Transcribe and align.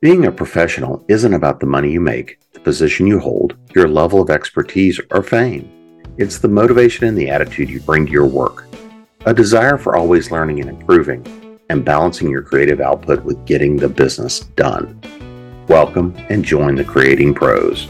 Being 0.00 0.26
a 0.26 0.32
professional 0.32 1.02
isn't 1.08 1.32
about 1.32 1.60
the 1.60 1.66
money 1.66 1.90
you 1.92 2.00
make, 2.00 2.38
the 2.52 2.60
position 2.60 3.06
you 3.06 3.20
hold, 3.20 3.56
your 3.74 3.88
level 3.88 4.20
of 4.20 4.28
expertise, 4.28 5.00
or 5.10 5.22
fame. 5.22 6.02
It's 6.18 6.38
the 6.38 6.48
motivation 6.48 7.06
and 7.06 7.16
the 7.16 7.30
attitude 7.30 7.70
you 7.70 7.80
bring 7.80 8.04
to 8.06 8.12
your 8.12 8.26
work. 8.26 8.66
A 9.24 9.32
desire 9.32 9.78
for 9.78 9.96
always 9.96 10.30
learning 10.30 10.60
and 10.60 10.68
improving, 10.68 11.58
and 11.70 11.84
balancing 11.84 12.28
your 12.28 12.42
creative 12.42 12.80
output 12.80 13.24
with 13.24 13.46
getting 13.46 13.76
the 13.76 13.88
business 13.88 14.40
done. 14.40 15.00
Welcome 15.68 16.14
and 16.28 16.44
join 16.44 16.74
the 16.74 16.84
Creating 16.84 17.32
Pros. 17.32 17.88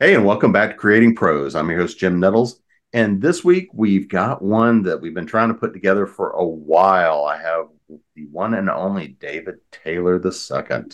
Hey, 0.00 0.14
and 0.16 0.26
welcome 0.26 0.52
back 0.52 0.72
to 0.72 0.76
Creating 0.76 1.14
Pros. 1.14 1.54
I'm 1.54 1.70
your 1.70 1.80
host, 1.80 1.98
Jim 1.98 2.20
Nettles. 2.20 2.60
And 2.92 3.22
this 3.22 3.42
week 3.42 3.68
we've 3.72 4.08
got 4.08 4.42
one 4.42 4.82
that 4.82 5.00
we've 5.00 5.14
been 5.14 5.24
trying 5.24 5.48
to 5.48 5.54
put 5.54 5.72
together 5.72 6.06
for 6.06 6.30
a 6.30 6.44
while. 6.44 7.24
I 7.24 7.40
have 7.40 7.68
the 7.88 8.26
one 8.30 8.54
and 8.54 8.68
only 8.68 9.08
David 9.08 9.56
Taylor 9.70 10.20
II. 10.24 10.84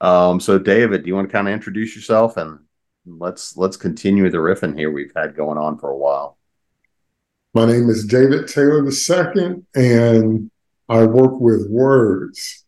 Um, 0.00 0.40
so 0.40 0.58
David, 0.58 1.02
do 1.02 1.08
you 1.08 1.14
want 1.14 1.28
to 1.28 1.32
kind 1.32 1.48
of 1.48 1.54
introduce 1.54 1.94
yourself 1.96 2.36
and 2.36 2.58
let's 3.06 3.56
let's 3.56 3.76
continue 3.76 4.28
the 4.30 4.38
riffing 4.38 4.76
here 4.76 4.90
we've 4.90 5.12
had 5.16 5.36
going 5.36 5.58
on 5.58 5.78
for 5.78 5.90
a 5.90 5.96
while. 5.96 6.38
My 7.54 7.64
name 7.64 7.88
is 7.88 8.06
David 8.06 8.48
Taylor 8.48 8.82
the 8.84 8.92
second, 8.92 9.66
and 9.74 10.50
I 10.88 11.04
work 11.04 11.40
with 11.40 11.68
words. 11.70 12.64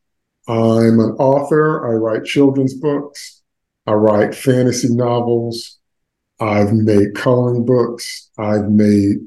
I'm 0.48 0.98
an 0.98 1.16
author. 1.18 1.86
I 1.86 1.92
write 1.94 2.24
children's 2.24 2.74
books. 2.74 3.42
I 3.86 3.92
write 3.92 4.34
fantasy 4.34 4.88
novels. 4.94 5.78
I've 6.40 6.72
made 6.72 7.14
coloring 7.14 7.66
books. 7.66 8.30
I've 8.38 8.70
made 8.70 9.18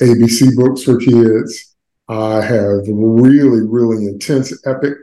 ABC 0.00 0.54
books 0.54 0.82
for 0.82 0.98
kids. 0.98 1.71
I 2.12 2.42
have 2.42 2.82
really, 2.88 3.66
really 3.66 4.06
intense 4.06 4.52
epic 4.66 4.98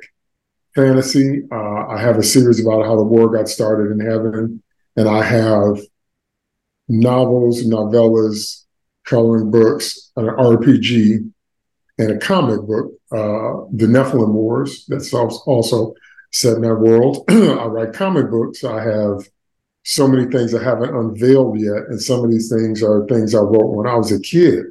fantasy. 0.76 1.42
Uh, 1.52 1.88
I 1.88 2.00
have 2.00 2.18
a 2.18 2.24
series 2.24 2.64
about 2.64 2.86
how 2.86 2.96
the 2.96 3.04
war 3.04 3.30
got 3.30 3.50
started 3.50 3.92
in 3.92 4.00
heaven. 4.00 4.62
And 4.96 5.10
I 5.10 5.24
have 5.24 5.80
novels, 6.88 7.64
novellas, 7.64 8.66
coloring 9.06 9.50
books, 9.50 10.12
an 10.18 10.26
RPG, 10.26 11.32
and 11.98 12.12
a 12.12 12.20
comic 12.20 12.62
book, 12.68 12.92
uh, 13.12 13.66
The 13.74 13.88
Nephilim 13.88 14.32
Wars, 14.32 14.86
that's 14.88 15.12
also 15.12 15.96
set 16.32 16.58
in 16.58 16.62
that 16.62 16.76
world. 16.76 17.26
I 17.30 17.66
write 17.66 17.94
comic 17.94 18.30
books. 18.30 18.64
I 18.64 18.84
have 18.84 19.28
so 19.84 20.08
many 20.08 20.30
things 20.30 20.54
I 20.54 20.64
haven't 20.64 20.96
unveiled 20.96 21.60
yet. 21.60 21.88
And 21.90 22.00
some 22.00 22.24
of 22.24 22.30
these 22.30 22.50
things 22.50 22.84
are 22.84 23.08
things 23.08 23.34
I 23.34 23.40
wrote 23.40 23.74
when 23.74 23.88
I 23.88 23.96
was 23.96 24.12
a 24.12 24.20
kid 24.20 24.66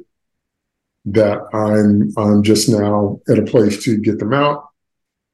that 1.13 1.39
I'm 1.53 2.11
I'm 2.17 2.43
just 2.43 2.69
now 2.69 3.19
at 3.29 3.39
a 3.39 3.43
place 3.43 3.83
to 3.83 3.97
get 3.97 4.19
them 4.19 4.33
out. 4.33 4.65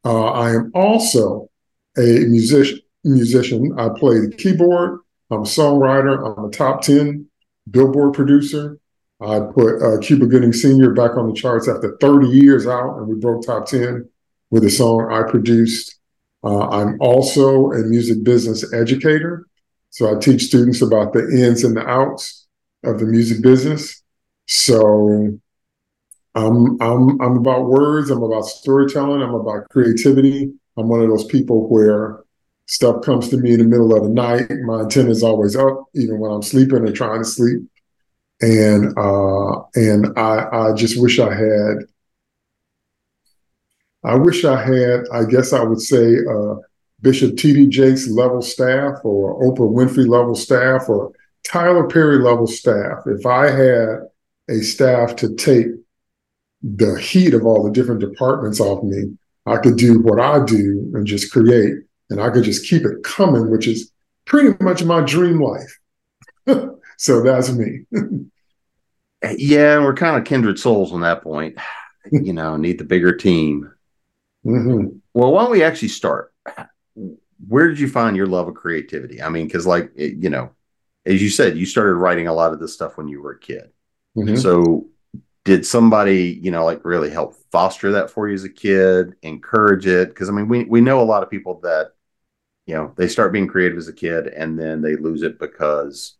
Uh, 0.03 0.31
I 0.31 0.51
am 0.51 0.71
also 0.73 1.49
a 1.97 2.01
musician. 2.01 2.79
Musician. 3.03 3.71
I 3.77 3.89
play 3.89 4.19
the 4.19 4.33
keyboard. 4.35 4.99
I'm 5.29 5.41
a 5.41 5.43
songwriter. 5.43 6.37
I'm 6.37 6.45
a 6.45 6.49
top 6.49 6.81
ten 6.81 7.27
Billboard 7.69 8.13
producer. 8.13 8.79
I 9.21 9.39
put 9.39 9.81
uh, 9.81 9.99
Cuba 9.99 10.25
Gooding 10.25 10.53
Sr. 10.53 10.93
back 10.93 11.17
on 11.17 11.27
the 11.27 11.33
charts 11.33 11.67
after 11.67 11.97
30 12.01 12.27
years 12.27 12.67
out, 12.67 12.97
and 12.97 13.07
we 13.07 13.15
broke 13.15 13.45
top 13.45 13.65
10 13.65 14.07
with 14.49 14.65
a 14.65 14.69
song 14.69 15.11
I 15.11 15.23
produced. 15.29 15.99
Uh, 16.43 16.67
I'm 16.67 16.97
also 16.99 17.71
a 17.71 17.79
music 17.85 18.23
business 18.23 18.73
educator. 18.73 19.47
So 19.89 20.15
I 20.15 20.19
teach 20.19 20.43
students 20.43 20.81
about 20.81 21.13
the 21.13 21.21
ins 21.29 21.63
and 21.63 21.75
the 21.75 21.87
outs 21.87 22.45
of 22.83 22.99
the 22.99 23.05
music 23.05 23.41
business. 23.41 24.03
So 24.47 25.39
I'm 26.35 26.79
I'm 26.81 27.21
I'm 27.21 27.37
about 27.37 27.67
words. 27.67 28.11
I'm 28.11 28.21
about 28.21 28.45
storytelling. 28.45 29.21
I'm 29.21 29.33
about 29.33 29.69
creativity. 29.69 30.51
I'm 30.77 30.89
one 30.89 31.01
of 31.01 31.07
those 31.07 31.25
people 31.25 31.69
where 31.69 32.23
stuff 32.65 33.03
comes 33.03 33.29
to 33.29 33.37
me 33.37 33.53
in 33.53 33.59
the 33.59 33.65
middle 33.65 33.95
of 33.95 34.03
the 34.03 34.09
night. 34.09 34.51
My 34.65 34.81
antenna 34.81 35.09
is 35.11 35.23
always 35.23 35.55
up, 35.55 35.85
even 35.93 36.19
when 36.19 36.31
I'm 36.31 36.41
sleeping 36.41 36.87
or 36.87 36.91
trying 36.91 37.21
to 37.21 37.25
sleep. 37.25 37.61
And 38.41 38.93
uh, 38.97 39.61
and 39.75 40.07
I 40.17 40.49
I 40.51 40.73
just 40.73 41.01
wish 41.01 41.19
I 41.19 41.33
had. 41.33 41.77
I 44.03 44.15
wish 44.15 44.43
I 44.43 44.61
had. 44.61 45.05
I 45.13 45.23
guess 45.23 45.53
I 45.53 45.63
would 45.63 45.81
say 45.81 46.17
uh, 46.29 46.55
Bishop 47.01 47.37
T.D. 47.37 47.67
Jakes 47.67 48.09
level 48.09 48.41
staff, 48.41 48.97
or 49.05 49.41
Oprah 49.41 49.71
Winfrey 49.71 50.07
level 50.07 50.35
staff, 50.35 50.89
or 50.89 51.13
Tyler 51.43 51.87
Perry 51.87 52.19
level 52.19 52.45
staff. 52.45 53.03
If 53.05 53.25
I 53.25 53.49
had 53.49 53.99
a 54.49 54.59
staff 54.59 55.15
to 55.17 55.33
take 55.33 55.67
the 56.61 56.99
heat 56.99 57.33
of 57.33 57.45
all 57.45 57.63
the 57.63 57.71
different 57.71 58.01
departments 58.01 58.59
off 58.59 58.83
me, 58.83 59.15
I 59.45 59.57
could 59.57 59.77
do 59.77 59.99
what 60.01 60.19
I 60.19 60.43
do 60.43 60.91
and 60.93 61.05
just 61.05 61.31
create, 61.31 61.75
and 62.09 62.21
I 62.21 62.29
could 62.29 62.43
just 62.43 62.67
keep 62.67 62.83
it 62.83 63.03
coming, 63.03 63.51
which 63.51 63.67
is 63.67 63.91
pretty 64.25 64.55
much 64.63 64.83
my 64.83 65.01
dream 65.01 65.41
life. 65.41 65.79
so 66.97 67.21
that's 67.21 67.51
me. 67.51 67.81
yeah, 69.37 69.79
we're 69.79 69.93
kind 69.93 70.17
of 70.17 70.25
kindred 70.25 70.59
souls 70.59 70.91
on 70.91 71.01
that 71.01 71.21
point. 71.21 71.57
you 72.11 72.33
know, 72.33 72.57
need 72.57 72.79
the 72.79 72.83
bigger 72.83 73.15
team. 73.15 73.71
Mm-hmm. 74.45 74.97
Well, 75.13 75.31
why 75.31 75.43
don't 75.43 75.51
we 75.51 75.63
actually 75.63 75.87
start? 75.89 76.33
Where 77.47 77.67
did 77.67 77.79
you 77.79 77.89
find 77.89 78.15
your 78.15 78.27
love 78.27 78.47
of 78.47 78.55
creativity? 78.55 79.21
I 79.21 79.29
mean, 79.29 79.47
because 79.47 79.65
like 79.65 79.91
it, 79.95 80.13
you 80.17 80.29
know, 80.29 80.51
as 81.05 81.21
you 81.21 81.29
said, 81.29 81.57
you 81.57 81.65
started 81.65 81.95
writing 81.95 82.27
a 82.27 82.33
lot 82.33 82.53
of 82.53 82.59
this 82.59 82.73
stuff 82.73 82.97
when 82.97 83.07
you 83.07 83.21
were 83.21 83.33
a 83.33 83.39
kid. 83.39 83.69
Mm-hmm. 84.17 84.35
So 84.35 84.87
did 85.45 85.65
somebody 85.65 86.39
you 86.41 86.51
know 86.51 86.65
like 86.65 86.83
really 86.83 87.09
help 87.09 87.35
foster 87.51 87.93
that 87.93 88.09
for 88.11 88.27
you 88.27 88.35
as 88.35 88.43
a 88.43 88.49
kid 88.49 89.15
encourage 89.21 89.87
it? 89.87 90.09
Because 90.09 90.29
i 90.29 90.33
mean 90.33 90.49
we, 90.49 90.65
we 90.65 90.81
know 90.81 91.01
a 91.01 91.03
lot 91.03 91.23
of 91.23 91.29
people 91.29 91.59
that 91.61 91.93
you 92.65 92.75
know 92.75 92.93
they 92.97 93.07
start 93.07 93.33
being 93.33 93.47
creative 93.47 93.77
as 93.77 93.87
a 93.87 93.93
kid 93.93 94.27
and 94.27 94.59
then 94.59 94.81
they 94.81 94.95
lose 94.95 95.23
it 95.23 95.39
because 95.39 96.15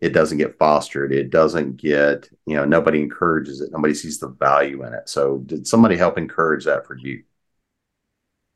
it 0.00 0.10
doesn't 0.10 0.38
get 0.38 0.58
fostered 0.58 1.12
it 1.12 1.30
doesn't 1.30 1.76
get 1.76 2.28
you 2.46 2.56
know 2.56 2.64
nobody 2.64 3.00
encourages 3.00 3.60
it 3.60 3.70
nobody 3.72 3.94
sees 3.94 4.18
the 4.18 4.28
value 4.28 4.84
in 4.84 4.94
it. 4.94 5.08
So 5.08 5.38
did 5.46 5.66
somebody 5.66 5.96
help 5.96 6.18
encourage 6.18 6.64
that 6.64 6.86
for 6.86 6.96
you? 6.96 7.22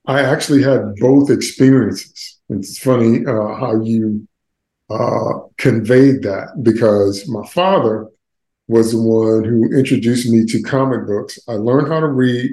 I 0.07 0.21
actually 0.21 0.63
had 0.63 0.97
both 0.97 1.31
experiences. 1.31 2.39
It's 2.51 2.79
funny 2.79 3.25
uh, 3.27 3.55
how 3.55 3.81
you 3.83 4.29
uh, 4.91 5.41
conveyed 5.57 6.23
that 6.23 6.49
because 6.63 7.27
my 7.29 7.47
father 7.47 8.09
was 8.67 8.93
the 8.93 9.01
one 9.01 9.45
who 9.45 9.77
introduced 9.77 10.29
me 10.29 10.45
to 10.47 10.63
comic 10.63 11.07
books. 11.07 11.39
I 11.49 11.53
learned 11.53 11.89
how 11.89 12.01
to 12.01 12.09
read 12.09 12.51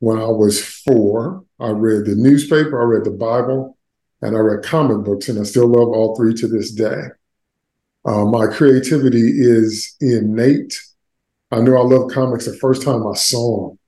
when 0.00 0.18
I 0.18 0.26
was 0.26 0.64
four. 0.64 1.44
I 1.60 1.70
read 1.70 2.06
the 2.06 2.14
newspaper, 2.16 2.80
I 2.80 2.84
read 2.84 3.04
the 3.04 3.10
Bible, 3.10 3.76
and 4.22 4.36
I 4.36 4.40
read 4.40 4.64
comic 4.64 5.04
books, 5.04 5.28
and 5.28 5.38
I 5.38 5.44
still 5.44 5.66
love 5.66 5.88
all 5.88 6.16
three 6.16 6.34
to 6.34 6.48
this 6.48 6.72
day. 6.72 7.02
Uh, 8.04 8.24
my 8.24 8.46
creativity 8.46 9.32
is 9.34 9.94
innate. 10.00 10.78
I 11.50 11.60
knew 11.60 11.76
I 11.76 11.82
loved 11.82 12.12
comics 12.12 12.46
the 12.46 12.54
first 12.54 12.82
time 12.82 13.06
I 13.06 13.14
saw 13.14 13.68
them. 13.68 13.78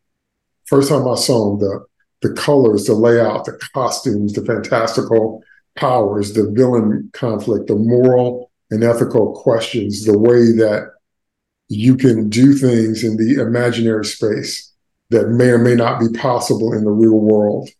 First 0.67 0.89
time 0.89 1.07
I 1.09 1.15
saw 1.15 1.57
them, 1.57 1.61
the 1.61 1.87
the 2.23 2.35
colors, 2.35 2.85
the 2.85 2.95
layout, 2.95 3.47
the 3.47 3.59
costumes, 3.73 4.35
the 4.35 4.45
fantastical 4.45 5.43
powers, 5.75 6.35
the 6.35 6.51
villain 6.51 7.11
conflict, 7.15 7.69
the 7.69 7.77
moral 7.77 8.51
and 8.71 8.85
ethical 8.85 9.33
questions, 9.33 10.05
the 10.05 10.19
way 10.19 10.53
that 10.53 10.91
you 11.71 11.97
can 11.97 12.29
do 12.29 12.53
things 12.53 13.05
in 13.05 13.17
the 13.17 13.41
imaginary 13.41 14.05
space 14.05 14.73
that 15.11 15.29
may 15.29 15.51
or 15.51 15.59
may 15.59 15.77
not 15.77 16.01
be 16.01 16.09
possible 16.09 16.73
in 16.73 16.83
the 16.83 16.91
real 16.91 17.19
world. 17.19 17.71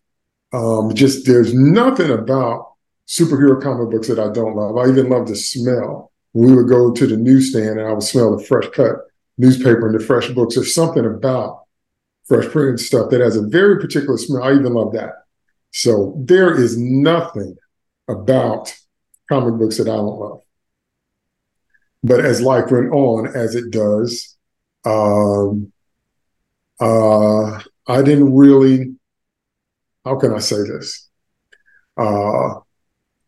Um, 0.53 0.95
just 0.95 1.25
there's 1.25 1.53
nothing 1.53 2.09
about 2.09 2.71
superhero 3.05 3.61
comic 3.61 3.91
books 3.91 4.07
that 4.07 4.17
I 4.17 4.31
don't 4.31 4.55
love. 4.55 4.77
I 4.77 4.89
even 4.89 5.09
love 5.09 5.27
the 5.27 5.35
smell. 5.35 6.11
We 6.33 6.55
would 6.55 6.69
go 6.69 6.93
to 6.93 7.05
the 7.05 7.17
newsstand 7.17 7.79
and 7.79 7.87
I 7.87 7.91
would 7.91 8.03
smell 8.03 8.37
the 8.37 8.43
fresh 8.45 8.69
cut 8.69 8.95
newspaper 9.37 9.87
and 9.87 9.99
the 9.99 10.03
fresh 10.03 10.29
books. 10.29 10.55
There's 10.55 10.73
something 10.73 11.05
about 11.05 11.65
fresh 12.23 12.47
printed 12.47 12.79
stuff 12.79 13.09
that 13.09 13.19
has 13.19 13.35
a 13.35 13.45
very 13.45 13.77
particular 13.77 14.17
smell. 14.17 14.43
I 14.43 14.53
even 14.53 14.73
love 14.73 14.93
that. 14.93 15.25
So 15.71 16.15
there 16.17 16.57
is 16.57 16.77
nothing 16.77 17.57
about 18.07 18.73
comic 19.27 19.59
books 19.59 19.77
that 19.77 19.89
I 19.89 19.97
don't 19.97 20.17
love. 20.17 20.41
But 22.03 22.25
as 22.25 22.41
life 22.41 22.71
went 22.71 22.91
on, 22.91 23.27
as 23.27 23.55
it 23.55 23.71
does, 23.71 24.35
um, 24.85 25.71
uh, 26.79 27.59
I 27.87 28.01
didn't 28.01 28.33
really, 28.33 28.95
how 30.03 30.17
can 30.17 30.33
I 30.33 30.39
say 30.39 30.57
this? 30.57 31.09
Uh, 31.97 32.55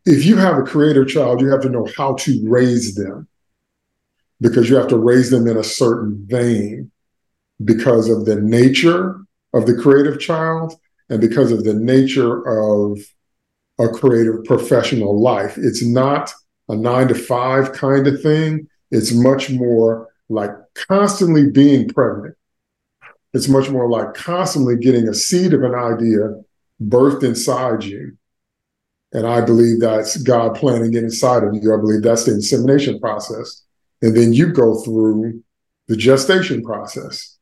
if 0.04 0.24
you 0.24 0.36
have 0.36 0.58
a 0.58 0.62
creative 0.62 1.08
child, 1.08 1.40
you 1.40 1.48
have 1.48 1.62
to 1.62 1.70
know 1.70 1.88
how 1.96 2.14
to 2.14 2.40
raise 2.44 2.94
them 2.94 3.28
because 4.40 4.68
you 4.68 4.76
have 4.76 4.88
to 4.88 4.98
raise 4.98 5.30
them 5.30 5.46
in 5.46 5.56
a 5.56 5.64
certain 5.64 6.24
vein 6.26 6.90
because 7.64 8.10
of 8.10 8.24
the 8.24 8.36
nature 8.36 9.20
of 9.54 9.66
the 9.66 9.74
creative 9.74 10.20
child 10.20 10.74
and 11.08 11.20
because 11.20 11.52
of 11.52 11.64
the 11.64 11.74
nature 11.74 12.42
of 12.48 12.98
a 13.78 13.88
creative 13.88 14.44
professional 14.44 15.20
life. 15.20 15.56
It's 15.56 15.84
not 15.84 16.32
a 16.68 16.76
nine 16.76 17.08
to 17.08 17.14
five 17.14 17.72
kind 17.72 18.06
of 18.06 18.20
thing. 18.22 18.68
It's 18.90 19.12
much 19.12 19.50
more 19.50 20.08
like 20.28 20.50
constantly 20.74 21.50
being 21.50 21.88
pregnant. 21.88 22.36
It's 23.32 23.48
much 23.48 23.68
more 23.68 23.88
like 23.88 24.14
constantly 24.14 24.76
getting 24.76 25.08
a 25.08 25.14
seed 25.14 25.52
of 25.52 25.62
an 25.62 25.74
idea 25.74 26.40
birthed 26.82 27.24
inside 27.24 27.84
you. 27.84 28.16
And 29.12 29.26
I 29.26 29.40
believe 29.40 29.80
that's 29.80 30.16
God 30.22 30.56
planting 30.56 30.94
it 30.94 31.04
inside 31.04 31.44
of 31.44 31.54
you. 31.54 31.72
I 31.72 31.76
believe 31.76 32.02
that's 32.02 32.24
the 32.24 32.32
insemination 32.32 32.98
process. 33.00 33.62
And 34.02 34.16
then 34.16 34.32
you 34.32 34.52
go 34.52 34.80
through 34.82 35.42
the 35.88 35.96
gestation 35.96 36.62
process 36.62 37.36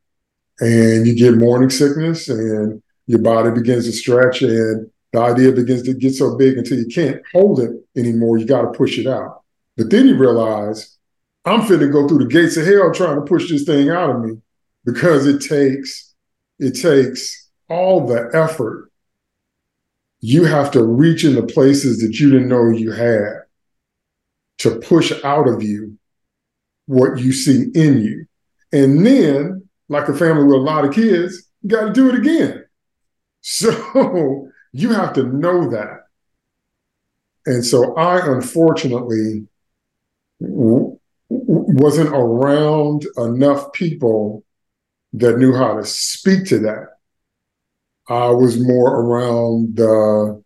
and 0.61 1.07
you 1.07 1.15
get 1.17 1.39
morning 1.39 1.71
sickness 1.71 2.29
and 2.29 2.83
your 3.07 3.21
body 3.21 3.51
begins 3.51 3.87
to 3.87 3.93
stretch 3.93 4.43
and 4.43 4.91
the 5.13 5.21
idea 5.21 5.53
begins 5.53 5.83
to 5.83 5.95
get 5.95 6.15
so 6.15 6.37
big 6.37 6.57
until 6.57 6.79
you 6.79 6.87
can't 6.87 7.23
hold 7.33 7.61
it 7.61 7.71
anymore. 7.97 8.39
You 8.39 8.47
got 8.47 8.63
to 8.63 8.79
push 8.79 8.99
it 8.99 9.07
out. 9.07 9.43
But 9.77 9.91
then 9.91 10.07
you 10.07 10.17
realize 10.17 10.97
I'm 11.45 11.63
fit 11.63 11.81
to 11.81 11.89
go 11.89 12.07
through 12.07 12.25
the 12.25 12.27
gates 12.27 12.57
of 12.57 12.67
hell 12.67 12.93
trying 12.93 13.17
to 13.17 13.23
push 13.23 13.51
this 13.51 13.65
thing 13.65 13.91
out 13.91 14.11
of 14.11 14.21
me 14.21 14.39
because 14.85 15.27
it 15.27 15.41
takes 15.41 16.15
it 16.59 16.73
takes 16.73 17.51
all 17.69 18.07
the 18.07 18.31
effort. 18.33 18.91
You 20.21 20.45
have 20.45 20.71
to 20.73 20.85
reach 20.85 21.25
into 21.25 21.43
places 21.43 22.01
that 22.01 22.19
you 22.21 22.31
didn't 22.31 22.49
know 22.49 22.69
you 22.69 22.93
had 22.93 23.43
to 24.59 24.77
push 24.77 25.13
out 25.25 25.49
of 25.49 25.63
you 25.63 25.99
what 26.87 27.19
you 27.19 27.33
see 27.33 27.71
in 27.75 28.03
you. 28.03 28.27
And 28.73 29.05
then, 29.05 29.69
like 29.89 30.09
a 30.09 30.15
family 30.15 30.45
with 30.45 30.55
a 30.55 30.59
lot 30.59 30.85
of 30.85 30.95
kids, 30.95 31.51
you 31.63 31.69
got 31.69 31.87
to 31.87 31.93
do 31.93 32.09
it 32.09 32.15
again. 32.17 32.65
So 33.45 34.52
you 34.73 34.93
have 34.93 35.13
to 35.15 35.25
know 35.25 35.71
that. 35.71 36.07
And 37.47 37.65
so 37.65 37.95
I 37.97 38.25
unfortunately 38.25 39.47
w- 40.41 40.99
wasn't 41.29 42.11
around 42.11 43.07
enough 43.17 43.73
people 43.73 44.45
that 45.15 45.39
knew 45.39 45.55
how 45.55 45.75
to 45.75 45.85
speak 45.85 46.47
to 46.47 46.59
that. 46.61 46.99
I 48.09 48.31
was 48.31 48.61
more 48.61 49.01
around 49.01 49.77
the 49.77 50.43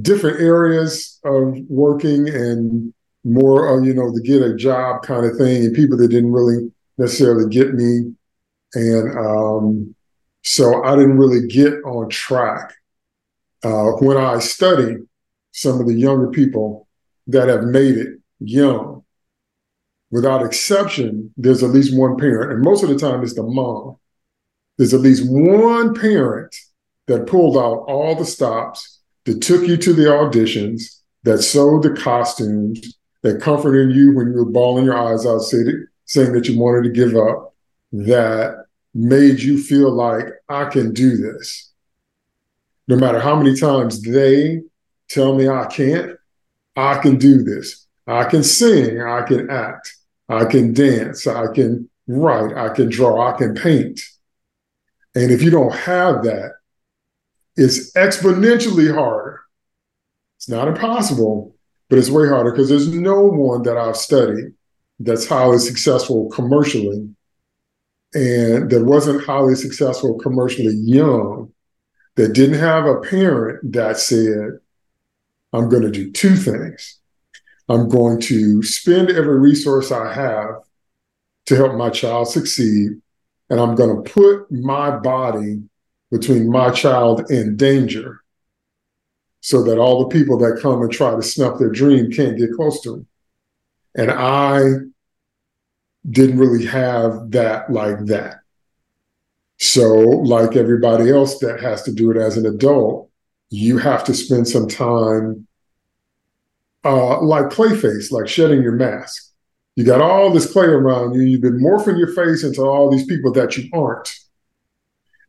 different 0.00 0.40
areas 0.40 1.18
of 1.24 1.56
working 1.68 2.28
and 2.28 2.92
more, 3.24 3.68
uh, 3.68 3.82
you 3.82 3.94
know, 3.94 4.12
to 4.12 4.20
get 4.20 4.42
a 4.42 4.56
job 4.56 5.02
kind 5.02 5.24
of 5.26 5.36
thing, 5.36 5.64
and 5.64 5.74
people 5.74 5.96
that 5.98 6.08
didn't 6.08 6.32
really 6.32 6.72
necessarily 6.98 7.48
get 7.48 7.74
me. 7.74 8.14
And 8.74 9.18
um, 9.18 9.94
so 10.42 10.82
I 10.84 10.96
didn't 10.96 11.18
really 11.18 11.46
get 11.46 11.74
on 11.84 12.08
track. 12.08 12.74
Uh, 13.62 13.92
when 14.00 14.16
I 14.16 14.38
study 14.40 14.96
some 15.52 15.80
of 15.80 15.86
the 15.86 15.94
younger 15.94 16.28
people 16.28 16.88
that 17.28 17.48
have 17.48 17.64
made 17.64 17.96
it 17.96 18.18
young, 18.40 19.04
without 20.10 20.44
exception, 20.44 21.32
there's 21.36 21.62
at 21.62 21.70
least 21.70 21.96
one 21.96 22.16
parent, 22.16 22.52
and 22.52 22.62
most 22.62 22.82
of 22.82 22.88
the 22.88 22.98
time 22.98 23.22
it's 23.22 23.34
the 23.34 23.42
mom. 23.42 23.96
There's 24.78 24.94
at 24.94 25.00
least 25.00 25.24
one 25.26 25.94
parent 25.94 26.54
that 27.06 27.26
pulled 27.26 27.56
out 27.56 27.84
all 27.88 28.14
the 28.14 28.24
stops, 28.24 29.00
that 29.24 29.40
took 29.40 29.66
you 29.66 29.76
to 29.76 29.92
the 29.92 30.04
auditions, 30.04 31.00
that 31.22 31.38
sewed 31.38 31.82
the 31.82 31.90
costumes, 31.90 32.98
that 33.22 33.40
comforted 33.40 33.94
you 33.94 34.14
when 34.14 34.32
you 34.32 34.38
were 34.38 34.50
bawling 34.50 34.84
your 34.84 34.98
eyes 34.98 35.24
out, 35.24 35.40
saying 35.40 36.32
that 36.32 36.48
you 36.48 36.58
wanted 36.58 36.82
to 36.82 36.90
give 36.90 37.14
up, 37.16 37.54
that 37.92 38.64
made 38.94 39.40
you 39.40 39.62
feel 39.62 39.92
like 39.92 40.26
I 40.48 40.64
can 40.64 40.92
do 40.92 41.16
this. 41.16 41.71
No 42.88 42.96
matter 42.96 43.20
how 43.20 43.36
many 43.36 43.56
times 43.56 44.02
they 44.02 44.62
tell 45.08 45.34
me 45.34 45.48
I 45.48 45.66
can't, 45.66 46.16
I 46.76 46.98
can 46.98 47.18
do 47.18 47.42
this. 47.42 47.86
I 48.06 48.24
can 48.24 48.42
sing, 48.42 49.00
I 49.00 49.22
can 49.22 49.50
act, 49.50 49.94
I 50.28 50.44
can 50.44 50.72
dance, 50.72 51.26
I 51.26 51.52
can 51.52 51.88
write, 52.08 52.56
I 52.56 52.74
can 52.74 52.88
draw, 52.88 53.32
I 53.32 53.36
can 53.36 53.54
paint. 53.54 54.00
And 55.14 55.30
if 55.30 55.42
you 55.42 55.50
don't 55.50 55.74
have 55.74 56.24
that, 56.24 56.52
it's 57.56 57.92
exponentially 57.92 58.92
harder. 58.92 59.40
It's 60.38 60.48
not 60.48 60.66
impossible, 60.66 61.54
but 61.88 61.98
it's 61.98 62.10
way 62.10 62.26
harder 62.26 62.50
because 62.50 62.68
there's 62.68 62.88
no 62.88 63.20
one 63.20 63.62
that 63.62 63.76
I've 63.76 63.96
studied 63.96 64.54
that's 64.98 65.28
highly 65.28 65.58
successful 65.58 66.28
commercially 66.30 67.08
and 68.14 68.70
that 68.70 68.84
wasn't 68.84 69.24
highly 69.24 69.54
successful 69.54 70.18
commercially 70.18 70.74
young 70.74 71.51
that 72.16 72.34
didn't 72.34 72.58
have 72.58 72.86
a 72.86 73.00
parent 73.00 73.72
that 73.72 73.98
said, 73.98 74.58
I'm 75.52 75.68
going 75.68 75.82
to 75.82 75.90
do 75.90 76.10
two 76.10 76.36
things. 76.36 76.98
I'm 77.68 77.88
going 77.88 78.20
to 78.22 78.62
spend 78.62 79.10
every 79.10 79.38
resource 79.38 79.90
I 79.90 80.12
have 80.12 80.56
to 81.46 81.56
help 81.56 81.74
my 81.74 81.90
child 81.90 82.28
succeed. 82.28 82.92
And 83.50 83.60
I'm 83.60 83.74
going 83.74 84.02
to 84.02 84.10
put 84.10 84.50
my 84.50 84.96
body 84.96 85.62
between 86.10 86.50
my 86.50 86.70
child 86.70 87.30
and 87.30 87.58
danger 87.58 88.22
so 89.40 89.62
that 89.64 89.78
all 89.78 90.00
the 90.06 90.14
people 90.14 90.38
that 90.38 90.60
come 90.62 90.82
and 90.82 90.92
try 90.92 91.14
to 91.14 91.22
snuff 91.22 91.58
their 91.58 91.70
dream 91.70 92.10
can't 92.10 92.38
get 92.38 92.52
close 92.52 92.80
to 92.82 92.90
them. 92.92 93.06
And 93.94 94.10
I 94.10 94.62
didn't 96.08 96.38
really 96.38 96.66
have 96.66 97.30
that 97.32 97.70
like 97.70 98.06
that. 98.06 98.41
So, 99.58 99.92
like 99.92 100.56
everybody 100.56 101.10
else 101.10 101.38
that 101.38 101.60
has 101.60 101.82
to 101.84 101.92
do 101.92 102.10
it 102.10 102.16
as 102.16 102.36
an 102.36 102.46
adult, 102.46 103.10
you 103.50 103.78
have 103.78 104.02
to 104.04 104.14
spend 104.14 104.48
some 104.48 104.66
time 104.66 105.46
uh, 106.84 107.20
like 107.20 107.46
Clayface, 107.46 108.10
like 108.10 108.28
shedding 108.28 108.62
your 108.62 108.72
mask. 108.72 109.32
You 109.76 109.84
got 109.84 110.02
all 110.02 110.30
this 110.30 110.50
clay 110.52 110.66
around 110.66 111.14
you. 111.14 111.22
You've 111.22 111.40
been 111.40 111.60
morphing 111.60 111.98
your 111.98 112.14
face 112.14 112.44
into 112.44 112.62
all 112.62 112.90
these 112.90 113.06
people 113.06 113.32
that 113.32 113.56
you 113.56 113.70
aren't. 113.72 114.12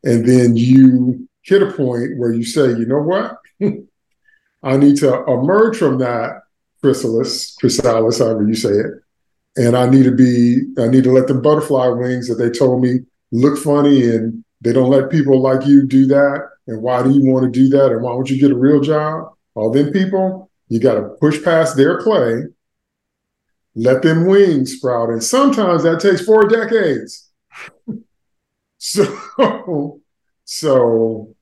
And 0.04 0.28
then 0.28 0.58
you 0.58 1.30
hit 1.44 1.62
a 1.62 1.72
point 1.72 2.18
where 2.18 2.34
you 2.34 2.44
say, 2.44 2.70
you 2.70 2.86
know 2.86 3.02
what? 3.02 3.38
I 4.64 4.78
need 4.78 4.98
to 4.98 5.24
emerge 5.26 5.78
from 5.78 6.00
that 6.00 6.42
chrysalis, 6.82 7.56
chrysalis, 7.56 8.20
however 8.20 8.46
you 8.48 8.56
say 8.56 8.72
it. 8.72 8.92
And 9.56 9.78
I 9.78 9.88
need 9.88 10.04
to 10.04 10.12
be, 10.12 10.64
I 10.78 10.88
need 10.88 11.04
to 11.06 11.12
let 11.12 11.28
them 11.28 11.42
butterfly 11.42 11.88
wings 11.88 12.28
that 12.28 12.36
they 12.36 12.50
told 12.50 12.82
me 12.82 13.02
look 13.34 13.58
funny 13.58 14.04
and 14.04 14.46
they 14.62 14.72
don't 14.72 14.90
let 14.90 15.10
people 15.10 15.42
like 15.42 15.66
you 15.66 15.86
do 15.86 16.06
that. 16.08 16.48
And 16.68 16.82
why 16.82 17.04
do 17.04 17.12
you 17.12 17.26
want 17.26 17.44
to 17.46 17.52
do 17.52 17.68
that? 17.70 17.92
And 17.92 18.02
why 18.02 18.12
don't 18.12 18.30
you 18.30 18.40
get 18.40 18.52
a 18.52 18.58
real 18.58 18.80
job? 18.80 19.34
All 19.56 19.72
them 19.72 19.92
people, 19.92 20.50
you 20.70 20.80
got 20.80 20.96
to 20.96 21.10
push 21.20 21.44
past 21.44 21.76
their 21.76 22.00
clay, 22.00 22.44
let 23.76 24.04
them 24.04 24.28
wings 24.28 24.74
sprout. 24.74 25.10
And 25.10 25.22
sometimes 25.22 25.84
that 25.84 26.00
takes 26.00 26.24
four 26.24 26.48
decades. 26.48 27.30
so, 28.78 30.02
so 30.46 31.36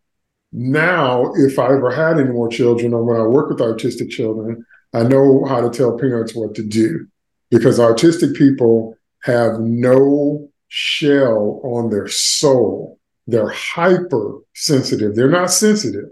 now 0.52 1.34
if 1.36 1.60
I 1.60 1.66
ever 1.66 1.92
had 1.92 2.20
any 2.20 2.30
more 2.30 2.50
children 2.50 2.94
or 2.94 3.04
when 3.04 3.18
I 3.18 3.28
work 3.28 3.50
with 3.50 3.60
autistic 3.60 4.10
children, 4.10 4.66
I 4.94 5.04
know 5.04 5.46
how 5.46 5.62
to 5.62 5.70
tell 5.70 5.98
parents 5.98 6.34
what 6.34 6.56
to 6.56 6.64
do 6.64 7.08
because 7.50 7.80
autistic 7.80 8.36
people 8.36 8.96
have 9.24 9.60
no 9.60 10.51
shell 10.72 11.62
on 11.64 11.90
their 11.90 12.08
soul. 12.08 13.00
They're 13.28 13.50
hypersensitive. 13.50 15.16
They're 15.16 15.30
not 15.30 15.52
sensitive 15.52 16.10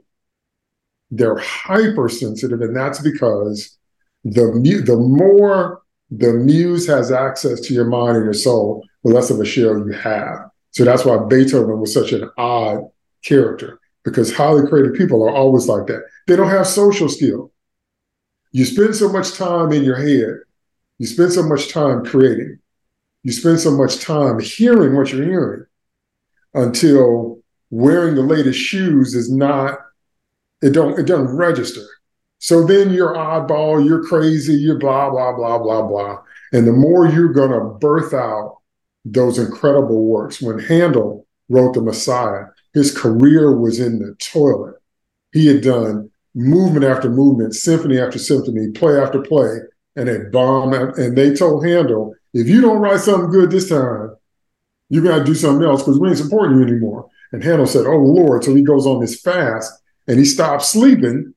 they're 1.12 1.38
hypersensitive, 1.38 2.62
and 2.62 2.76
that's 2.76 3.02
because 3.02 3.78
the 4.24 4.52
the 4.86 4.98
more 4.98 5.82
the 6.12 6.34
muse 6.34 6.88
has 6.88 7.12
access 7.12 7.60
to 7.62 7.74
your 7.74 7.86
mind 7.86 8.18
and 8.18 8.26
your 8.26 8.34
soul, 8.34 8.86
the 9.04 9.12
less 9.12 9.30
of 9.30 9.40
a 9.40 9.46
shell 9.46 9.78
you 9.78 9.92
have. 9.92 10.50
So 10.72 10.84
that's 10.84 11.06
why 11.06 11.18
Beethoven 11.28 11.80
was 11.80 11.94
such 11.94 12.12
an 12.12 12.30
odd 12.38 12.90
character 13.24 13.80
because 14.04 14.34
highly 14.34 14.68
creative 14.68 14.96
people 14.96 15.24
are 15.24 15.34
always 15.34 15.68
like 15.68 15.88
that. 15.88 16.04
They 16.28 16.36
don't 16.36 16.50
have 16.50 16.68
social 16.68 17.10
skill. 17.10 17.52
You 18.52 18.66
spend 18.66 18.96
so 18.96 19.12
much 19.12 19.34
time 19.34 19.72
in 19.72 19.84
your 19.84 19.98
head, 19.98 20.40
you 20.98 21.08
spend 21.08 21.34
so 21.34 21.44
much 21.44 21.70
time 21.70 22.06
creating, 22.06 22.60
you 23.24 23.32
spend 23.32 23.60
so 23.60 23.72
much 23.72 24.00
time 24.00 24.40
hearing 24.40 24.96
what 24.96 25.12
you're 25.12 25.26
hearing 25.26 25.66
until 26.54 27.40
wearing 27.70 28.16
the 28.16 28.22
latest 28.22 28.60
shoes 28.60 29.14
is 29.14 29.32
not 29.32 29.80
it 30.62 30.72
don't 30.72 31.00
it 31.00 31.06
doesn't 31.06 31.36
register. 31.36 31.86
So 32.40 32.66
then 32.66 32.92
you're 32.92 33.16
oddball, 33.16 33.86
you're 33.86 34.04
crazy, 34.04 34.54
you're 34.54 34.80
blah 34.80 35.10
blah 35.10 35.34
blah 35.34 35.60
blah 35.60 35.84
blah. 35.84 36.22
And 36.52 36.68
the 36.68 36.74
more 36.74 37.08
you're 37.08 37.34
gonna 37.34 37.66
birth 37.66 38.14
out 38.14 38.58
those 39.06 39.38
incredible 39.38 40.06
works. 40.06 40.42
When 40.42 40.60
Handel 40.60 41.26
wrote 41.50 41.74
the 41.74 41.82
Messiah, 41.82 42.46
his 42.74 42.96
career 42.96 43.58
was 43.58 43.80
in 43.80 44.00
the 44.00 44.16
toilet. 44.16 44.76
He 45.32 45.48
had 45.48 45.62
done 45.62 46.10
movement 46.36 46.86
after 46.86 47.10
movement, 47.10 47.56
symphony 47.56 48.00
after 48.00 48.20
symphony, 48.20 48.72
play 48.72 49.00
after 49.00 49.22
play, 49.22 49.60
and 49.96 50.10
a 50.10 50.30
bomb. 50.30 50.74
And 50.74 51.18
they 51.18 51.34
told 51.34 51.66
Handel, 51.66 52.14
if 52.34 52.48
you 52.48 52.62
don't 52.62 52.80
write 52.80 53.00
something 53.00 53.30
good 53.30 53.52
this 53.52 53.70
time, 53.70 54.16
you 54.90 55.04
got 55.04 55.20
to 55.20 55.24
do 55.24 55.36
something 55.36 55.66
else 55.66 55.82
because 55.82 56.00
we 56.00 56.10
ain't 56.10 56.18
supporting 56.18 56.58
you 56.58 56.64
anymore. 56.64 57.10
And 57.32 57.44
Handel 57.44 57.68
said, 57.68 57.86
Oh 57.86 57.98
Lord. 57.98 58.44
So 58.44 58.56
he 58.56 58.64
goes 58.64 58.86
on 58.86 59.00
this 59.00 59.22
fast 59.22 59.72
and 60.08 60.18
he 60.18 60.26
stopped 60.26 60.64
sleeping. 60.64 61.34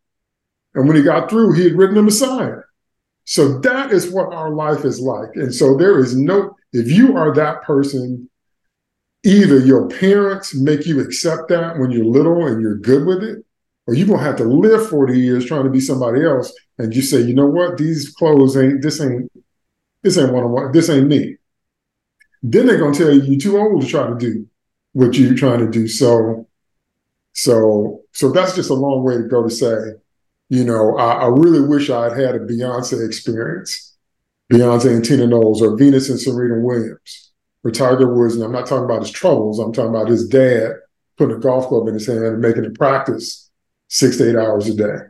And 0.74 0.88
when 0.88 0.96
he 0.96 1.02
got 1.02 1.28
through, 1.28 1.52
he 1.52 1.64
had 1.64 1.74
written 1.74 1.96
the 1.96 2.02
Messiah. 2.02 2.56
So 3.24 3.58
that 3.60 3.92
is 3.92 4.10
what 4.10 4.32
our 4.32 4.50
life 4.50 4.84
is 4.84 5.00
like. 5.00 5.30
And 5.34 5.54
so 5.54 5.76
there 5.76 5.98
is 5.98 6.16
no, 6.16 6.56
if 6.72 6.90
you 6.90 7.16
are 7.16 7.34
that 7.34 7.62
person, 7.62 8.28
either 9.22 9.58
your 9.58 9.88
parents 9.88 10.54
make 10.54 10.86
you 10.86 11.00
accept 11.00 11.48
that 11.48 11.78
when 11.78 11.90
you're 11.90 12.04
little 12.04 12.46
and 12.46 12.60
you're 12.60 12.78
good 12.78 13.06
with 13.06 13.22
it, 13.22 13.44
or 13.86 13.94
you're 13.94 14.06
gonna 14.06 14.22
have 14.22 14.36
to 14.36 14.44
live 14.44 14.88
40 14.88 15.18
years 15.18 15.44
trying 15.44 15.64
to 15.64 15.70
be 15.70 15.80
somebody 15.80 16.24
else. 16.24 16.52
And 16.78 16.94
you 16.94 17.02
say, 17.02 17.20
you 17.20 17.34
know 17.34 17.46
what, 17.46 17.76
these 17.76 18.10
clothes 18.10 18.56
ain't 18.56 18.82
this 18.82 19.00
ain't 19.00 19.30
this 20.02 20.18
ain't 20.18 20.32
one 20.32 20.44
of 20.44 20.50
one, 20.50 20.72
this 20.72 20.90
ain't 20.90 21.08
me. 21.08 21.36
Then 22.42 22.66
they're 22.66 22.78
gonna 22.78 22.96
tell 22.96 23.12
you 23.12 23.22
you're 23.22 23.40
too 23.40 23.58
old 23.58 23.82
to 23.82 23.88
try 23.88 24.06
to 24.06 24.16
do 24.16 24.46
what 24.92 25.14
you're 25.14 25.34
trying 25.34 25.60
to 25.60 25.70
do. 25.70 25.86
So 25.88 26.48
so 27.32 28.02
so 28.12 28.30
that's 28.30 28.54
just 28.54 28.70
a 28.70 28.74
long 28.74 29.04
way 29.04 29.16
to 29.16 29.22
go 29.24 29.42
to 29.42 29.50
say, 29.50 29.92
you 30.48 30.64
know, 30.64 30.96
I, 30.98 31.22
I 31.22 31.26
really 31.28 31.66
wish 31.66 31.88
I'd 31.88 32.18
had 32.18 32.34
a 32.34 32.40
Beyonce 32.40 33.04
experience, 33.06 33.96
Beyonce 34.52 34.94
and 34.94 35.04
Tina 35.04 35.26
Knowles, 35.26 35.62
or 35.62 35.76
Venus 35.76 36.10
and 36.10 36.20
Serena 36.20 36.60
Williams, 36.60 37.32
or 37.64 37.70
Tiger 37.70 38.12
Woods. 38.12 38.34
And 38.34 38.44
I'm 38.44 38.52
not 38.52 38.66
talking 38.66 38.84
about 38.84 39.02
his 39.02 39.10
troubles. 39.10 39.58
I'm 39.58 39.72
talking 39.72 39.94
about 39.94 40.08
his 40.08 40.28
dad 40.28 40.72
putting 41.16 41.36
a 41.36 41.40
golf 41.40 41.68
club 41.68 41.88
in 41.88 41.94
his 41.94 42.06
hand 42.06 42.24
and 42.24 42.40
making 42.40 42.64
it 42.64 42.74
practice 42.74 43.50
six 43.88 44.16
to 44.16 44.28
eight 44.28 44.36
hours 44.36 44.68
a 44.68 44.74
day. 44.74 45.04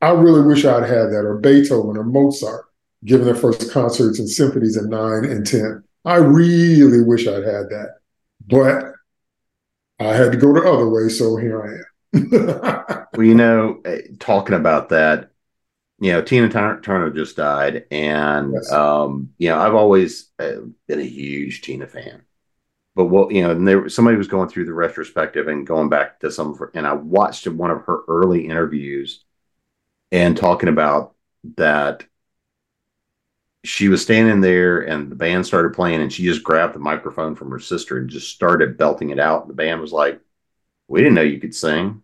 I 0.00 0.10
really 0.10 0.42
wish 0.42 0.64
I'd 0.64 0.82
had 0.82 1.10
that, 1.10 1.24
or 1.24 1.38
Beethoven 1.38 1.96
or 1.96 2.04
Mozart 2.04 2.65
giving 3.06 3.24
their 3.24 3.34
first 3.34 3.70
concerts 3.70 4.18
and 4.18 4.28
symphonies 4.28 4.76
at 4.76 4.84
nine 4.84 5.24
and 5.24 5.46
10. 5.46 5.82
I 6.04 6.16
really 6.16 7.02
wish 7.02 7.26
I'd 7.26 7.44
had 7.44 7.70
that. 7.70 7.94
But 8.46 8.92
I 9.98 10.14
had 10.14 10.32
to 10.32 10.38
go 10.38 10.52
the 10.52 10.60
other 10.60 10.88
way, 10.88 11.08
so 11.08 11.36
here 11.36 11.62
I 11.62 12.18
am. 12.18 13.06
well, 13.14 13.26
you 13.26 13.34
know, 13.34 13.80
eh, 13.84 14.02
talking 14.18 14.56
about 14.56 14.90
that, 14.90 15.30
you 15.98 16.12
know, 16.12 16.20
Tina 16.20 16.48
Turner 16.48 17.10
just 17.10 17.36
died, 17.36 17.86
and 17.90 18.52
yes. 18.52 18.70
um, 18.70 19.30
you 19.38 19.48
know, 19.48 19.58
I've 19.58 19.74
always 19.74 20.30
uh, 20.38 20.56
been 20.86 21.00
a 21.00 21.04
huge 21.04 21.62
Tina 21.62 21.86
fan. 21.86 22.22
But 22.94 23.06
what 23.06 23.32
you 23.32 23.42
know, 23.42 23.52
and 23.52 23.66
there 23.66 23.88
somebody 23.88 24.18
was 24.18 24.28
going 24.28 24.50
through 24.50 24.66
the 24.66 24.74
retrospective 24.74 25.48
and 25.48 25.66
going 25.66 25.88
back 25.88 26.20
to 26.20 26.30
some 26.30 26.56
her, 26.58 26.70
and 26.74 26.86
I 26.86 26.92
watched 26.92 27.46
one 27.46 27.70
of 27.70 27.82
her 27.86 28.00
early 28.08 28.46
interviews 28.46 29.24
and 30.12 30.36
talking 30.36 30.68
about 30.68 31.14
that 31.56 32.04
she 33.66 33.88
was 33.88 34.02
standing 34.02 34.40
there 34.40 34.80
and 34.80 35.10
the 35.10 35.16
band 35.16 35.46
started 35.46 35.74
playing 35.74 36.00
and 36.02 36.12
she 36.12 36.24
just 36.24 36.42
grabbed 36.42 36.74
the 36.74 36.80
microphone 36.80 37.34
from 37.34 37.50
her 37.50 37.58
sister 37.58 37.98
and 37.98 38.10
just 38.10 38.30
started 38.34 38.76
belting 38.78 39.10
it 39.10 39.18
out. 39.18 39.48
The 39.48 39.54
band 39.54 39.80
was 39.80 39.92
like, 39.92 40.20
We 40.88 41.00
didn't 41.00 41.14
know 41.14 41.22
you 41.22 41.40
could 41.40 41.54
sing. 41.54 42.02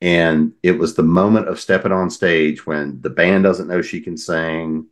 And 0.00 0.54
it 0.64 0.72
was 0.72 0.94
the 0.94 1.04
moment 1.04 1.48
of 1.48 1.60
stepping 1.60 1.92
on 1.92 2.10
stage 2.10 2.66
when 2.66 3.00
the 3.00 3.10
band 3.10 3.44
doesn't 3.44 3.68
know 3.68 3.82
she 3.82 4.00
can 4.00 4.16
sing. 4.16 4.86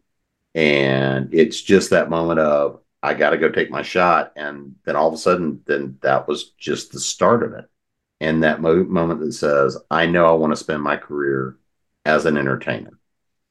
And 0.55 1.35
it's 1.35 1.61
just 1.61 1.91
that 1.91 2.11
moment 2.11 2.39
of, 2.41 2.81
I 3.03 3.15
got 3.15 3.31
to 3.31 3.39
go 3.39 3.51
take 3.51 3.71
my 3.71 3.83
shot. 3.83 4.33
And 4.37 4.77
then 4.85 4.95
all 4.95 5.09
of 5.09 5.15
a 5.15 5.19
sudden, 5.19 5.63
then 5.67 5.99
that 6.03 6.29
was 6.29 6.51
just 6.51 6.93
the 6.93 7.01
start 7.01 7.43
of 7.43 7.55
it. 7.55 7.69
And 8.21 8.45
that 8.45 8.61
mo- 8.61 8.85
moment 8.85 9.21
that 9.21 9.33
says, 9.33 9.77
I 9.91 10.07
know 10.07 10.27
I 10.27 10.33
want 10.33 10.53
to 10.53 10.57
spend 10.57 10.83
my 10.83 10.97
career 10.97 11.57
as 12.05 12.27
an 12.27 12.37
entertainer. 12.37 13.00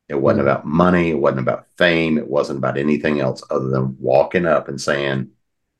It 0.10 0.16
wasn't 0.16 0.42
about 0.42 0.66
money. 0.66 1.12
It 1.12 1.20
wasn't 1.20 1.42
about 1.42 1.68
fame. 1.78 2.18
It 2.18 2.28
wasn't 2.28 2.58
about 2.60 2.78
anything 2.78 3.20
else 3.20 3.44
other 3.50 3.70
than 3.70 3.96
walking 4.00 4.46
up 4.46 4.68
and 4.68 4.82
saying, 4.82 5.30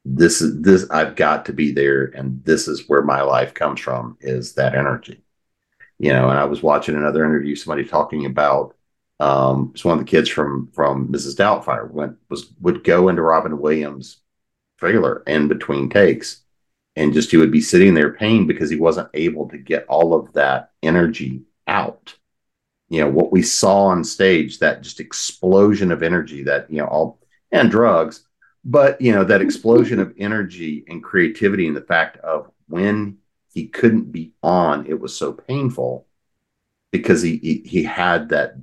this 0.06 0.42
is 0.42 0.62
this 0.62 0.90
I've 0.90 1.16
got 1.16 1.46
to 1.48 1.54
be 1.54 1.72
there 1.72 2.06
and 2.06 2.44
this 2.46 2.68
is 2.68 2.88
where 2.88 3.02
my 3.02 3.22
life 3.22 3.54
comes 3.54 3.82
from 3.82 4.18
is 4.22 4.54
that 4.54 4.74
energy 4.76 5.24
you 6.00 6.14
know, 6.14 6.30
and 6.30 6.40
I 6.40 6.46
was 6.46 6.64
watching 6.64 6.96
another 6.96 7.26
interview, 7.26 7.56
somebody 7.56 7.86
talking 7.86 8.26
about 8.26 8.76
um, 9.20 9.72
it's 9.74 9.84
one 9.84 10.00
of 10.00 10.06
the 10.06 10.10
kids 10.10 10.30
from 10.30 10.72
from 10.74 11.10
Mrs. 11.10 11.36
Doubtfire 11.36 11.92
went 11.92 12.16
was 12.30 12.54
would 12.62 12.86
go 12.86 13.10
into 13.10 13.22
Robin 13.22 13.60
Williams' 13.60 14.22
trailer 14.78 15.24
in 15.28 15.50
between 15.50 15.90
takes, 15.90 16.44
and 16.96 17.14
just 17.14 17.32
he 17.32 17.38
would 17.38 17.52
be 17.52 17.62
sitting 17.62 17.94
there 17.94 18.14
pain 18.14 18.48
because 18.48 18.70
he 18.70 18.78
wasn't 18.78 19.10
able 19.14 19.50
to 19.50 19.58
get 19.58 19.86
all 19.88 20.14
of 20.14 20.32
that 20.34 20.72
energy 20.82 21.42
out. 21.68 22.16
You 22.90 23.02
know 23.02 23.10
what 23.10 23.32
we 23.32 23.42
saw 23.42 23.86
on 23.86 24.04
stage, 24.04 24.60
that 24.60 24.82
just 24.82 25.00
explosion 25.00 25.92
of 25.92 26.04
energy, 26.04 26.44
that 26.44 26.70
you 26.70 26.78
know 26.78 26.88
all 26.88 27.20
and 27.52 27.70
drugs, 27.70 28.26
but 28.66 29.00
you 29.00 29.12
know 29.12 29.24
that 29.24 29.42
explosion 29.42 30.00
of 30.00 30.14
energy 30.18 30.84
and 30.88 31.04
creativity, 31.04 31.68
and 31.68 31.76
the 31.76 31.82
fact 31.82 32.18
of 32.18 32.52
when 32.68 33.18
he 33.54 33.68
couldn't 33.68 34.12
be 34.12 34.34
on. 34.42 34.86
It 34.88 35.00
was 35.00 35.16
so 35.16 35.34
painful 35.34 36.08
because 36.92 37.22
he, 37.22 37.38
he, 37.38 37.62
he 37.66 37.84
had 37.84 38.30
that 38.30 38.56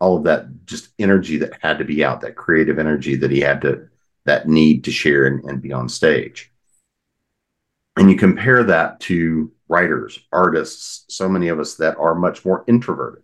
all 0.00 0.18
of 0.18 0.24
that 0.24 0.66
just 0.66 0.90
energy 0.98 1.38
that 1.38 1.58
had 1.60 1.78
to 1.78 1.84
be 1.84 2.04
out, 2.04 2.20
that 2.20 2.36
creative 2.36 2.78
energy 2.78 3.16
that 3.16 3.30
he 3.30 3.40
had 3.40 3.60
to 3.62 3.88
that 4.24 4.48
need 4.48 4.84
to 4.84 4.90
share 4.90 5.26
and, 5.26 5.44
and 5.44 5.62
be 5.62 5.72
on 5.72 5.88
stage. 5.88 6.52
And 7.96 8.10
you 8.10 8.16
compare 8.16 8.64
that 8.64 9.00
to 9.00 9.52
writers, 9.68 10.18
artists, 10.32 11.04
so 11.14 11.28
many 11.28 11.48
of 11.48 11.60
us 11.60 11.74
that 11.76 11.96
are 11.96 12.14
much 12.14 12.44
more 12.44 12.64
introverted, 12.66 13.22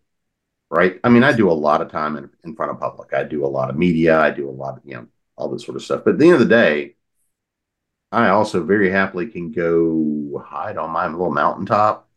right? 0.71 1.01
I 1.03 1.09
mean, 1.09 1.25
I 1.25 1.33
do 1.33 1.51
a 1.51 1.53
lot 1.53 1.83
of 1.83 1.91
time 1.91 2.17
in, 2.17 2.31
in 2.45 2.55
front 2.55 2.71
of 2.71 2.81
public. 2.81 3.13
I 3.13 3.25
do 3.25 3.45
a 3.45 3.49
lot 3.49 3.71
of 3.71 3.77
media. 3.77 4.19
I 4.19 4.31
do 4.31 4.49
a 4.49 4.53
lot 4.53 4.79
of, 4.79 4.83
you 4.85 4.95
know, 4.95 5.07
all 5.37 5.49
this 5.49 5.65
sort 5.65 5.77
of 5.77 5.83
stuff. 5.83 6.03
But 6.05 6.15
at 6.15 6.19
the 6.19 6.27
end 6.27 6.35
of 6.35 6.41
the 6.41 6.47
day, 6.47 6.95
I 8.13 8.29
also 8.29 8.63
very 8.63 8.91
happily 8.91 9.27
can 9.27 9.53
go 9.53 10.43
hide 10.45 10.77
on 10.77 10.91
my 10.91 11.07
little 11.07 11.31
mountaintop 11.31 12.09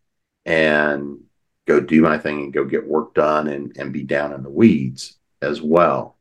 and 0.46 1.20
go 1.66 1.80
do 1.80 2.02
my 2.02 2.18
thing 2.18 2.42
and 2.42 2.54
go 2.54 2.66
get 2.66 2.88
work 2.88 3.14
done 3.14 3.48
and, 3.48 3.76
and 3.78 3.94
be 3.94 4.04
down 4.04 4.34
in 4.34 4.44
the 4.44 4.50
weeds 4.50 5.18
as 5.42 5.62
well. 5.62 6.18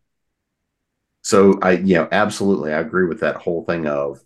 So 1.22 1.58
I, 1.62 1.72
you 1.72 1.94
know, 1.94 2.08
absolutely, 2.10 2.72
I 2.72 2.80
agree 2.80 3.06
with 3.06 3.20
that 3.20 3.36
whole 3.36 3.64
thing 3.64 3.86
of 3.86 4.22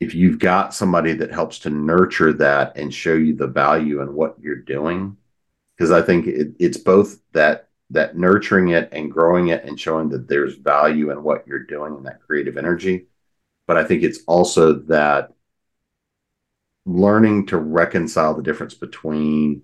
if 0.00 0.14
you've 0.14 0.38
got 0.38 0.74
somebody 0.74 1.12
that 1.14 1.30
helps 1.30 1.60
to 1.60 1.70
nurture 1.70 2.32
that 2.34 2.76
and 2.76 2.92
show 2.92 3.14
you 3.14 3.34
the 3.34 3.46
value 3.46 4.02
in 4.02 4.14
what 4.14 4.36
you're 4.40 4.56
doing, 4.56 5.16
because 5.76 5.90
I 5.90 6.02
think 6.02 6.26
it, 6.26 6.54
it's 6.58 6.76
both 6.78 7.20
that 7.32 7.68
that 7.90 8.16
nurturing 8.16 8.68
it 8.68 8.88
and 8.92 9.10
growing 9.10 9.48
it 9.48 9.64
and 9.64 9.78
showing 9.78 10.08
that 10.10 10.26
there's 10.26 10.56
value 10.56 11.10
in 11.10 11.22
what 11.22 11.46
you're 11.46 11.64
doing 11.64 11.94
and 11.94 12.06
that 12.06 12.22
creative 12.22 12.56
energy 12.56 13.06
but 13.66 13.76
I 13.76 13.84
think 13.84 14.02
it's 14.02 14.20
also 14.26 14.74
that 14.74 15.32
learning 16.86 17.46
to 17.46 17.56
reconcile 17.56 18.34
the 18.34 18.42
difference 18.42 18.74
between 18.74 19.62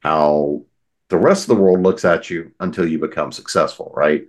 how 0.00 0.64
the 1.08 1.18
rest 1.18 1.48
of 1.48 1.56
the 1.56 1.62
world 1.62 1.82
looks 1.82 2.04
at 2.04 2.30
you 2.30 2.52
until 2.60 2.86
you 2.86 2.98
become 2.98 3.32
successful, 3.32 3.92
right? 3.94 4.26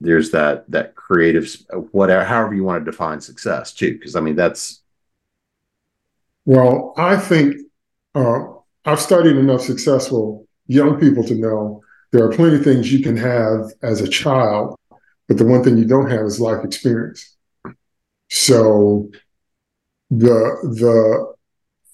There's 0.00 0.30
that 0.30 0.70
that 0.70 0.94
creative 0.94 1.48
whatever 1.92 2.24
however 2.24 2.54
you 2.54 2.64
want 2.64 2.84
to 2.84 2.90
define 2.90 3.20
success 3.20 3.72
too, 3.72 3.92
because 3.94 4.16
I 4.16 4.20
mean 4.20 4.36
that's 4.36 4.82
well, 6.44 6.92
I 6.96 7.16
think 7.16 7.56
uh, 8.14 8.53
I've 8.84 9.00
studied 9.00 9.36
enough 9.36 9.62
successful 9.62 10.46
young 10.66 10.98
people 10.98 11.24
to 11.24 11.34
know 11.34 11.82
there 12.12 12.24
are 12.24 12.32
plenty 12.32 12.56
of 12.56 12.64
things 12.64 12.92
you 12.92 13.02
can 13.02 13.16
have 13.16 13.72
as 13.82 14.00
a 14.00 14.08
child, 14.08 14.78
but 15.26 15.38
the 15.38 15.44
one 15.44 15.64
thing 15.64 15.78
you 15.78 15.86
don't 15.86 16.10
have 16.10 16.20
is 16.20 16.38
life 16.38 16.64
experience. 16.64 17.34
So 18.30 19.10
the 20.10 20.58
the 20.62 21.34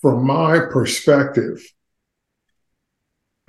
from 0.00 0.26
my 0.26 0.58
perspective, 0.58 1.62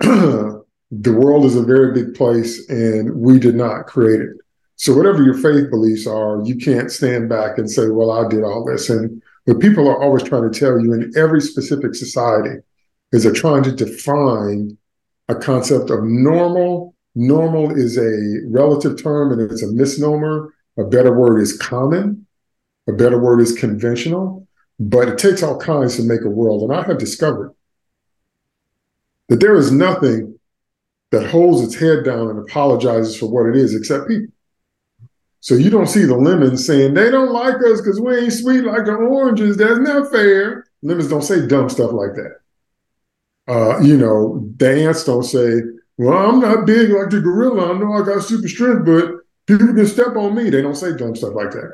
the 0.00 0.62
world 0.92 1.44
is 1.44 1.56
a 1.56 1.62
very 1.62 1.92
big 1.92 2.14
place 2.14 2.68
and 2.68 3.14
we 3.16 3.38
did 3.38 3.54
not 3.54 3.86
create 3.86 4.20
it. 4.20 4.36
So 4.76 4.94
whatever 4.94 5.22
your 5.22 5.34
faith 5.34 5.70
beliefs 5.70 6.06
are, 6.06 6.42
you 6.44 6.56
can't 6.56 6.90
stand 6.90 7.28
back 7.28 7.58
and 7.58 7.70
say, 7.70 7.88
well, 7.88 8.10
I 8.10 8.28
did 8.28 8.42
all 8.42 8.64
this. 8.64 8.90
And 8.90 9.22
what 9.44 9.60
people 9.60 9.88
are 9.88 10.02
always 10.02 10.22
trying 10.22 10.50
to 10.50 10.58
tell 10.58 10.78
you 10.78 10.92
in 10.92 11.12
every 11.16 11.40
specific 11.40 11.94
society 11.94 12.58
is 13.12 13.22
they're 13.22 13.32
trying 13.32 13.62
to 13.62 13.72
define 13.72 14.76
a 15.28 15.34
concept 15.34 15.90
of 15.90 16.04
normal. 16.04 16.94
Normal 17.14 17.70
is 17.76 17.98
a 17.98 18.40
relative 18.48 19.02
term 19.02 19.32
and 19.32 19.50
it's 19.50 19.62
a 19.62 19.70
misnomer. 19.70 20.54
A 20.78 20.84
better 20.84 21.16
word 21.16 21.40
is 21.40 21.56
common. 21.56 22.26
A 22.88 22.92
better 22.92 23.20
word 23.20 23.40
is 23.40 23.52
conventional, 23.52 24.48
but 24.80 25.08
it 25.08 25.18
takes 25.18 25.42
all 25.42 25.58
kinds 25.58 25.96
to 25.96 26.02
make 26.02 26.22
a 26.22 26.28
world. 26.28 26.62
And 26.62 26.72
I 26.72 26.82
have 26.84 26.98
discovered 26.98 27.54
that 29.28 29.40
there 29.40 29.54
is 29.54 29.70
nothing 29.70 30.38
that 31.10 31.30
holds 31.30 31.62
its 31.62 31.74
head 31.74 32.04
down 32.04 32.28
and 32.28 32.38
apologizes 32.38 33.16
for 33.16 33.26
what 33.26 33.46
it 33.46 33.56
is 33.56 33.74
except 33.74 34.08
people. 34.08 34.32
So 35.40 35.54
you 35.54 35.70
don't 35.70 35.88
see 35.88 36.04
the 36.04 36.16
lemons 36.16 36.66
saying 36.66 36.94
they 36.94 37.10
don't 37.10 37.32
like 37.32 37.56
us 37.56 37.80
because 37.80 38.00
we 38.00 38.16
ain't 38.16 38.32
sweet 38.32 38.62
like 38.62 38.84
the 38.84 38.94
oranges. 38.94 39.56
That's 39.56 39.78
not 39.78 40.10
fair. 40.10 40.66
Lemons 40.82 41.08
don't 41.08 41.22
say 41.22 41.46
dumb 41.46 41.68
stuff 41.68 41.92
like 41.92 42.14
that. 42.14 42.41
Uh, 43.52 43.78
you 43.80 43.98
know, 43.98 44.42
dance. 44.56 45.04
don't 45.04 45.24
say, 45.24 45.60
well, 45.98 46.16
I'm 46.16 46.40
not 46.40 46.64
big 46.64 46.88
like 46.88 47.10
the 47.10 47.20
gorilla. 47.20 47.74
I 47.74 47.78
know 47.78 47.92
I 47.92 48.02
got 48.02 48.22
super 48.22 48.48
strength, 48.48 48.86
but 48.86 49.16
people 49.46 49.66
can 49.74 49.86
step 49.86 50.16
on 50.16 50.34
me. 50.34 50.48
They 50.48 50.62
don't 50.62 50.74
say 50.74 50.96
dumb 50.96 51.14
stuff 51.14 51.34
like 51.34 51.50
that. 51.50 51.72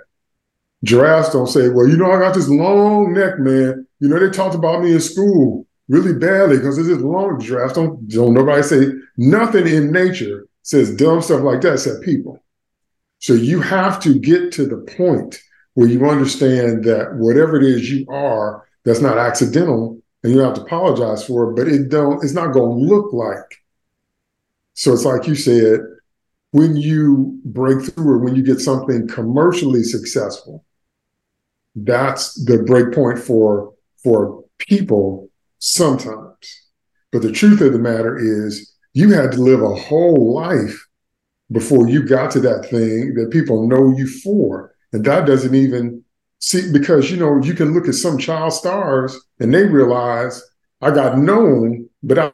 Giraffes 0.82 1.32
don't 1.32 1.46
say, 1.46 1.68
well, 1.68 1.86
you 1.86 1.96
know, 1.96 2.10
I 2.10 2.18
got 2.18 2.34
this 2.34 2.48
long 2.48 3.14
neck, 3.14 3.38
man. 3.38 3.86
You 4.00 4.08
know, 4.08 4.18
they 4.18 4.30
talked 4.30 4.56
about 4.56 4.82
me 4.82 4.92
in 4.92 5.00
school 5.00 5.66
really 5.88 6.14
badly 6.14 6.56
because 6.56 6.78
it's 6.78 6.88
this 6.88 6.98
long 6.98 7.38
giraffes. 7.38 7.74
Don't, 7.74 8.08
don't 8.08 8.34
nobody 8.34 8.62
say 8.64 8.86
nothing 9.16 9.68
in 9.68 9.92
nature 9.92 10.48
says 10.62 10.94
dumb 10.96 11.22
stuff 11.22 11.42
like 11.42 11.60
that 11.60 11.74
except 11.74 12.02
people. 12.02 12.42
So 13.20 13.34
you 13.34 13.60
have 13.60 14.00
to 14.02 14.18
get 14.18 14.52
to 14.52 14.66
the 14.66 14.78
point 14.96 15.40
where 15.74 15.88
you 15.88 16.04
understand 16.10 16.84
that 16.84 17.14
whatever 17.14 17.56
it 17.56 17.62
is 17.62 17.88
you 17.88 18.04
are, 18.08 18.66
that's 18.84 19.00
not 19.00 19.16
accidental, 19.16 19.97
and 20.22 20.32
you 20.32 20.40
have 20.40 20.54
to 20.54 20.62
apologize 20.62 21.24
for 21.24 21.50
it, 21.50 21.56
but 21.56 21.68
it 21.68 21.88
don't, 21.88 22.22
it's 22.22 22.32
not 22.32 22.52
to 22.52 22.62
look 22.62 23.12
like. 23.12 23.62
So 24.74 24.92
it's 24.92 25.04
like 25.04 25.26
you 25.26 25.34
said, 25.34 25.80
when 26.50 26.76
you 26.76 27.40
break 27.44 27.84
through 27.84 28.10
or 28.10 28.18
when 28.18 28.34
you 28.34 28.42
get 28.42 28.60
something 28.60 29.06
commercially 29.08 29.82
successful, 29.82 30.64
that's 31.74 32.34
the 32.44 32.62
break 32.62 32.92
point 32.92 33.18
for 33.18 33.74
for 34.02 34.44
people 34.58 35.28
sometimes. 35.58 36.66
But 37.12 37.22
the 37.22 37.32
truth 37.32 37.60
of 37.60 37.72
the 37.72 37.78
matter 37.78 38.16
is 38.16 38.72
you 38.92 39.12
had 39.12 39.32
to 39.32 39.42
live 39.42 39.62
a 39.62 39.74
whole 39.74 40.34
life 40.34 40.86
before 41.50 41.88
you 41.88 42.02
got 42.02 42.30
to 42.32 42.40
that 42.40 42.66
thing 42.66 43.14
that 43.14 43.30
people 43.30 43.66
know 43.66 43.96
you 43.96 44.06
for. 44.06 44.74
And 44.92 45.04
that 45.04 45.26
doesn't 45.26 45.54
even 45.54 46.04
see 46.38 46.70
because 46.72 47.10
you 47.10 47.16
know 47.16 47.42
you 47.42 47.54
can 47.54 47.74
look 47.74 47.88
at 47.88 47.94
some 47.94 48.18
child 48.18 48.52
stars 48.52 49.18
and 49.40 49.52
they 49.52 49.64
realize 49.64 50.42
I 50.80 50.90
got 50.90 51.18
known, 51.18 51.88
but 52.02 52.18
I, 52.18 52.32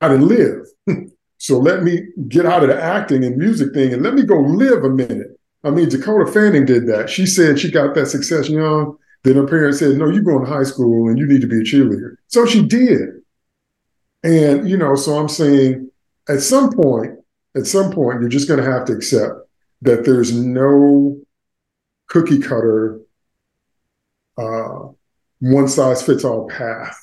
I 0.00 0.08
didn't 0.08 0.28
live. 0.28 0.66
so 1.38 1.58
let 1.58 1.82
me 1.82 2.02
get 2.28 2.46
out 2.46 2.62
of 2.62 2.68
the 2.68 2.80
acting 2.80 3.24
and 3.24 3.36
music 3.36 3.72
thing 3.72 3.92
and 3.92 4.02
let 4.02 4.14
me 4.14 4.22
go 4.22 4.38
live 4.38 4.84
a 4.84 4.90
minute. 4.90 5.38
I 5.64 5.70
mean, 5.70 5.88
Dakota 5.88 6.30
Fanning 6.30 6.64
did 6.64 6.86
that. 6.88 7.10
She 7.10 7.26
said 7.26 7.58
she 7.58 7.70
got 7.70 7.94
that 7.94 8.06
success 8.06 8.48
young. 8.48 8.96
Then 9.22 9.36
her 9.36 9.46
parents 9.46 9.78
said, 9.78 9.96
No, 9.96 10.08
you're 10.08 10.22
going 10.22 10.44
to 10.44 10.50
high 10.50 10.62
school 10.62 11.08
and 11.08 11.18
you 11.18 11.26
need 11.26 11.42
to 11.42 11.46
be 11.46 11.60
a 11.60 11.64
cheerleader. 11.64 12.16
So 12.28 12.46
she 12.46 12.66
did. 12.66 13.08
And, 14.22 14.68
you 14.68 14.76
know, 14.76 14.94
so 14.94 15.18
I'm 15.18 15.28
saying 15.28 15.90
at 16.28 16.40
some 16.40 16.70
point, 16.70 17.18
at 17.56 17.66
some 17.66 17.92
point, 17.92 18.20
you're 18.20 18.30
just 18.30 18.48
going 18.48 18.62
to 18.62 18.70
have 18.70 18.84
to 18.86 18.92
accept 18.92 19.34
that 19.82 20.04
there's 20.04 20.34
no 20.34 21.18
cookie 22.08 22.38
cutter, 22.38 23.00
uh, 24.38 24.88
one 25.40 25.68
size 25.68 26.02
fits 26.02 26.24
all 26.24 26.48
path. 26.48 26.98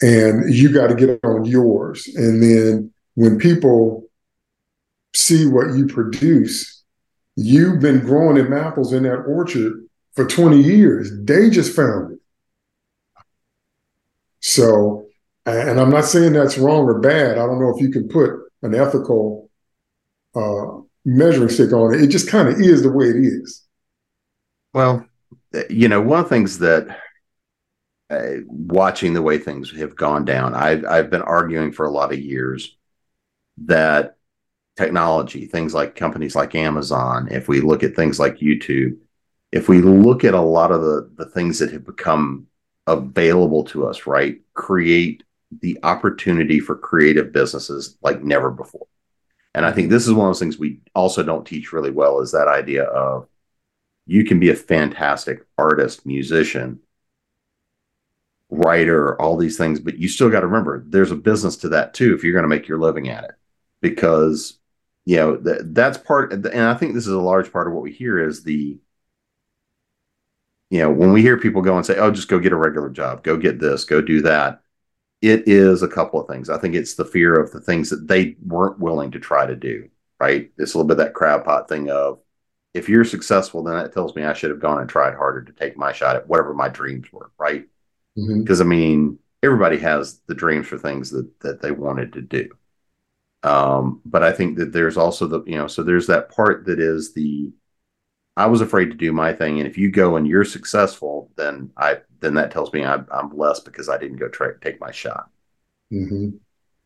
And 0.00 0.52
you 0.52 0.72
got 0.72 0.88
to 0.88 0.94
get 0.94 1.20
on 1.24 1.44
yours. 1.44 2.08
And 2.16 2.42
then 2.42 2.92
when 3.14 3.38
people 3.38 4.04
see 5.14 5.46
what 5.46 5.74
you 5.74 5.86
produce, 5.86 6.82
you've 7.36 7.80
been 7.80 8.00
growing 8.00 8.36
in 8.36 8.52
apples 8.52 8.92
in 8.92 9.04
that 9.04 9.22
orchard 9.22 9.86
for 10.14 10.26
20 10.26 10.60
years. 10.60 11.10
They 11.22 11.50
just 11.50 11.74
found 11.74 12.14
it. 12.14 12.18
So, 14.40 15.06
and 15.46 15.80
I'm 15.80 15.90
not 15.90 16.04
saying 16.04 16.32
that's 16.32 16.58
wrong 16.58 16.84
or 16.84 16.98
bad. 16.98 17.38
I 17.38 17.46
don't 17.46 17.60
know 17.60 17.74
if 17.74 17.80
you 17.80 17.90
can 17.90 18.08
put 18.08 18.30
an 18.62 18.74
ethical 18.74 19.50
uh, 20.34 20.80
measuring 21.04 21.48
stick 21.48 21.72
on 21.72 21.94
it. 21.94 22.02
It 22.02 22.08
just 22.08 22.28
kind 22.28 22.48
of 22.48 22.60
is 22.60 22.82
the 22.82 22.90
way 22.90 23.06
it 23.06 23.16
is. 23.16 23.64
Well, 24.74 25.06
you 25.70 25.88
know, 25.88 26.00
one 26.00 26.20
of 26.20 26.24
the 26.26 26.30
things 26.30 26.58
that 26.58 26.98
uh, 28.10 28.42
watching 28.46 29.14
the 29.14 29.22
way 29.22 29.38
things 29.38 29.70
have 29.72 29.96
gone 29.96 30.24
down, 30.24 30.54
I've, 30.54 30.84
I've 30.84 31.10
been 31.10 31.22
arguing 31.22 31.72
for 31.72 31.86
a 31.86 31.90
lot 31.90 32.12
of 32.12 32.18
years 32.18 32.76
that 33.64 34.16
technology, 34.76 35.46
things 35.46 35.74
like 35.74 35.96
companies 35.96 36.34
like 36.34 36.54
Amazon, 36.54 37.28
if 37.30 37.48
we 37.48 37.60
look 37.60 37.82
at 37.82 37.94
things 37.94 38.18
like 38.18 38.36
YouTube, 38.36 38.96
if 39.50 39.68
we 39.68 39.82
look 39.82 40.24
at 40.24 40.34
a 40.34 40.40
lot 40.40 40.72
of 40.72 40.82
the, 40.82 41.10
the 41.16 41.26
things 41.26 41.58
that 41.58 41.72
have 41.72 41.84
become 41.84 42.46
available 42.86 43.64
to 43.64 43.86
us, 43.86 44.06
right, 44.06 44.40
create 44.54 45.22
the 45.60 45.78
opportunity 45.82 46.58
for 46.58 46.76
creative 46.76 47.32
businesses 47.32 47.98
like 48.02 48.22
never 48.22 48.50
before. 48.50 48.86
And 49.54 49.66
I 49.66 49.72
think 49.72 49.90
this 49.90 50.06
is 50.06 50.14
one 50.14 50.26
of 50.26 50.30
those 50.30 50.40
things 50.40 50.58
we 50.58 50.80
also 50.94 51.22
don't 51.22 51.46
teach 51.46 51.72
really 51.72 51.90
well 51.90 52.20
is 52.20 52.32
that 52.32 52.48
idea 52.48 52.84
of 52.84 53.28
you 54.06 54.24
can 54.24 54.40
be 54.40 54.50
a 54.50 54.56
fantastic 54.56 55.46
artist, 55.56 56.04
musician, 56.04 56.80
writer, 58.50 59.20
all 59.20 59.36
these 59.36 59.56
things, 59.56 59.80
but 59.80 59.98
you 59.98 60.08
still 60.08 60.28
got 60.28 60.40
to 60.40 60.46
remember 60.46 60.84
there's 60.86 61.10
a 61.10 61.16
business 61.16 61.56
to 61.56 61.68
that 61.70 61.94
too 61.94 62.14
if 62.14 62.22
you're 62.22 62.34
going 62.34 62.42
to 62.42 62.48
make 62.48 62.68
your 62.68 62.78
living 62.78 63.08
at 63.08 63.24
it. 63.24 63.32
Because, 63.80 64.58
you 65.04 65.16
know, 65.16 65.36
th- 65.36 65.62
that's 65.64 65.98
part, 65.98 66.32
and 66.32 66.46
I 66.46 66.74
think 66.74 66.94
this 66.94 67.06
is 67.06 67.12
a 67.12 67.20
large 67.20 67.50
part 67.52 67.66
of 67.66 67.72
what 67.72 67.82
we 67.82 67.92
hear 67.92 68.18
is 68.18 68.42
the, 68.42 68.78
you 70.70 70.78
know, 70.78 70.90
when 70.90 71.12
we 71.12 71.22
hear 71.22 71.38
people 71.38 71.62
go 71.62 71.76
and 71.76 71.84
say, 71.84 71.96
oh, 71.96 72.10
just 72.10 72.28
go 72.28 72.38
get 72.38 72.52
a 72.52 72.56
regular 72.56 72.90
job, 72.90 73.22
go 73.22 73.36
get 73.36 73.58
this, 73.58 73.84
go 73.84 74.00
do 74.00 74.22
that, 74.22 74.62
it 75.20 75.46
is 75.46 75.82
a 75.82 75.88
couple 75.88 76.20
of 76.20 76.28
things. 76.28 76.50
I 76.50 76.58
think 76.58 76.74
it's 76.74 76.94
the 76.94 77.04
fear 77.04 77.34
of 77.34 77.52
the 77.52 77.60
things 77.60 77.90
that 77.90 78.08
they 78.08 78.36
weren't 78.44 78.78
willing 78.78 79.12
to 79.12 79.20
try 79.20 79.46
to 79.46 79.56
do, 79.56 79.88
right? 80.20 80.50
It's 80.58 80.74
a 80.74 80.78
little 80.78 80.88
bit 80.88 80.98
that 80.98 81.14
crab 81.14 81.44
pot 81.44 81.68
thing 81.68 81.90
of 81.90 82.18
if 82.74 82.88
you're 82.88 83.04
successful, 83.04 83.62
then 83.62 83.74
that 83.76 83.92
tells 83.92 84.14
me 84.14 84.24
I 84.24 84.32
should 84.32 84.50
have 84.50 84.60
gone 84.60 84.80
and 84.80 84.88
tried 84.88 85.14
harder 85.14 85.42
to 85.42 85.52
take 85.52 85.76
my 85.76 85.92
shot 85.92 86.16
at 86.16 86.26
whatever 86.26 86.54
my 86.54 86.68
dreams 86.68 87.12
were, 87.12 87.30
right? 87.38 87.66
Because 88.14 88.60
mm-hmm. 88.60 88.72
I 88.72 88.76
mean, 88.76 89.18
everybody 89.42 89.78
has 89.78 90.20
the 90.26 90.34
dreams 90.34 90.66
for 90.66 90.78
things 90.78 91.10
that 91.10 91.28
that 91.40 91.60
they 91.60 91.70
wanted 91.70 92.14
to 92.14 92.22
do. 92.22 92.48
Um, 93.42 94.00
but 94.04 94.22
I 94.22 94.32
think 94.32 94.58
that 94.58 94.72
there's 94.72 94.96
also 94.96 95.26
the, 95.26 95.42
you 95.44 95.56
know, 95.56 95.66
so 95.66 95.82
there's 95.82 96.06
that 96.06 96.30
part 96.30 96.66
that 96.66 96.78
is 96.78 97.12
the 97.12 97.52
I 98.36 98.46
was 98.46 98.60
afraid 98.60 98.86
to 98.86 98.96
do 98.96 99.12
my 99.12 99.34
thing, 99.34 99.58
and 99.58 99.68
if 99.68 99.76
you 99.76 99.90
go 99.90 100.16
and 100.16 100.26
you're 100.26 100.44
successful, 100.44 101.30
then 101.36 101.70
I 101.76 101.98
then 102.20 102.34
that 102.34 102.50
tells 102.50 102.72
me 102.72 102.84
I'm, 102.84 103.06
I'm 103.10 103.28
blessed 103.28 103.64
because 103.64 103.88
I 103.88 103.98
didn't 103.98 104.16
go 104.16 104.28
try 104.28 104.48
take 104.60 104.80
my 104.80 104.90
shot. 104.90 105.28
Mm-hmm. 105.92 106.30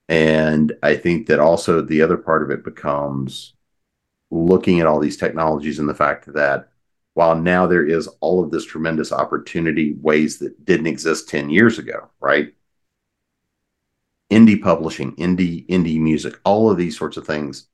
And 0.08 0.72
I 0.82 0.96
think 0.96 1.26
that 1.26 1.40
also 1.40 1.80
the 1.80 2.02
other 2.02 2.16
part 2.16 2.42
of 2.42 2.50
it 2.50 2.64
becomes 2.64 3.54
looking 4.30 4.80
at 4.80 4.86
all 4.86 5.00
these 5.00 5.16
technologies 5.16 5.78
and 5.78 5.88
the 5.88 5.94
fact 5.94 6.32
that 6.34 6.68
while 7.14 7.34
now 7.34 7.66
there 7.66 7.86
is 7.86 8.08
all 8.20 8.44
of 8.44 8.50
this 8.50 8.64
tremendous 8.64 9.10
opportunity, 9.12 9.94
ways 9.94 10.38
that 10.38 10.64
didn't 10.64 10.86
exist 10.86 11.28
ten 11.28 11.48
years 11.48 11.78
ago, 11.78 12.10
right? 12.20 12.52
Indie 14.30 14.60
publishing, 14.60 15.14
indie 15.16 15.66
indie 15.68 16.00
music, 16.00 16.38
all 16.44 16.70
of 16.70 16.76
these 16.76 16.98
sorts 16.98 17.16
of 17.16 17.26
things. 17.26 17.68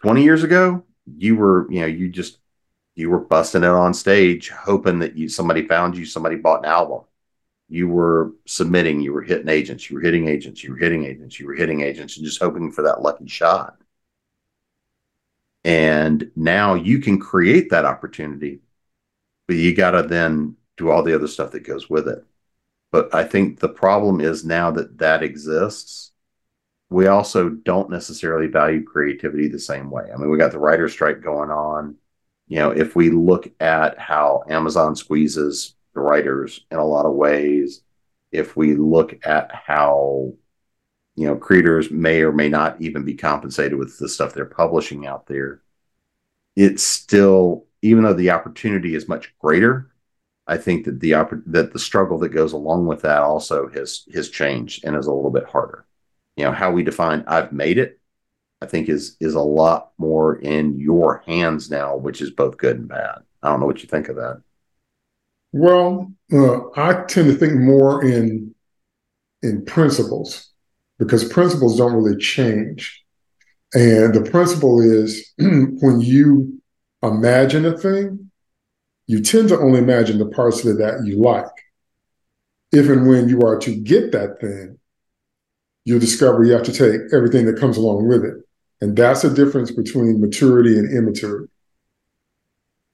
Twenty 0.00 0.22
years 0.22 0.42
ago, 0.42 0.84
you 1.16 1.36
were 1.36 1.70
you 1.70 1.80
know 1.80 1.86
you 1.86 2.08
just 2.08 2.38
you 2.94 3.10
were 3.10 3.20
busting 3.20 3.62
it 3.62 3.68
on 3.68 3.94
stage, 3.94 4.48
hoping 4.50 5.00
that 5.00 5.16
you 5.16 5.28
somebody 5.28 5.66
found 5.66 5.96
you, 5.96 6.04
somebody 6.04 6.36
bought 6.36 6.64
an 6.64 6.70
album. 6.70 7.02
You 7.68 7.88
were 7.88 8.32
submitting, 8.46 9.00
you 9.00 9.12
were 9.12 9.22
hitting 9.22 9.48
agents, 9.48 9.90
you 9.90 9.96
were 9.96 10.02
hitting 10.02 10.28
agents, 10.28 10.64
you 10.64 10.70
were 10.70 10.78
hitting 10.78 11.04
agents, 11.04 11.38
you 11.38 11.46
were 11.46 11.54
hitting 11.54 11.82
agents, 11.82 12.16
and 12.16 12.24
just 12.24 12.40
hoping 12.40 12.72
for 12.72 12.82
that 12.82 13.02
lucky 13.02 13.28
shot. 13.28 13.76
And 15.68 16.30
now 16.34 16.74
you 16.74 16.98
can 16.98 17.18
create 17.20 17.70
that 17.70 17.84
opportunity, 17.84 18.60
but 19.46 19.56
you 19.56 19.74
got 19.74 19.92
to 19.92 20.02
then 20.02 20.56
do 20.76 20.90
all 20.90 21.02
the 21.02 21.14
other 21.14 21.28
stuff 21.28 21.50
that 21.52 21.60
goes 21.60 21.90
with 21.90 22.08
it. 22.08 22.24
But 22.90 23.14
I 23.14 23.24
think 23.24 23.60
the 23.60 23.68
problem 23.68 24.20
is 24.20 24.44
now 24.44 24.70
that 24.72 24.98
that 24.98 25.22
exists, 25.22 26.12
we 26.90 27.06
also 27.06 27.50
don't 27.50 27.90
necessarily 27.90 28.46
value 28.46 28.82
creativity 28.82 29.48
the 29.48 29.58
same 29.58 29.90
way. 29.90 30.04
I 30.12 30.16
mean, 30.16 30.30
we 30.30 30.38
got 30.38 30.52
the 30.52 30.58
writer 30.58 30.88
strike 30.88 31.20
going 31.20 31.50
on 31.50 31.96
you 32.48 32.58
know, 32.58 32.70
if 32.70 32.96
we 32.96 33.10
look 33.10 33.50
at 33.60 33.98
how 33.98 34.42
Amazon 34.48 34.96
squeezes 34.96 35.74
the 35.94 36.00
writers 36.00 36.64
in 36.70 36.78
a 36.78 36.84
lot 36.84 37.04
of 37.04 37.12
ways, 37.12 37.82
if 38.32 38.56
we 38.56 38.74
look 38.74 39.24
at 39.26 39.54
how 39.54 40.32
you 41.18 41.26
know 41.26 41.36
creators 41.36 41.90
may 41.90 42.22
or 42.22 42.32
may 42.32 42.48
not 42.48 42.80
even 42.80 43.04
be 43.04 43.14
compensated 43.14 43.76
with 43.76 43.98
the 43.98 44.08
stuff 44.08 44.32
they're 44.32 44.44
publishing 44.44 45.04
out 45.06 45.26
there, 45.26 45.62
it's 46.54 46.84
still 46.84 47.66
even 47.82 48.04
though 48.04 48.14
the 48.14 48.30
opportunity 48.30 48.94
is 48.94 49.08
much 49.08 49.36
greater, 49.38 49.90
I 50.46 50.58
think 50.58 50.84
that 50.84 51.00
the 51.00 51.10
that 51.46 51.72
the 51.72 51.78
struggle 51.78 52.18
that 52.18 52.28
goes 52.28 52.52
along 52.52 52.86
with 52.86 53.02
that 53.02 53.22
also 53.22 53.68
has 53.70 54.04
has 54.14 54.30
changed 54.30 54.84
and 54.84 54.94
is 54.94 55.06
a 55.06 55.12
little 55.12 55.32
bit 55.32 55.46
harder. 55.46 55.86
You 56.36 56.44
know 56.44 56.52
how 56.52 56.70
we 56.70 56.84
define 56.84 57.24
I've 57.26 57.52
made 57.52 57.78
it 57.78 57.98
I 58.62 58.66
think 58.66 58.88
is 58.88 59.16
is 59.18 59.34
a 59.34 59.40
lot 59.40 59.90
more 59.98 60.36
in 60.36 60.78
your 60.78 61.24
hands 61.26 61.68
now, 61.68 61.96
which 61.96 62.20
is 62.20 62.30
both 62.30 62.58
good 62.58 62.78
and 62.78 62.88
bad. 62.88 63.22
I 63.42 63.50
don't 63.50 63.58
know 63.58 63.66
what 63.66 63.82
you 63.82 63.88
think 63.88 64.08
of 64.08 64.16
that. 64.16 64.40
Well, 65.50 66.12
uh, 66.32 66.70
I 66.76 67.04
tend 67.08 67.28
to 67.28 67.34
think 67.34 67.54
more 67.54 68.04
in 68.04 68.54
in 69.42 69.64
principles 69.64 70.52
because 70.98 71.24
principles 71.24 71.78
don't 71.78 71.94
really 71.94 72.16
change. 72.18 73.04
And 73.74 74.14
the 74.14 74.28
principle 74.30 74.80
is 74.80 75.32
when 75.38 76.00
you 76.00 76.60
imagine 77.02 77.64
a 77.64 77.76
thing, 77.76 78.30
you 79.06 79.22
tend 79.22 79.48
to 79.50 79.58
only 79.58 79.78
imagine 79.78 80.18
the 80.18 80.26
parts 80.26 80.64
of 80.64 80.70
it 80.70 80.78
that 80.78 81.04
you 81.04 81.18
like. 81.18 81.46
If 82.72 82.88
and 82.88 83.08
when 83.08 83.28
you 83.28 83.40
are 83.42 83.58
to 83.60 83.74
get 83.74 84.12
that 84.12 84.40
thing, 84.40 84.78
you'll 85.84 86.00
discover 86.00 86.44
you 86.44 86.52
have 86.52 86.64
to 86.64 86.72
take 86.72 87.00
everything 87.14 87.46
that 87.46 87.58
comes 87.58 87.78
along 87.78 88.06
with 88.08 88.24
it. 88.24 88.34
And 88.80 88.96
that's 88.96 89.22
the 89.22 89.30
difference 89.30 89.70
between 89.70 90.20
maturity 90.20 90.78
and 90.78 90.94
immaturity. 90.94 91.50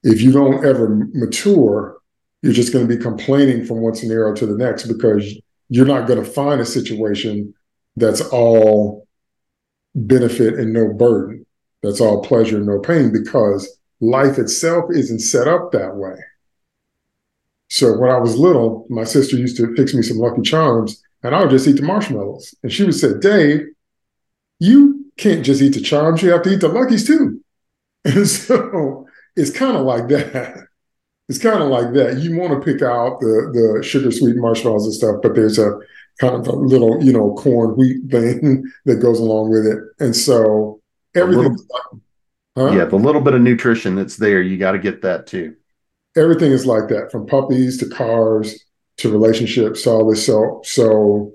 If 0.04 0.20
you 0.20 0.32
don't 0.32 0.64
ever 0.64 1.08
mature, 1.12 1.96
you're 2.42 2.52
just 2.52 2.72
going 2.72 2.86
to 2.86 2.96
be 2.96 3.02
complaining 3.02 3.64
from 3.64 3.80
one 3.80 3.94
scenario 3.94 4.34
to 4.34 4.46
the 4.46 4.56
next 4.56 4.86
because 4.86 5.34
you're 5.68 5.86
not 5.86 6.06
going 6.06 6.22
to 6.22 6.30
find 6.30 6.60
a 6.60 6.66
situation 6.66 7.54
that's 7.96 8.20
all 8.20 9.06
benefit 9.94 10.54
and 10.54 10.72
no 10.72 10.92
burden. 10.92 11.46
That's 11.82 12.00
all 12.00 12.22
pleasure 12.22 12.56
and 12.56 12.66
no 12.66 12.80
pain 12.80 13.12
because 13.12 13.78
life 14.00 14.38
itself 14.38 14.86
isn't 14.90 15.20
set 15.20 15.48
up 15.48 15.72
that 15.72 15.96
way. 15.96 16.16
So 17.68 17.98
when 17.98 18.10
I 18.10 18.18
was 18.18 18.36
little, 18.36 18.86
my 18.88 19.04
sister 19.04 19.36
used 19.36 19.56
to 19.58 19.74
fix 19.74 19.94
me 19.94 20.02
some 20.02 20.18
Lucky 20.18 20.42
Charms, 20.42 21.02
and 21.22 21.34
I 21.34 21.40
would 21.40 21.50
just 21.50 21.66
eat 21.66 21.76
the 21.76 21.82
marshmallows. 21.82 22.54
And 22.62 22.72
she 22.72 22.84
would 22.84 22.94
say, 22.94 23.18
Dave, 23.18 23.66
you 24.58 25.06
can't 25.16 25.44
just 25.44 25.62
eat 25.62 25.74
the 25.74 25.80
charms, 25.80 26.22
you 26.22 26.30
have 26.30 26.42
to 26.42 26.52
eat 26.52 26.60
the 26.60 26.68
Luckies 26.68 27.06
too. 27.06 27.40
And 28.06 28.28
so 28.28 29.06
it's 29.34 29.50
kind 29.50 29.78
of 29.78 29.84
like 29.84 30.08
that. 30.08 30.66
It's 31.30 31.38
kind 31.38 31.62
of 31.62 31.70
like 31.70 31.94
that. 31.94 32.18
You 32.18 32.36
want 32.36 32.52
to 32.52 32.60
pick 32.60 32.82
out 32.82 33.18
the 33.20 33.50
the 33.54 33.82
sugar 33.82 34.10
sweet 34.10 34.36
marshmallows 34.36 34.84
and 34.84 34.92
stuff, 34.92 35.16
but 35.22 35.34
there's 35.34 35.58
a 35.58 35.78
kind 36.20 36.34
of 36.34 36.46
a 36.46 36.52
little, 36.52 37.02
you 37.02 37.12
know, 37.12 37.34
corn 37.34 37.76
wheat 37.76 38.10
thing 38.10 38.64
that 38.84 38.96
goes 38.96 39.18
along 39.18 39.50
with 39.50 39.66
it. 39.66 39.78
And 39.98 40.14
so 40.14 40.80
everything 41.14 41.56
huh? 42.56 42.70
Yeah, 42.72 42.84
the 42.84 42.96
little 42.96 43.20
bit 43.20 43.34
of 43.34 43.42
nutrition 43.42 43.94
that's 43.94 44.16
there, 44.16 44.40
you 44.42 44.56
got 44.56 44.72
to 44.72 44.78
get 44.78 45.02
that 45.02 45.26
too. 45.26 45.56
Everything 46.16 46.52
is 46.52 46.64
like 46.64 46.88
that, 46.88 47.10
from 47.10 47.26
puppies 47.26 47.78
to 47.78 47.88
cars 47.88 48.64
to 48.98 49.10
relationships, 49.10 49.86
all 49.86 50.08
this. 50.08 50.24
So 50.24 50.60
so 50.64 51.32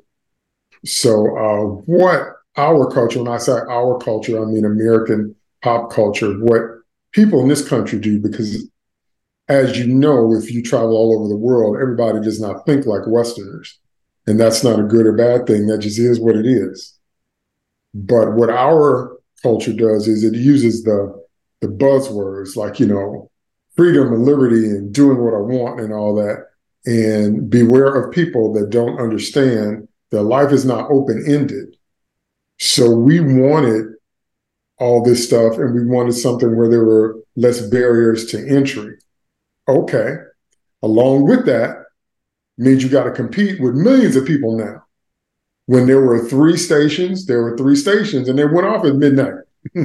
so 0.85 1.37
uh, 1.37 1.65
what 1.85 2.21
our 2.55 2.89
culture, 2.89 3.21
when 3.21 3.31
I 3.31 3.37
say 3.37 3.53
our 3.69 3.97
culture, 3.99 4.41
I 4.41 4.45
mean 4.45 4.65
American 4.65 5.35
pop 5.61 5.91
culture, 5.91 6.33
what 6.39 6.61
people 7.11 7.41
in 7.41 7.49
this 7.49 7.67
country 7.67 7.99
do, 7.99 8.19
because 8.19 8.69
as 9.49 9.77
you 9.77 9.87
know, 9.87 10.33
if 10.33 10.51
you 10.51 10.61
travel 10.61 10.95
all 10.95 11.19
over 11.19 11.27
the 11.27 11.35
world, 11.35 11.75
everybody 11.81 12.21
does 12.21 12.39
not 12.39 12.65
think 12.65 12.85
like 12.85 13.01
Westerners. 13.07 13.79
And 14.29 14.39
that's 14.39 14.63
not 14.63 14.79
a 14.79 14.83
good 14.83 15.07
or 15.07 15.13
bad 15.13 15.47
thing. 15.47 15.65
That 15.65 15.79
just 15.79 15.97
is 15.97 16.19
what 16.19 16.35
it 16.35 16.45
is. 16.45 16.95
But 17.95 18.33
what 18.33 18.51
our 18.51 19.17
culture 19.41 19.73
does 19.73 20.07
is 20.07 20.23
it 20.23 20.35
uses 20.35 20.83
the 20.83 21.19
the 21.61 21.67
buzzwords 21.67 22.55
like, 22.55 22.79
you 22.79 22.85
know, 22.85 23.31
freedom 23.75 24.13
and 24.13 24.23
liberty 24.23 24.65
and 24.65 24.93
doing 24.93 25.17
what 25.17 25.33
I 25.33 25.39
want 25.39 25.81
and 25.81 25.91
all 25.91 26.13
that. 26.15 26.45
And 26.85 27.49
beware 27.49 27.93
of 27.95 28.13
people 28.13 28.53
that 28.53 28.69
don't 28.69 28.99
understand 28.99 29.87
that 30.11 30.23
life 30.23 30.51
is 30.51 30.63
not 30.63 30.91
open 30.91 31.23
ended. 31.27 31.75
So 32.59 32.91
we 32.91 33.19
wanted 33.19 33.87
all 34.77 35.03
this 35.03 35.25
stuff 35.25 35.57
and 35.57 35.73
we 35.73 35.85
wanted 35.87 36.13
something 36.13 36.55
where 36.55 36.69
there 36.69 36.85
were 36.85 37.19
less 37.35 37.61
barriers 37.61 38.27
to 38.27 38.47
entry. 38.47 38.99
Okay. 39.67 40.17
Along 40.83 41.27
with 41.27 41.47
that 41.47 41.79
means 42.59 42.83
you 42.83 42.89
got 42.89 43.05
to 43.05 43.11
compete 43.11 43.59
with 43.59 43.75
millions 43.75 44.15
of 44.15 44.25
people 44.25 44.57
now. 44.57 44.83
When 45.65 45.87
there 45.87 46.01
were 46.01 46.27
three 46.27 46.57
stations, 46.57 47.25
there 47.25 47.41
were 47.41 47.57
three 47.57 47.75
stations 47.75 48.27
and 48.27 48.37
they 48.37 48.45
went 48.45 48.67
off 48.67 48.85
at 48.85 48.95
midnight. 48.95 49.33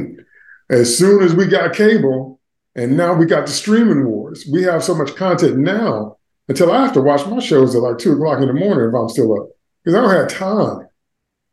as 0.70 0.96
soon 0.96 1.22
as 1.22 1.34
we 1.34 1.46
got 1.46 1.74
cable 1.74 2.40
and 2.74 2.96
now 2.96 3.14
we 3.14 3.26
got 3.26 3.46
the 3.46 3.52
streaming 3.52 4.06
wars, 4.06 4.46
we 4.50 4.62
have 4.62 4.82
so 4.82 4.94
much 4.94 5.14
content 5.14 5.58
now 5.58 6.16
until 6.48 6.72
I 6.72 6.82
have 6.82 6.92
to 6.94 7.02
watch 7.02 7.26
my 7.26 7.38
shows 7.38 7.74
at 7.74 7.82
like 7.82 7.98
two 7.98 8.12
o'clock 8.12 8.40
in 8.40 8.48
the 8.48 8.54
morning 8.54 8.88
if 8.88 8.94
I'm 8.94 9.08
still 9.08 9.40
up 9.40 9.48
because 9.82 9.96
I 9.96 10.00
don't 10.00 10.14
have 10.14 10.28
time. 10.28 10.88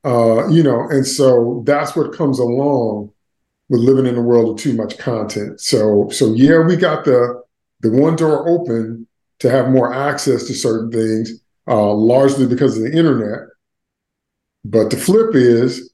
Uh, 0.04 0.48
you 0.48 0.64
know, 0.64 0.88
and 0.90 1.06
so 1.06 1.62
that's 1.66 1.96
what 1.96 2.14
comes 2.14 2.40
along 2.40 3.12
with 3.70 3.82
living 3.82 4.08
in 4.08 4.18
a 4.18 4.22
world 4.22 4.50
of 4.50 4.64
too 4.64 4.74
much 4.74 4.98
content. 4.98 5.62
So, 5.62 6.10
so 6.10 6.34
yeah, 6.34 6.60
we 6.66 6.76
got 6.76 7.06
the 7.06 7.44
the 7.82 7.92
one 7.92 8.16
door 8.16 8.48
open 8.48 9.08
to 9.42 9.50
have 9.50 9.70
more 9.70 9.94
access 9.94 10.46
to 10.48 10.54
certain 10.54 10.92
things, 10.92 11.42
uh, 11.68 11.92
largely 11.94 12.48
because 12.48 12.78
of 12.78 12.84
the 12.84 12.98
internet. 12.98 13.48
But 14.64 14.90
the 14.90 14.98
flip 14.98 15.36
is, 15.36 15.92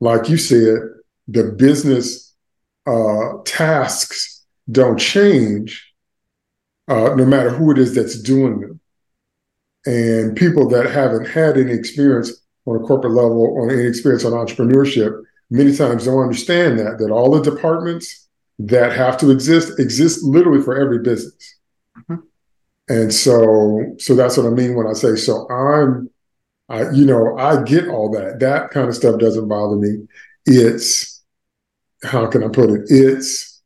like 0.00 0.28
you 0.28 0.36
said, 0.36 0.78
the 1.26 1.44
business 1.44 2.34
uh, 2.86 3.38
tasks 3.44 4.44
don't 4.70 4.98
change 4.98 5.86
uh, 6.88 7.14
no 7.14 7.24
matter 7.24 7.50
who 7.50 7.70
it 7.70 7.78
is 7.78 7.94
that's 7.94 8.20
doing 8.20 8.60
them. 8.60 8.80
And 9.86 10.36
people 10.36 10.68
that 10.68 10.86
haven't 10.90 11.26
had 11.26 11.56
any 11.56 11.72
experience 11.72 12.32
on 12.66 12.76
a 12.76 12.80
corporate 12.80 13.14
level 13.14 13.40
or 13.40 13.70
any 13.70 13.86
experience 13.86 14.24
on 14.24 14.32
entrepreneurship 14.32 15.22
many 15.50 15.74
times 15.74 16.04
don't 16.04 16.22
understand 16.22 16.78
that 16.78 16.98
that 16.98 17.10
all 17.10 17.30
the 17.30 17.50
departments 17.50 18.28
that 18.58 18.92
have 18.92 19.16
to 19.18 19.30
exist 19.30 19.78
exist 19.78 20.22
literally 20.22 20.62
for 20.62 20.78
every 20.78 20.98
business. 20.98 21.59
And 22.90 23.14
so 23.14 23.94
so 23.98 24.16
that's 24.16 24.36
what 24.36 24.46
I 24.46 24.50
mean 24.50 24.74
when 24.74 24.88
I 24.88 24.94
say 24.94 25.14
so 25.14 25.48
I'm 25.48 26.10
I 26.68 26.90
you 26.90 27.06
know 27.06 27.38
I 27.38 27.62
get 27.62 27.86
all 27.86 28.10
that. 28.10 28.40
That 28.40 28.70
kind 28.70 28.88
of 28.88 28.96
stuff 28.96 29.20
doesn't 29.20 29.46
bother 29.46 29.76
me. 29.76 30.08
It's 30.44 31.22
how 32.02 32.26
can 32.26 32.42
I 32.42 32.48
put 32.48 32.70
it? 32.70 32.82
It's 32.88 33.62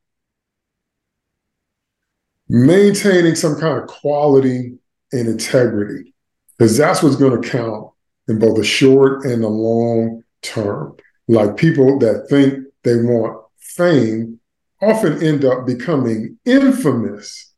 maintaining 2.50 3.34
some 3.34 3.58
kind 3.58 3.78
of 3.78 3.87
quality 3.88 4.76
and 5.12 5.26
integrity 5.26 6.12
because 6.58 6.76
that's 6.76 7.02
what's 7.02 7.16
going 7.16 7.40
to 7.40 7.48
count 7.48 7.90
in 8.28 8.38
both 8.38 8.58
the 8.58 8.64
short 8.64 9.24
and 9.24 9.42
the 9.42 9.48
long 9.48 10.22
term. 10.42 10.94
Like 11.28 11.56
people 11.56 11.98
that 12.00 12.26
think 12.28 12.62
they 12.82 12.96
want 12.96 13.42
fame 13.58 14.38
often 14.82 15.22
end 15.22 15.46
up 15.46 15.66
becoming 15.66 16.37
infamous. 16.44 17.53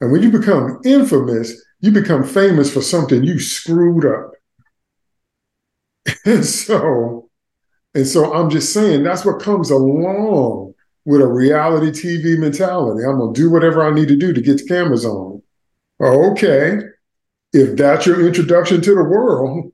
And 0.00 0.12
when 0.12 0.22
you 0.22 0.30
become 0.30 0.80
infamous, 0.84 1.54
you 1.80 1.90
become 1.90 2.24
famous 2.24 2.72
for 2.72 2.82
something 2.82 3.24
you 3.24 3.38
screwed 3.38 4.06
up. 4.06 4.32
And 6.24 6.44
so, 6.46 7.28
and 7.94 8.06
so 8.06 8.32
I'm 8.32 8.50
just 8.50 8.72
saying 8.72 9.02
that's 9.02 9.24
what 9.24 9.42
comes 9.42 9.70
along 9.70 10.74
with 11.04 11.20
a 11.20 11.26
reality 11.26 11.90
TV 11.90 12.38
mentality. 12.38 13.04
I'm 13.04 13.18
gonna 13.18 13.32
do 13.32 13.50
whatever 13.50 13.82
I 13.86 13.92
need 13.92 14.08
to 14.08 14.16
do 14.16 14.32
to 14.32 14.40
get 14.40 14.58
the 14.58 14.66
cameras 14.66 15.04
on. 15.04 15.42
Okay, 16.00 16.78
if 17.52 17.76
that's 17.76 18.06
your 18.06 18.26
introduction 18.26 18.80
to 18.80 18.94
the 18.94 19.04
world, 19.04 19.72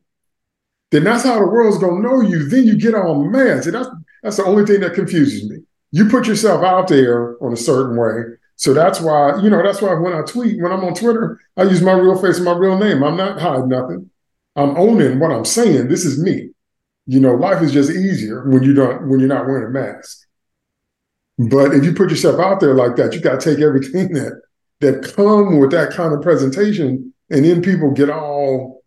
then 0.90 1.04
that's 1.04 1.24
how 1.24 1.38
the 1.38 1.46
world's 1.46 1.78
gonna 1.78 2.00
know 2.00 2.20
you. 2.20 2.48
Then 2.48 2.64
you 2.64 2.76
get 2.76 2.94
all 2.94 3.24
mad. 3.24 3.64
See, 3.64 3.70
that's 3.70 3.88
that's 4.22 4.36
the 4.38 4.44
only 4.44 4.64
thing 4.64 4.80
that 4.80 4.94
confuses 4.94 5.48
me. 5.48 5.58
You 5.92 6.08
put 6.08 6.26
yourself 6.26 6.64
out 6.64 6.88
there 6.88 7.42
on 7.42 7.52
a 7.52 7.56
certain 7.56 7.96
way. 7.96 8.36
So 8.56 8.72
that's 8.72 9.00
why, 9.00 9.40
you 9.42 9.50
know, 9.50 9.62
that's 9.62 9.82
why 9.82 9.94
when 9.94 10.14
I 10.14 10.22
tweet, 10.22 10.60
when 10.60 10.72
I'm 10.72 10.84
on 10.84 10.94
Twitter, 10.94 11.38
I 11.56 11.64
use 11.64 11.82
my 11.82 11.92
real 11.92 12.20
face 12.20 12.36
and 12.36 12.44
my 12.44 12.56
real 12.56 12.78
name. 12.78 13.04
I'm 13.04 13.16
not 13.16 13.40
hiding 13.40 13.68
nothing. 13.68 14.10
I'm 14.56 14.76
owning 14.76 15.18
what 15.18 15.30
I'm 15.30 15.44
saying. 15.44 15.88
This 15.88 16.04
is 16.04 16.22
me. 16.22 16.50
You 17.06 17.20
know, 17.20 17.34
life 17.34 17.62
is 17.62 17.72
just 17.72 17.90
easier 17.90 18.48
when 18.48 18.62
you 18.62 18.74
don't 18.74 19.08
when 19.08 19.20
you're 19.20 19.28
not 19.28 19.46
wearing 19.46 19.66
a 19.66 19.70
mask. 19.70 20.26
But 21.38 21.74
if 21.74 21.84
you 21.84 21.92
put 21.92 22.10
yourself 22.10 22.40
out 22.40 22.60
there 22.60 22.74
like 22.74 22.96
that, 22.96 23.12
you 23.12 23.20
got 23.20 23.40
to 23.40 23.50
take 23.54 23.62
everything 23.62 24.12
that 24.14 24.40
that 24.80 25.14
come 25.14 25.58
with 25.58 25.70
that 25.70 25.92
kind 25.92 26.12
of 26.12 26.22
presentation 26.22 27.12
and 27.30 27.44
then 27.44 27.62
people 27.62 27.90
get 27.92 28.10
all, 28.10 28.82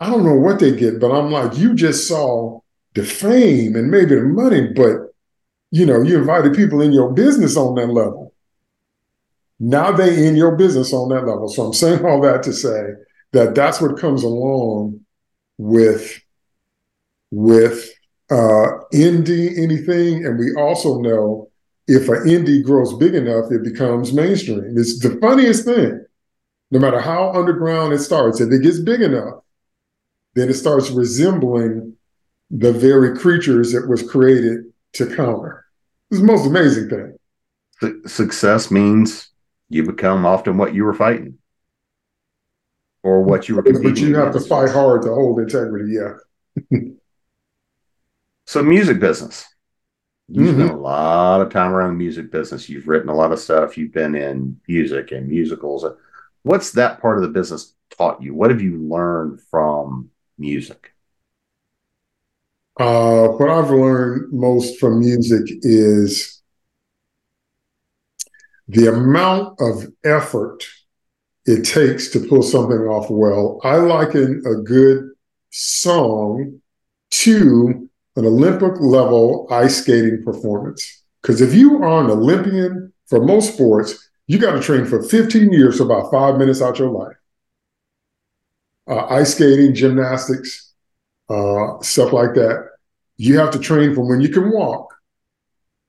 I 0.00 0.10
don't 0.10 0.24
know 0.24 0.34
what 0.34 0.58
they 0.58 0.74
get, 0.74 1.00
but 1.00 1.12
I'm 1.12 1.30
like, 1.30 1.56
you 1.56 1.74
just 1.74 2.08
saw 2.08 2.60
the 2.94 3.04
fame 3.04 3.76
and 3.76 3.90
maybe 3.90 4.14
the 4.14 4.22
money, 4.22 4.72
but 4.74 5.12
you 5.70 5.86
know, 5.86 6.02
you 6.02 6.18
invited 6.18 6.54
people 6.54 6.80
in 6.80 6.92
your 6.92 7.12
business 7.12 7.56
on 7.56 7.74
that 7.76 7.88
level. 7.88 8.27
Now 9.60 9.92
they 9.92 10.26
in 10.26 10.36
your 10.36 10.56
business 10.56 10.92
on 10.92 11.08
that 11.08 11.26
level. 11.26 11.48
So 11.48 11.66
I'm 11.66 11.72
saying 11.72 12.04
all 12.04 12.20
that 12.22 12.42
to 12.44 12.52
say 12.52 12.92
that 13.32 13.54
that's 13.54 13.80
what 13.80 13.98
comes 13.98 14.22
along 14.22 15.00
with 15.58 16.20
with 17.30 17.90
uh, 18.30 18.84
indie 18.92 19.58
anything, 19.58 20.24
and 20.24 20.38
we 20.38 20.54
also 20.54 21.00
know 21.00 21.50
if 21.86 22.08
an 22.08 22.24
indie 22.24 22.62
grows 22.62 22.94
big 22.94 23.14
enough, 23.14 23.50
it 23.50 23.64
becomes 23.64 24.12
mainstream. 24.12 24.74
It's 24.76 24.98
the 25.00 25.18
funniest 25.20 25.64
thing 25.64 26.04
no 26.70 26.78
matter 26.78 27.00
how 27.00 27.32
underground 27.32 27.92
it 27.92 28.00
starts, 28.00 28.40
if 28.40 28.52
it 28.52 28.62
gets 28.62 28.78
big 28.78 29.00
enough, 29.00 29.42
then 30.34 30.48
it 30.48 30.54
starts 30.54 30.90
resembling 30.90 31.96
the 32.50 32.72
very 32.72 33.18
creatures 33.18 33.74
it 33.74 33.88
was 33.88 34.02
created 34.08 34.64
to 34.94 35.06
counter. 35.16 35.64
It's 36.10 36.20
the 36.20 36.26
most 36.26 36.46
amazing 36.46 36.88
thing. 36.88 37.98
Success 38.06 38.70
means 38.70 39.27
you 39.68 39.84
become 39.84 40.24
often 40.24 40.56
what 40.56 40.74
you 40.74 40.84
were 40.84 40.94
fighting 40.94 41.38
or 43.02 43.22
what 43.22 43.48
you 43.48 43.56
were 43.56 43.62
But 43.62 43.98
you 43.98 44.16
have 44.16 44.32
to 44.32 44.40
fight 44.40 44.70
hard 44.70 45.02
to 45.02 45.14
hold 45.14 45.40
integrity, 45.40 45.94
yeah. 45.94 46.78
so 48.46 48.62
music 48.62 49.00
business. 49.00 49.46
You 50.30 50.42
mm-hmm. 50.42 50.60
spent 50.60 50.72
a 50.72 50.76
lot 50.76 51.40
of 51.40 51.50
time 51.50 51.72
around 51.72 51.90
the 51.90 51.98
music 51.98 52.30
business. 52.30 52.68
You've 52.68 52.86
written 52.86 53.08
a 53.08 53.14
lot 53.14 53.32
of 53.32 53.38
stuff. 53.38 53.78
You've 53.78 53.92
been 53.92 54.14
in 54.14 54.60
music 54.68 55.12
and 55.12 55.26
musicals 55.26 55.84
what's 56.42 56.72
that 56.72 57.00
part 57.00 57.18
of 57.18 57.22
the 57.22 57.28
business 57.28 57.74
taught 57.96 58.22
you? 58.22 58.34
What 58.34 58.50
have 58.50 58.62
you 58.62 58.78
learned 58.78 59.40
from 59.50 60.10
music? 60.38 60.92
Uh, 62.78 63.28
what 63.28 63.50
I've 63.50 63.70
learned 63.70 64.32
most 64.32 64.78
from 64.78 65.00
music 65.00 65.58
is 65.62 66.37
the 68.68 68.86
amount 68.86 69.60
of 69.60 69.86
effort 70.04 70.64
it 71.46 71.64
takes 71.64 72.08
to 72.10 72.20
pull 72.20 72.42
something 72.42 72.78
off 72.80 73.08
well. 73.10 73.58
I 73.64 73.76
liken 73.76 74.42
a 74.46 74.56
good 74.62 75.08
song 75.50 76.60
to 77.10 77.88
an 78.16 78.26
Olympic 78.26 78.74
level 78.80 79.46
ice 79.50 79.82
skating 79.82 80.22
performance. 80.22 81.02
Because 81.22 81.40
if 81.40 81.54
you 81.54 81.82
are 81.82 82.04
an 82.04 82.10
Olympian 82.10 82.92
for 83.06 83.24
most 83.24 83.54
sports, 83.54 84.08
you 84.26 84.38
got 84.38 84.52
to 84.52 84.60
train 84.60 84.84
for 84.84 85.02
15 85.02 85.52
years, 85.52 85.78
so 85.78 85.84
about 85.84 86.10
five 86.10 86.36
minutes 86.36 86.60
out 86.60 86.78
your 86.78 86.90
life. 86.90 87.16
Uh, 88.86 89.06
ice 89.06 89.34
skating, 89.34 89.74
gymnastics, 89.74 90.74
uh, 91.30 91.80
stuff 91.80 92.12
like 92.12 92.34
that. 92.34 92.68
You 93.16 93.38
have 93.38 93.50
to 93.52 93.58
train 93.58 93.94
from 93.94 94.08
when 94.08 94.20
you 94.20 94.28
can 94.28 94.50
walk, 94.50 94.87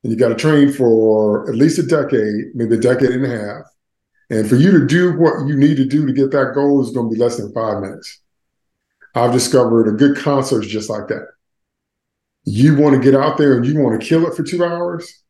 and 0.03 0.11
you 0.11 0.17
got 0.17 0.29
to 0.29 0.35
train 0.35 0.71
for 0.71 1.49
at 1.49 1.55
least 1.55 1.79
a 1.79 1.83
decade, 1.83 2.55
maybe 2.55 2.75
a 2.75 2.79
decade 2.79 3.11
and 3.11 3.25
a 3.25 3.29
half. 3.29 3.63
And 4.29 4.47
for 4.47 4.55
you 4.55 4.71
to 4.71 4.85
do 4.85 5.17
what 5.17 5.47
you 5.47 5.55
need 5.55 5.77
to 5.77 5.85
do 5.85 6.05
to 6.05 6.13
get 6.13 6.31
that 6.31 6.53
goal 6.53 6.81
is 6.81 6.91
going 6.91 7.09
to 7.09 7.13
be 7.13 7.21
less 7.21 7.37
than 7.37 7.51
five 7.51 7.81
minutes. 7.81 8.21
I've 9.15 9.33
discovered 9.33 9.87
a 9.87 9.97
good 9.97 10.17
concert 10.17 10.65
is 10.65 10.71
just 10.71 10.89
like 10.89 11.07
that. 11.07 11.27
You 12.45 12.77
want 12.77 12.95
to 12.95 13.01
get 13.01 13.19
out 13.19 13.37
there 13.37 13.57
and 13.57 13.65
you 13.65 13.79
want 13.79 13.99
to 13.99 14.07
kill 14.07 14.27
it 14.27 14.35
for 14.35 14.43
two 14.43 14.63
hours. 14.63 15.23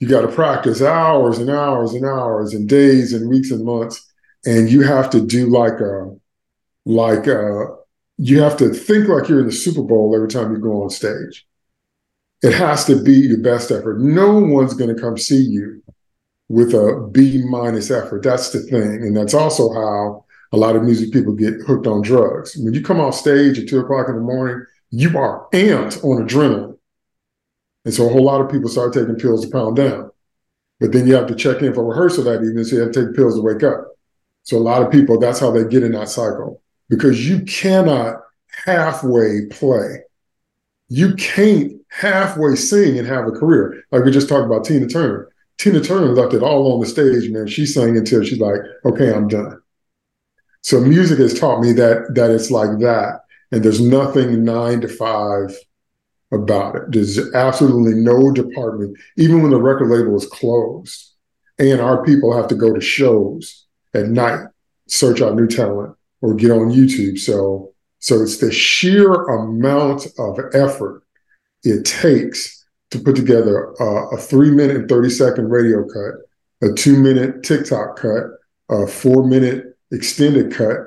You 0.00 0.08
got 0.08 0.22
to 0.22 0.28
practice 0.28 0.82
hours 0.82 1.38
and 1.38 1.48
hours 1.48 1.94
and 1.94 2.04
hours 2.04 2.52
and 2.52 2.68
days 2.68 3.12
and 3.12 3.30
weeks 3.30 3.52
and 3.52 3.64
months. 3.64 4.12
And 4.44 4.68
you 4.68 4.82
have 4.82 5.08
to 5.10 5.24
do 5.24 5.46
like 5.46 5.80
a, 5.80 6.16
like 6.84 7.28
a, 7.28 7.76
you 8.18 8.42
have 8.42 8.56
to 8.58 8.70
think 8.70 9.08
like 9.08 9.28
you're 9.28 9.40
in 9.40 9.46
the 9.46 9.52
Super 9.52 9.82
Bowl 9.82 10.14
every 10.14 10.28
time 10.28 10.52
you 10.52 10.58
go 10.58 10.82
on 10.82 10.90
stage. 10.90 11.46
It 12.42 12.54
has 12.54 12.84
to 12.86 13.00
be 13.00 13.12
your 13.14 13.38
best 13.38 13.70
effort. 13.70 14.00
No 14.00 14.38
one's 14.38 14.74
going 14.74 14.94
to 14.94 15.00
come 15.00 15.16
see 15.16 15.42
you 15.42 15.82
with 16.48 16.74
a 16.74 17.08
B 17.12 17.42
minus 17.48 17.90
effort. 17.90 18.22
That's 18.22 18.50
the 18.50 18.60
thing. 18.60 19.02
And 19.02 19.16
that's 19.16 19.34
also 19.34 19.72
how 19.72 20.24
a 20.52 20.56
lot 20.56 20.76
of 20.76 20.82
music 20.82 21.12
people 21.12 21.34
get 21.34 21.54
hooked 21.66 21.86
on 21.86 22.02
drugs. 22.02 22.56
When 22.56 22.74
you 22.74 22.82
come 22.82 23.00
off 23.00 23.14
stage 23.14 23.58
at 23.58 23.68
two 23.68 23.80
o'clock 23.80 24.08
in 24.08 24.16
the 24.16 24.20
morning, 24.20 24.66
you 24.90 25.16
are 25.16 25.48
amped 25.52 26.04
on 26.04 26.26
adrenaline. 26.26 26.76
And 27.84 27.94
so 27.94 28.06
a 28.06 28.12
whole 28.12 28.24
lot 28.24 28.40
of 28.40 28.50
people 28.50 28.68
start 28.68 28.92
taking 28.92 29.16
pills 29.16 29.44
to 29.44 29.50
pound 29.50 29.76
down. 29.76 30.10
But 30.78 30.92
then 30.92 31.06
you 31.06 31.14
have 31.14 31.28
to 31.28 31.34
check 31.34 31.62
in 31.62 31.72
for 31.74 31.84
rehearsal 31.84 32.24
that 32.24 32.42
evening, 32.42 32.64
so 32.64 32.76
you 32.76 32.82
have 32.82 32.92
to 32.92 33.06
take 33.06 33.16
pills 33.16 33.36
to 33.36 33.40
wake 33.40 33.62
up. 33.62 33.86
So 34.42 34.56
a 34.56 34.58
lot 34.58 34.82
of 34.82 34.90
people, 34.90 35.18
that's 35.18 35.38
how 35.38 35.50
they 35.50 35.64
get 35.64 35.84
in 35.84 35.92
that 35.92 36.08
cycle 36.08 36.60
because 36.88 37.28
you 37.28 37.42
cannot 37.44 38.16
halfway 38.64 39.46
play. 39.46 40.02
You 40.92 41.14
can't 41.14 41.72
halfway 41.88 42.54
sing 42.54 42.98
and 42.98 43.08
have 43.08 43.26
a 43.26 43.30
career. 43.30 43.82
Like 43.90 44.04
we 44.04 44.10
just 44.10 44.28
talked 44.28 44.44
about 44.44 44.66
Tina 44.66 44.86
Turner. 44.86 45.30
Tina 45.56 45.80
Turner 45.80 46.12
left 46.12 46.34
it 46.34 46.42
all 46.42 46.74
on 46.74 46.80
the 46.80 46.86
stage, 46.86 47.30
man. 47.30 47.46
She 47.46 47.64
sang 47.64 47.96
until 47.96 48.22
she's 48.22 48.38
like, 48.38 48.60
okay, 48.84 49.10
I'm 49.10 49.26
done. 49.26 49.58
So 50.60 50.80
music 50.80 51.18
has 51.18 51.38
taught 51.38 51.62
me 51.62 51.72
that 51.72 52.14
that 52.14 52.30
it's 52.30 52.50
like 52.50 52.78
that. 52.80 53.20
And 53.50 53.62
there's 53.62 53.80
nothing 53.80 54.44
nine 54.44 54.82
to 54.82 54.88
five 54.88 55.56
about 56.30 56.76
it. 56.76 56.82
There's 56.88 57.32
absolutely 57.34 57.94
no 57.94 58.30
department, 58.30 58.98
even 59.16 59.40
when 59.40 59.50
the 59.50 59.60
record 59.60 59.88
label 59.88 60.14
is 60.16 60.26
closed. 60.26 61.10
And 61.58 61.80
our 61.80 62.04
people 62.04 62.36
have 62.36 62.48
to 62.48 62.54
go 62.54 62.72
to 62.74 62.80
shows 62.82 63.66
at 63.94 64.08
night, 64.08 64.46
search 64.88 65.22
out 65.22 65.36
new 65.36 65.46
talent, 65.46 65.96
or 66.20 66.34
get 66.34 66.50
on 66.50 66.70
YouTube. 66.70 67.18
So, 67.18 67.71
so 68.02 68.20
it's 68.20 68.38
the 68.38 68.50
sheer 68.50 69.12
amount 69.12 70.08
of 70.18 70.36
effort 70.54 71.04
it 71.62 71.84
takes 71.84 72.64
to 72.90 72.98
put 72.98 73.14
together 73.14 73.72
a, 73.78 74.16
a 74.16 74.16
three 74.16 74.50
minute 74.50 74.76
and 74.76 74.88
30 74.88 75.08
second 75.08 75.48
radio 75.50 75.84
cut, 75.86 76.68
a 76.68 76.74
two 76.74 77.00
minute 77.00 77.44
TikTok 77.44 77.96
cut, 77.96 78.24
a 78.68 78.88
four 78.88 79.24
minute 79.24 79.78
extended 79.92 80.52
cut, 80.52 80.78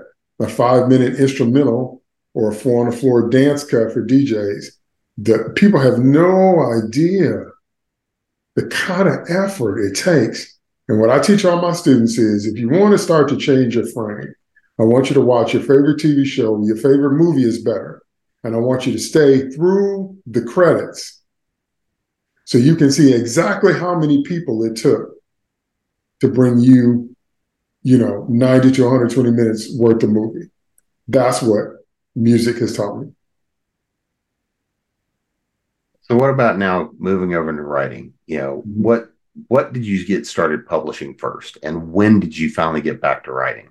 a 0.42 0.50
five 0.50 0.90
minute 0.90 1.18
instrumental, 1.18 2.04
or 2.34 2.52
a 2.52 2.54
four 2.54 2.86
on 2.86 2.92
the 2.92 2.98
floor 2.98 3.30
dance 3.30 3.64
cut 3.64 3.94
for 3.94 4.06
DJs. 4.06 4.66
That 5.20 5.54
people 5.56 5.80
have 5.80 6.00
no 6.00 6.60
idea 6.84 7.46
the 8.56 8.68
kind 8.68 9.08
of 9.08 9.30
effort 9.30 9.80
it 9.80 9.96
takes. 9.96 10.60
And 10.90 11.00
what 11.00 11.10
I 11.10 11.20
teach 11.20 11.46
all 11.46 11.62
my 11.62 11.72
students 11.72 12.18
is 12.18 12.46
if 12.46 12.58
you 12.58 12.68
want 12.68 12.92
to 12.92 12.98
start 12.98 13.30
to 13.30 13.38
change 13.38 13.76
your 13.76 13.88
frame, 13.88 14.36
I 14.78 14.84
want 14.84 15.10
you 15.10 15.14
to 15.16 15.22
watch 15.22 15.54
your 15.54 15.62
favorite 15.62 16.00
TV 16.00 16.26
show, 16.26 16.62
your 16.64 16.76
favorite 16.76 17.16
movie 17.16 17.44
is 17.44 17.64
better. 17.64 18.02
And 18.44 18.56
I 18.56 18.60
want 18.60 18.86
you 18.86 18.94
to 18.94 19.00
stay 19.00 19.50
through 19.50 20.18
the 20.28 20.44
credits 20.44 21.22
so 22.46 22.60
you 22.60 22.76
can 22.76 22.92
see 22.92 23.12
exactly 23.14 23.74
how 23.74 23.98
many 23.98 24.24
people 24.24 24.64
it 24.64 24.76
took 24.76 25.10
to 26.22 26.28
bring 26.28 26.60
you, 26.60 27.16
you 27.82 27.98
know, 27.98 28.26
90 28.30 28.72
to 28.74 28.84
120 28.84 29.32
minutes 29.32 29.76
worth 29.76 30.04
of 30.04 30.12
movie. 30.12 30.52
That's 31.08 31.42
what 31.42 31.86
music 32.16 32.58
has 32.58 32.76
taught 32.76 33.00
me. 33.00 33.12
So 36.02 36.16
what 36.16 36.30
about 36.30 36.60
now 36.60 36.92
moving 37.00 37.34
over 37.34 37.50
into 37.50 37.64
writing? 37.64 38.14
You 38.28 38.38
know, 38.38 38.58
mm-hmm. 38.58 38.84
what 38.84 39.12
what 39.48 39.74
did 39.74 39.86
you 39.86 40.06
get 40.06 40.26
started 40.26 40.66
publishing 40.66 41.16
first 41.16 41.58
and 41.62 41.92
when 41.92 42.22
did 42.22 42.38
you 42.38 42.50
finally 42.50 42.82
get 42.82 43.02
back 43.02 43.24
to 43.24 43.32
writing? 43.32 43.70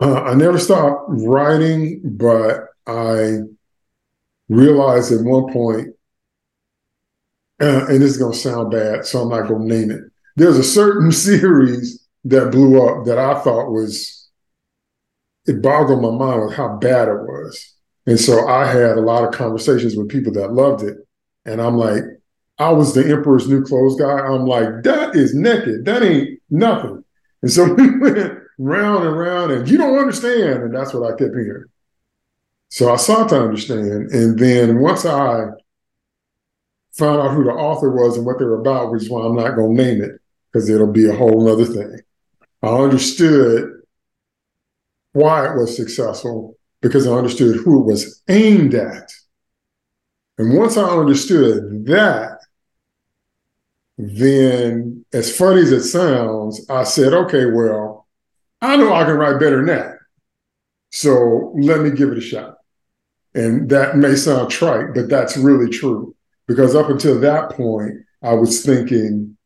Uh, 0.00 0.22
I 0.22 0.34
never 0.34 0.58
stopped 0.58 1.06
writing, 1.08 2.00
but 2.04 2.66
I 2.86 3.38
realized 4.48 5.12
at 5.12 5.24
one 5.24 5.52
point, 5.52 5.88
uh, 7.60 7.86
and 7.86 8.02
this 8.02 8.12
is 8.12 8.18
going 8.18 8.32
to 8.32 8.38
sound 8.38 8.70
bad, 8.70 9.06
so 9.06 9.20
I'm 9.20 9.30
not 9.30 9.48
going 9.48 9.68
to 9.68 9.74
name 9.74 9.90
it. 9.90 10.02
There's 10.36 10.58
a 10.58 10.64
certain 10.64 11.12
series 11.12 12.06
that 12.24 12.50
blew 12.50 12.86
up 12.86 13.06
that 13.06 13.18
I 13.18 13.40
thought 13.40 13.70
was, 13.70 14.28
it 15.46 15.62
boggled 15.62 16.02
my 16.02 16.10
mind 16.10 16.42
with 16.42 16.54
how 16.54 16.76
bad 16.76 17.08
it 17.08 17.22
was. 17.22 17.74
And 18.06 18.20
so 18.20 18.46
I 18.48 18.66
had 18.66 18.96
a 18.96 19.00
lot 19.00 19.24
of 19.24 19.32
conversations 19.32 19.96
with 19.96 20.08
people 20.08 20.32
that 20.34 20.52
loved 20.52 20.82
it. 20.82 20.96
And 21.44 21.60
I'm 21.60 21.76
like, 21.76 22.02
I 22.58 22.70
was 22.70 22.94
the 22.94 23.08
Emperor's 23.08 23.48
New 23.48 23.62
Clothes 23.62 23.96
guy. 23.96 24.18
I'm 24.18 24.46
like, 24.46 24.82
that 24.84 25.14
is 25.14 25.34
naked. 25.34 25.84
That 25.84 26.02
ain't 26.02 26.40
nothing. 26.50 27.04
And 27.42 27.50
so 27.50 27.72
we 27.74 27.98
went 27.98 28.38
round 28.58 29.06
and 29.06 29.18
round, 29.18 29.52
and 29.52 29.68
you 29.68 29.78
don't 29.78 29.98
understand. 29.98 30.62
And 30.62 30.74
that's 30.74 30.94
what 30.94 31.12
I 31.12 31.16
kept 31.16 31.34
hearing. 31.34 31.66
So 32.68 32.92
I 32.92 32.96
sought 32.96 33.28
to 33.30 33.40
understand. 33.40 34.10
And 34.10 34.38
then 34.38 34.80
once 34.80 35.04
I 35.06 35.46
found 36.92 37.20
out 37.20 37.34
who 37.34 37.44
the 37.44 37.52
author 37.52 37.90
was 37.90 38.16
and 38.16 38.26
what 38.26 38.38
they 38.38 38.44
were 38.44 38.60
about, 38.60 38.90
which 38.90 39.02
is 39.02 39.10
why 39.10 39.24
I'm 39.24 39.36
not 39.36 39.54
going 39.54 39.76
to 39.76 39.82
name 39.82 40.02
it, 40.02 40.20
because 40.50 40.68
it'll 40.68 40.92
be 40.92 41.08
a 41.08 41.14
whole 41.14 41.48
other 41.48 41.64
thing. 41.64 42.00
I 42.62 42.68
understood 42.68 43.82
why 45.12 45.46
it 45.46 45.56
was 45.56 45.76
successful 45.76 46.58
because 46.80 47.06
I 47.06 47.12
understood 47.12 47.56
who 47.56 47.82
it 47.82 47.86
was 47.86 48.22
aimed 48.28 48.74
at. 48.74 49.10
And 50.38 50.56
once 50.56 50.76
I 50.76 50.84
understood 50.84 51.86
that, 51.86 52.40
then 53.96 55.04
as 55.12 55.34
funny 55.34 55.62
as 55.62 55.72
it 55.72 55.84
sounds, 55.84 56.68
I 56.68 56.84
said, 56.84 57.14
okay, 57.14 57.46
well, 57.46 57.95
I 58.66 58.76
know 58.76 58.92
I 58.92 59.04
can 59.04 59.14
write 59.14 59.38
better 59.38 59.58
than 59.58 59.66
that. 59.66 59.92
So 60.90 61.52
let 61.56 61.82
me 61.82 61.90
give 61.90 62.10
it 62.10 62.18
a 62.18 62.20
shot. 62.20 62.56
And 63.32 63.68
that 63.70 63.96
may 63.96 64.16
sound 64.16 64.50
trite, 64.50 64.92
but 64.92 65.08
that's 65.08 65.36
really 65.36 65.70
true. 65.70 66.16
Because 66.48 66.74
up 66.74 66.90
until 66.90 67.20
that 67.20 67.50
point, 67.50 67.94
I 68.22 68.34
was 68.34 68.64
thinking 68.64 69.36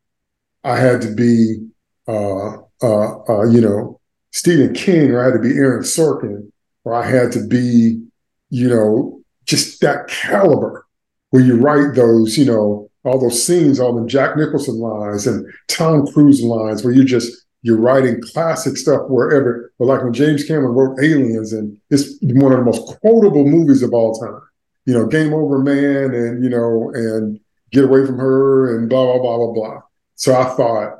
I 0.63 0.77
had 0.77 1.01
to 1.01 1.13
be, 1.13 1.67
uh, 2.07 2.57
uh, 2.81 3.19
uh, 3.29 3.43
you 3.43 3.61
know, 3.61 3.99
Stephen 4.31 4.73
King 4.73 5.11
or 5.11 5.21
I 5.21 5.25
had 5.25 5.33
to 5.33 5.39
be 5.39 5.55
Aaron 5.55 5.83
Sorkin 5.83 6.51
or 6.83 6.95
I 6.95 7.05
had 7.05 7.31
to 7.33 7.45
be, 7.45 8.03
you 8.49 8.69
know, 8.69 9.21
just 9.45 9.81
that 9.81 10.07
caliber 10.07 10.87
where 11.29 11.43
you 11.43 11.57
write 11.57 11.95
those, 11.95 12.37
you 12.39 12.45
know, 12.45 12.89
all 13.03 13.19
those 13.19 13.45
scenes, 13.45 13.79
all 13.79 13.99
the 13.99 14.07
Jack 14.07 14.35
Nicholson 14.35 14.79
lines 14.79 15.27
and 15.27 15.45
Tom 15.67 16.07
Cruise 16.07 16.41
lines 16.41 16.83
where 16.83 16.93
you 16.93 17.03
just 17.03 17.40
you're 17.63 17.77
writing 17.77 18.21
classic 18.21 18.77
stuff 18.77 19.01
wherever. 19.07 19.71
But 19.77 19.85
like 19.85 20.03
when 20.03 20.13
James 20.13 20.43
Cameron 20.43 20.73
wrote 20.73 20.99
Aliens, 21.01 21.53
and 21.53 21.77
it's 21.89 22.17
one 22.21 22.51
of 22.51 22.59
the 22.59 22.65
most 22.65 22.99
quotable 23.01 23.45
movies 23.45 23.83
of 23.83 23.93
all 23.93 24.19
time. 24.19 24.41
You 24.85 24.95
know, 24.95 25.05
Game 25.05 25.33
Over 25.33 25.59
Man, 25.59 26.13
and 26.13 26.43
you 26.43 26.49
know, 26.49 26.91
and 26.93 27.39
Get 27.71 27.85
Away 27.85 28.05
from 28.05 28.17
Her, 28.17 28.75
and 28.75 28.89
blah 28.89 29.05
blah 29.05 29.21
blah 29.21 29.37
blah 29.37 29.53
blah. 29.53 29.81
So 30.15 30.35
I 30.35 30.45
thought, 30.55 30.99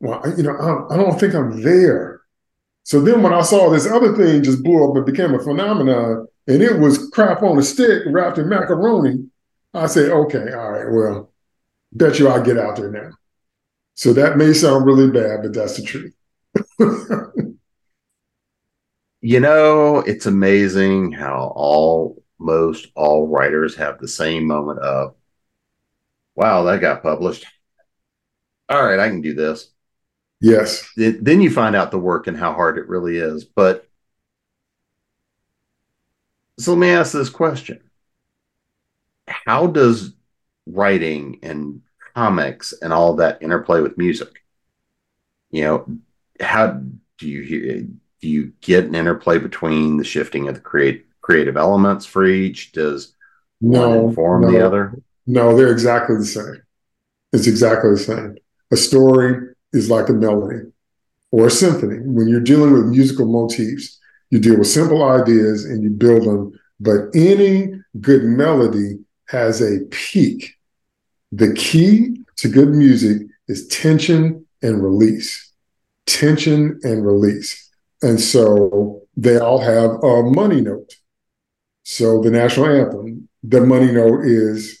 well, 0.00 0.22
you 0.36 0.42
know, 0.42 0.56
I, 0.56 0.94
I 0.94 0.96
don't 0.96 1.18
think 1.18 1.34
I'm 1.34 1.62
there. 1.62 2.20
So 2.84 3.00
then 3.00 3.22
when 3.22 3.32
I 3.34 3.42
saw 3.42 3.70
this 3.70 3.86
other 3.86 4.16
thing 4.16 4.42
just 4.42 4.62
blew 4.62 4.88
up 4.88 4.96
and 4.96 5.06
became 5.06 5.34
a 5.34 5.38
phenomenon, 5.42 6.26
and 6.46 6.62
it 6.62 6.78
was 6.78 7.08
crap 7.10 7.42
on 7.42 7.58
a 7.58 7.62
stick 7.62 8.02
wrapped 8.06 8.38
in 8.38 8.48
macaroni, 8.48 9.28
I 9.74 9.86
said, 9.86 10.10
okay, 10.10 10.52
all 10.52 10.72
right, 10.72 10.90
well, 10.90 11.32
bet 11.92 12.18
you 12.18 12.28
I'll 12.28 12.42
get 12.42 12.58
out 12.58 12.76
there 12.76 12.90
now. 12.90 13.10
So 13.98 14.12
that 14.12 14.36
may 14.36 14.52
sound 14.52 14.86
really 14.86 15.10
bad, 15.10 15.42
but 15.42 15.52
that's 15.52 15.76
the 15.76 15.82
truth. 15.82 16.14
you 19.20 19.40
know, 19.40 19.98
it's 19.98 20.26
amazing 20.26 21.10
how 21.10 21.52
almost 21.56 22.92
all 22.94 23.26
writers 23.26 23.74
have 23.74 23.98
the 23.98 24.06
same 24.06 24.46
moment 24.46 24.78
of, 24.78 25.16
wow, 26.36 26.62
that 26.62 26.80
got 26.80 27.02
published. 27.02 27.44
All 28.68 28.86
right, 28.86 29.00
I 29.00 29.08
can 29.08 29.20
do 29.20 29.34
this. 29.34 29.68
Yes. 30.40 30.88
It, 30.96 31.24
then 31.24 31.40
you 31.40 31.50
find 31.50 31.74
out 31.74 31.90
the 31.90 31.98
work 31.98 32.28
and 32.28 32.36
how 32.36 32.52
hard 32.52 32.78
it 32.78 32.86
really 32.86 33.16
is. 33.16 33.44
But 33.46 33.88
so 36.60 36.74
let 36.74 36.78
me 36.78 36.90
ask 36.90 37.12
this 37.12 37.30
question 37.30 37.80
How 39.26 39.66
does 39.66 40.12
writing 40.66 41.40
and 41.42 41.82
comics 42.18 42.74
and 42.82 42.92
all 42.92 43.14
that 43.16 43.42
interplay 43.42 43.80
with 43.80 43.98
music? 43.98 44.42
you 45.50 45.62
know, 45.62 45.86
how 46.40 46.80
do 47.18 47.28
you 47.28 47.42
hear? 47.42 47.82
Do 48.20 48.28
you 48.28 48.52
get 48.60 48.84
an 48.84 48.94
interplay 48.94 49.38
between 49.38 49.96
the 49.96 50.04
shifting 50.04 50.48
of 50.48 50.54
the 50.54 50.60
create 50.60 51.06
creative 51.20 51.56
elements 51.56 52.04
for 52.04 52.24
each? 52.24 52.72
Does 52.72 53.14
no, 53.60 53.88
one 53.88 53.98
inform 54.08 54.42
no, 54.42 54.50
the 54.50 54.66
other? 54.66 55.00
No, 55.26 55.56
they're 55.56 55.72
exactly 55.72 56.16
the 56.16 56.24
same. 56.24 56.62
It's 57.32 57.46
exactly 57.46 57.90
the 57.90 57.98
same. 57.98 58.36
A 58.72 58.76
story 58.76 59.54
is 59.72 59.90
like 59.90 60.08
a 60.08 60.12
melody 60.12 60.70
or 61.30 61.46
a 61.46 61.50
symphony. 61.50 61.98
When 62.00 62.28
you're 62.28 62.40
dealing 62.40 62.72
with 62.72 62.86
musical 62.86 63.26
motifs, 63.26 63.98
you 64.30 64.40
deal 64.40 64.58
with 64.58 64.66
simple 64.66 65.02
ideas 65.02 65.64
and 65.64 65.82
you 65.82 65.90
build 65.90 66.24
them. 66.24 66.58
But 66.80 67.14
any 67.14 67.72
good 68.00 68.24
melody 68.24 68.98
has 69.28 69.60
a 69.60 69.80
peak. 69.90 70.54
The 71.32 71.52
key 71.54 72.24
to 72.36 72.48
good 72.48 72.70
music 72.70 73.26
is 73.48 73.66
tension 73.68 74.46
and 74.62 74.82
release. 74.82 75.52
Tension 76.06 76.78
and 76.82 77.04
release. 77.04 77.70
And 78.02 78.20
so 78.20 79.02
they 79.16 79.38
all 79.38 79.60
have 79.60 80.02
a 80.02 80.22
money 80.22 80.60
note. 80.60 80.94
So 81.82 82.20
the 82.22 82.30
national 82.30 82.66
anthem, 82.66 83.28
the 83.42 83.60
money 83.60 83.92
note 83.92 84.24
is 84.24 84.78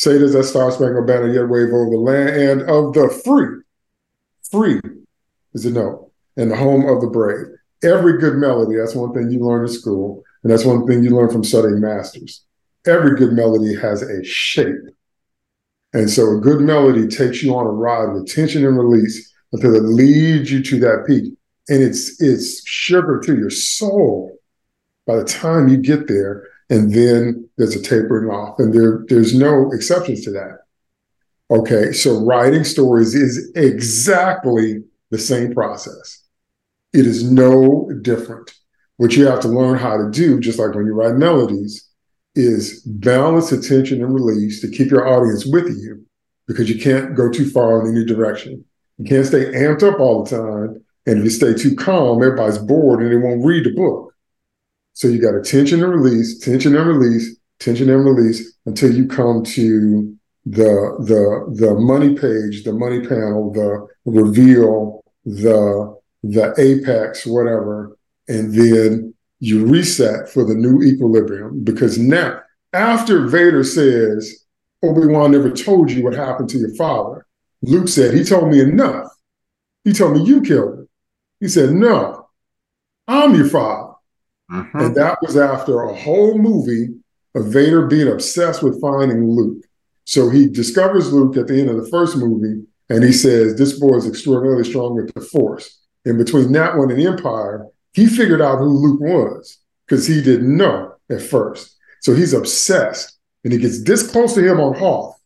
Say 0.00 0.18
does 0.18 0.32
that 0.32 0.44
Star 0.44 0.70
Spangled 0.70 1.06
Banner 1.06 1.28
yet 1.28 1.48
wave 1.50 1.74
over 1.74 1.90
the 1.90 1.98
land 1.98 2.30
and 2.30 2.62
of 2.62 2.94
the 2.94 3.10
free. 3.22 3.60
Free 4.50 4.80
is 5.52 5.66
a 5.66 5.70
note. 5.70 6.10
And 6.38 6.50
the 6.50 6.56
home 6.56 6.86
of 6.88 7.02
the 7.02 7.06
brave. 7.06 7.46
Every 7.82 8.18
good 8.18 8.36
melody, 8.36 8.76
that's 8.76 8.94
one 8.94 9.12
thing 9.12 9.30
you 9.30 9.40
learn 9.40 9.66
in 9.66 9.68
school. 9.68 10.22
And 10.42 10.50
that's 10.50 10.64
one 10.64 10.86
thing 10.86 11.04
you 11.04 11.10
learn 11.10 11.30
from 11.30 11.44
studying 11.44 11.80
masters. 11.80 12.44
Every 12.86 13.14
good 13.14 13.32
melody 13.32 13.74
has 13.74 14.00
a 14.00 14.24
shape. 14.24 14.88
And 15.92 16.08
so 16.08 16.36
a 16.36 16.40
good 16.40 16.60
melody 16.60 17.08
takes 17.08 17.42
you 17.42 17.54
on 17.54 17.66
a 17.66 17.70
ride 17.70 18.12
with 18.12 18.32
tension 18.32 18.64
and 18.64 18.78
release 18.78 19.32
until 19.52 19.74
it 19.74 19.82
leads 19.82 20.50
you 20.50 20.62
to 20.62 20.80
that 20.80 21.04
peak. 21.06 21.34
And 21.68 21.82
it's 21.82 22.20
it's 22.20 22.66
sugar 22.68 23.20
to 23.24 23.36
your 23.36 23.50
soul 23.50 24.38
by 25.06 25.16
the 25.16 25.24
time 25.24 25.68
you 25.68 25.76
get 25.76 26.06
there. 26.06 26.46
And 26.68 26.94
then 26.94 27.48
there's 27.56 27.74
a 27.74 27.82
tapering 27.82 28.30
off. 28.30 28.58
And 28.58 28.72
there, 28.72 29.04
there's 29.08 29.34
no 29.34 29.72
exceptions 29.72 30.22
to 30.24 30.30
that. 30.32 30.58
Okay, 31.50 31.92
so 31.92 32.24
writing 32.24 32.62
stories 32.62 33.16
is 33.16 33.50
exactly 33.56 34.84
the 35.10 35.18
same 35.18 35.52
process. 35.52 36.22
It 36.92 37.06
is 37.06 37.28
no 37.28 37.90
different. 38.02 38.52
What 38.98 39.16
you 39.16 39.26
have 39.26 39.40
to 39.40 39.48
learn 39.48 39.78
how 39.78 39.96
to 39.96 40.10
do, 40.10 40.38
just 40.38 40.60
like 40.60 40.74
when 40.74 40.86
you 40.86 40.92
write 40.92 41.16
melodies, 41.16 41.89
is 42.34 42.82
balance 42.82 43.52
attention 43.52 44.02
and 44.02 44.14
release 44.14 44.60
to 44.60 44.68
keep 44.68 44.90
your 44.90 45.06
audience 45.06 45.44
with 45.46 45.68
you 45.68 46.04
because 46.46 46.68
you 46.68 46.80
can't 46.80 47.14
go 47.14 47.30
too 47.30 47.48
far 47.48 47.80
in 47.80 47.94
any 47.94 48.04
direction. 48.04 48.64
You 48.98 49.04
can't 49.04 49.26
stay 49.26 49.46
amped 49.52 49.82
up 49.82 49.98
all 49.98 50.24
the 50.24 50.30
time. 50.30 50.84
And 51.06 51.18
if 51.18 51.24
you 51.24 51.30
stay 51.30 51.54
too 51.54 51.74
calm, 51.74 52.22
everybody's 52.22 52.58
bored 52.58 53.02
and 53.02 53.10
they 53.10 53.16
won't 53.16 53.44
read 53.44 53.64
the 53.64 53.74
book. 53.74 54.14
So 54.92 55.08
you 55.08 55.20
got 55.20 55.34
attention 55.34 55.82
and 55.82 55.92
release, 55.92 56.38
tension 56.38 56.76
and 56.76 56.86
release, 56.86 57.36
tension 57.58 57.88
and 57.88 58.04
release 58.04 58.52
until 58.66 58.94
you 58.94 59.06
come 59.06 59.42
to 59.44 60.16
the 60.44 60.96
the 61.06 61.66
the 61.66 61.74
money 61.74 62.14
page, 62.14 62.64
the 62.64 62.72
money 62.72 63.00
panel, 63.00 63.52
the 63.52 63.86
reveal, 64.04 65.04
the 65.24 65.96
the 66.22 66.54
apex, 66.58 67.26
whatever, 67.26 67.96
and 68.28 68.54
then 68.54 69.14
you 69.40 69.66
reset 69.66 70.28
for 70.28 70.44
the 70.44 70.54
new 70.54 70.82
equilibrium 70.82 71.64
because 71.64 71.98
now, 71.98 72.40
after 72.72 73.26
Vader 73.26 73.64
says, 73.64 74.44
Obi 74.82 75.06
Wan 75.06 75.32
never 75.32 75.50
told 75.50 75.90
you 75.90 76.04
what 76.04 76.14
happened 76.14 76.48
to 76.50 76.58
your 76.58 76.74
father, 76.76 77.26
Luke 77.62 77.88
said, 77.88 78.14
He 78.14 78.22
told 78.22 78.50
me 78.50 78.60
enough. 78.60 79.08
He 79.84 79.92
told 79.92 80.14
me 80.14 80.24
you 80.24 80.42
killed 80.42 80.78
him. 80.78 80.88
He 81.40 81.48
said, 81.48 81.70
No, 81.70 82.28
I'm 83.08 83.34
your 83.34 83.48
father. 83.48 83.94
Mm-hmm. 84.50 84.78
And 84.78 84.94
that 84.96 85.18
was 85.22 85.36
after 85.36 85.82
a 85.82 85.94
whole 85.94 86.38
movie 86.38 86.88
of 87.34 87.52
Vader 87.52 87.86
being 87.86 88.08
obsessed 88.08 88.62
with 88.62 88.80
finding 88.80 89.28
Luke. 89.30 89.64
So 90.04 90.28
he 90.28 90.48
discovers 90.48 91.12
Luke 91.12 91.36
at 91.36 91.46
the 91.46 91.60
end 91.60 91.70
of 91.70 91.76
the 91.76 91.88
first 91.88 92.16
movie, 92.16 92.64
and 92.88 93.04
he 93.04 93.12
says, 93.12 93.56
This 93.56 93.78
boy 93.78 93.96
is 93.96 94.06
extraordinarily 94.06 94.64
strong 94.64 94.96
with 94.96 95.14
the 95.14 95.20
Force. 95.20 95.78
And 96.04 96.18
between 96.18 96.52
that 96.52 96.76
one 96.76 96.90
and 96.90 97.00
Empire, 97.00 97.66
he 97.92 98.06
figured 98.06 98.40
out 98.40 98.58
who 98.58 98.68
Luke 98.68 99.00
was 99.00 99.58
because 99.86 100.06
he 100.06 100.22
didn't 100.22 100.56
know 100.56 100.94
at 101.10 101.22
first. 101.22 101.76
So 102.00 102.14
he's 102.14 102.32
obsessed 102.32 103.18
and 103.44 103.52
he 103.52 103.58
gets 103.58 103.82
this 103.82 104.10
close 104.10 104.34
to 104.34 104.46
him 104.46 104.60
on 104.60 104.74
Hoth, 104.74 105.20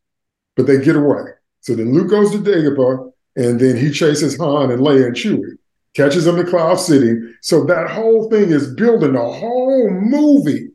but 0.56 0.66
they 0.66 0.82
get 0.82 0.96
away. 0.96 1.22
So 1.60 1.74
then 1.74 1.92
Luke 1.92 2.10
goes 2.10 2.30
to 2.32 2.38
Dagobah 2.38 3.12
and 3.36 3.60
then 3.60 3.76
he 3.76 3.90
chases 3.90 4.36
Han 4.38 4.70
and 4.70 4.80
Leia 4.80 5.06
and 5.06 5.16
Chewie, 5.16 5.58
catches 5.94 6.24
them 6.24 6.38
in 6.38 6.46
Cloud 6.46 6.76
City. 6.76 7.14
So 7.42 7.64
that 7.64 7.90
whole 7.90 8.30
thing 8.30 8.50
is 8.50 8.74
building 8.74 9.16
a 9.16 9.32
whole 9.32 9.90
movie. 9.90 10.70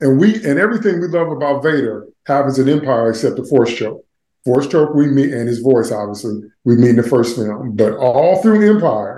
And 0.00 0.20
we 0.20 0.36
and 0.44 0.58
everything 0.58 1.00
we 1.00 1.08
love 1.08 1.28
about 1.32 1.62
Vader 1.62 2.06
happens 2.26 2.58
in 2.58 2.68
Empire 2.68 3.10
except 3.10 3.36
the 3.36 3.44
Force 3.44 3.74
choke. 3.74 4.04
Force 4.44 4.68
choke 4.68 4.94
we 4.94 5.08
meet 5.08 5.32
and 5.32 5.48
his 5.48 5.58
voice, 5.58 5.90
obviously, 5.90 6.40
we 6.64 6.76
meet 6.76 6.90
in 6.90 6.96
the 6.96 7.02
first 7.02 7.36
film. 7.36 7.74
But 7.74 7.94
all 7.94 8.40
through 8.40 8.76
Empire, 8.76 9.17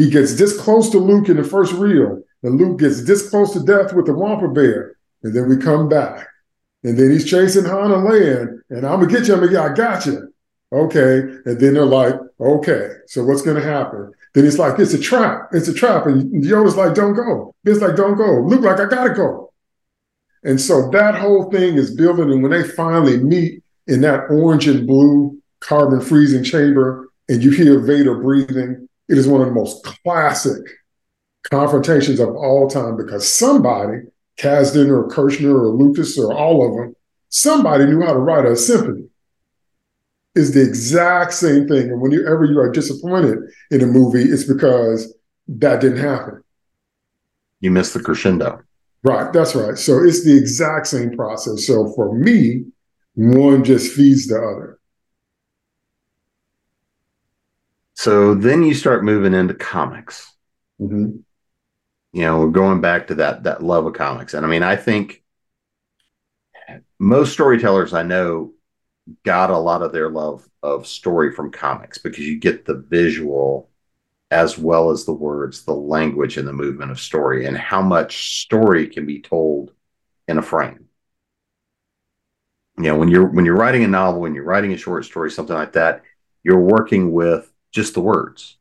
he 0.00 0.08
gets 0.08 0.36
this 0.36 0.58
close 0.58 0.88
to 0.88 0.98
Luke 0.98 1.28
in 1.28 1.36
the 1.36 1.44
first 1.44 1.74
reel, 1.74 2.22
and 2.42 2.58
Luke 2.58 2.78
gets 2.78 3.04
this 3.04 3.28
close 3.28 3.52
to 3.52 3.60
death 3.60 3.92
with 3.92 4.06
the 4.06 4.14
Wampa 4.14 4.48
Bear. 4.48 4.96
And 5.22 5.36
then 5.36 5.46
we 5.46 5.58
come 5.58 5.90
back. 5.90 6.26
And 6.82 6.98
then 6.98 7.10
he's 7.10 7.28
chasing 7.28 7.66
Han 7.66 7.92
and 7.92 8.08
Leia, 8.08 8.60
and 8.70 8.86
I'm 8.86 9.00
gonna 9.00 9.12
get 9.12 9.28
you. 9.28 9.34
I'm 9.34 9.40
gonna, 9.40 9.52
get, 9.52 9.60
I 9.60 9.74
got 9.74 10.06
you. 10.06 10.32
Okay. 10.72 11.18
And 11.44 11.60
then 11.60 11.74
they're 11.74 11.84
like, 11.84 12.14
okay, 12.40 12.92
so 13.08 13.24
what's 13.24 13.42
gonna 13.42 13.60
happen? 13.60 14.10
Then 14.32 14.46
it's 14.46 14.56
like, 14.56 14.78
it's 14.78 14.94
a 14.94 14.98
trap. 14.98 15.50
It's 15.52 15.68
a 15.68 15.74
trap. 15.74 16.06
And 16.06 16.42
Yoda's 16.42 16.76
like, 16.76 16.94
don't 16.94 17.12
go. 17.12 17.54
It's 17.64 17.82
like, 17.82 17.94
don't 17.94 18.16
go. 18.16 18.40
Luke 18.40 18.62
like, 18.62 18.80
I 18.80 18.86
gotta 18.86 19.12
go. 19.12 19.52
And 20.44 20.58
so 20.58 20.88
that 20.92 21.14
whole 21.16 21.50
thing 21.50 21.74
is 21.74 21.94
building. 21.94 22.32
And 22.32 22.42
when 22.42 22.52
they 22.52 22.62
finally 22.66 23.18
meet 23.18 23.62
in 23.86 24.00
that 24.00 24.30
orange 24.30 24.66
and 24.66 24.86
blue 24.86 25.38
carbon 25.60 26.00
freezing 26.00 26.42
chamber, 26.42 27.10
and 27.28 27.44
you 27.44 27.50
hear 27.50 27.80
Vader 27.80 28.14
breathing, 28.14 28.88
it 29.10 29.18
is 29.18 29.26
one 29.26 29.40
of 29.40 29.48
the 29.48 29.54
most 29.54 29.82
classic 29.82 30.62
confrontations 31.50 32.20
of 32.20 32.28
all 32.28 32.68
time 32.68 32.96
because 32.96 33.30
somebody, 33.30 33.98
Kasdan 34.38 34.88
or 34.88 35.08
Kershner 35.08 35.52
or 35.52 35.68
Lucas 35.68 36.16
or 36.16 36.32
all 36.32 36.66
of 36.66 36.76
them, 36.76 36.94
somebody 37.28 37.86
knew 37.86 38.00
how 38.02 38.12
to 38.12 38.18
write 38.18 38.46
a 38.46 38.56
symphony. 38.56 39.08
Is 40.36 40.54
the 40.54 40.62
exact 40.62 41.34
same 41.34 41.66
thing. 41.66 41.90
And 41.90 42.00
whenever 42.00 42.44
you 42.44 42.60
are 42.60 42.70
disappointed 42.70 43.38
in 43.72 43.82
a 43.82 43.86
movie, 43.86 44.22
it's 44.22 44.44
because 44.44 45.12
that 45.48 45.80
didn't 45.80 45.98
happen. 45.98 46.44
You 47.58 47.72
missed 47.72 47.94
the 47.94 48.00
crescendo. 48.00 48.60
Right, 49.02 49.32
that's 49.32 49.56
right. 49.56 49.76
So 49.76 50.04
it's 50.04 50.24
the 50.24 50.36
exact 50.36 50.86
same 50.86 51.16
process. 51.16 51.66
So 51.66 51.92
for 51.96 52.14
me, 52.14 52.64
one 53.14 53.64
just 53.64 53.92
feeds 53.92 54.28
the 54.28 54.36
other. 54.36 54.78
So 58.00 58.34
then 58.34 58.62
you 58.62 58.72
start 58.72 59.04
moving 59.04 59.34
into 59.34 59.52
comics. 59.52 60.32
Mm-hmm. 60.80 61.18
You 62.14 62.22
know, 62.22 62.48
going 62.48 62.80
back 62.80 63.08
to 63.08 63.16
that 63.16 63.42
that 63.42 63.62
love 63.62 63.84
of 63.84 63.92
comics, 63.92 64.32
and 64.32 64.46
I 64.46 64.48
mean, 64.48 64.62
I 64.62 64.74
think 64.74 65.22
most 66.98 67.34
storytellers 67.34 67.92
I 67.92 68.02
know 68.02 68.54
got 69.22 69.50
a 69.50 69.58
lot 69.58 69.82
of 69.82 69.92
their 69.92 70.08
love 70.08 70.48
of 70.62 70.86
story 70.86 71.30
from 71.34 71.52
comics 71.52 71.98
because 71.98 72.26
you 72.26 72.40
get 72.40 72.64
the 72.64 72.76
visual 72.88 73.68
as 74.30 74.56
well 74.56 74.88
as 74.90 75.04
the 75.04 75.12
words, 75.12 75.66
the 75.66 75.74
language, 75.74 76.38
and 76.38 76.48
the 76.48 76.54
movement 76.54 76.90
of 76.90 76.98
story, 76.98 77.44
and 77.44 77.58
how 77.58 77.82
much 77.82 78.40
story 78.40 78.86
can 78.86 79.04
be 79.04 79.20
told 79.20 79.74
in 80.26 80.38
a 80.38 80.42
frame. 80.42 80.88
You 82.78 82.84
know, 82.84 82.96
when 82.96 83.08
you're 83.10 83.26
when 83.26 83.44
you're 83.44 83.56
writing 83.56 83.84
a 83.84 83.88
novel, 83.88 84.22
when 84.22 84.34
you're 84.34 84.44
writing 84.44 84.72
a 84.72 84.78
short 84.78 85.04
story, 85.04 85.30
something 85.30 85.54
like 85.54 85.74
that, 85.74 86.00
you're 86.42 86.64
working 86.64 87.12
with 87.12 87.49
just 87.70 87.94
the 87.94 88.00
words. 88.00 88.56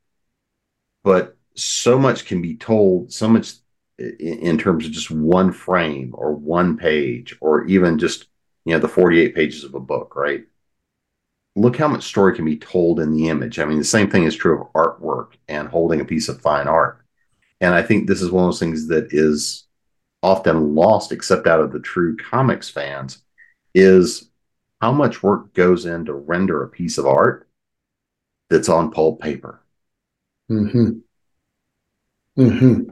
But 1.04 1.38
so 1.56 1.98
much 1.98 2.26
can 2.26 2.42
be 2.42 2.56
told, 2.56 3.12
so 3.12 3.28
much 3.28 3.54
in 3.98 4.58
terms 4.58 4.86
of 4.86 4.92
just 4.92 5.12
one 5.12 5.52
frame 5.52 6.14
or 6.18 6.34
one 6.34 6.78
page 6.78 7.36
or 7.42 7.66
even 7.66 8.00
just 8.00 8.28
you 8.66 8.74
know 8.74 8.80
the 8.80 8.88
48 8.88 9.36
pages 9.36 9.64
of 9.64 9.76
a 9.76 9.80
book 9.80 10.16
right? 10.16 10.46
Look 11.56 11.76
how 11.76 11.88
much 11.90 12.04
story 12.04 12.36
can 12.36 12.46
be 12.46 12.58
told 12.58 13.00
in 13.00 13.12
the 13.12 13.28
image. 13.28 13.60
I 13.60 13.66
mean 13.66 13.78
the 13.78 13.84
same 13.84 14.10
thing 14.10 14.24
is 14.24 14.36
true 14.36 14.62
of 14.62 14.74
artwork 14.74 15.34
and 15.50 15.68
holding 15.68 16.00
a 16.00 16.06
piece 16.06 16.30
of 16.30 16.42
fine 16.42 16.68
art. 16.68 17.02
And 17.62 17.74
i 17.76 17.82
think 17.82 18.08
this 18.08 18.22
is 18.22 18.32
one 18.32 18.46
of 18.46 18.48
those 18.48 18.60
things 18.60 18.88
that 18.88 19.08
is 19.12 19.68
often 20.24 20.76
lost 20.76 21.12
except 21.12 21.48
out 21.48 21.60
of 21.62 21.72
the 21.72 21.80
true 21.80 22.16
comics 22.18 22.70
fans 22.70 23.24
is 23.74 24.30
how 24.82 24.92
much 24.92 25.24
work 25.24 25.54
goes 25.54 25.86
in 25.86 26.06
to 26.06 26.14
render 26.14 26.64
a 26.64 26.70
piece 26.70 26.98
of 26.98 27.06
art 27.06 27.49
that's 28.50 28.70
on 28.70 28.92
pulp 28.92 29.22
paper. 29.22 29.62
Hmm. 30.48 30.90
Hmm. 32.36 32.84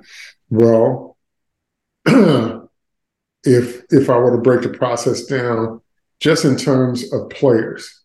Well, 0.50 1.18
if 2.06 2.70
if 3.44 4.10
I 4.10 4.18
were 4.18 4.36
to 4.36 4.42
break 4.42 4.62
the 4.62 4.70
process 4.70 5.26
down, 5.26 5.82
just 6.20 6.46
in 6.46 6.58
terms 6.58 7.12
of 7.14 7.30
players, 7.30 8.04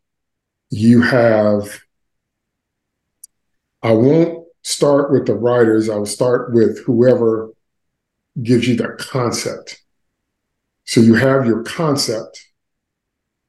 you 0.71 1.03
have 1.03 1.81
I 3.83 3.93
won't 3.93 4.47
start 4.63 5.11
with 5.11 5.27
the 5.27 5.35
writers. 5.35 5.91
I 5.91 5.97
will 5.97 6.07
start 6.07 6.53
with 6.53 6.85
whoever 6.85 7.51
gives 8.43 8.69
you 8.69 8.77
that 8.77 8.99
concept. 8.99 9.83
So 10.85 11.01
you 11.01 11.15
have 11.15 11.47
your 11.47 11.63
concept. 11.65 12.47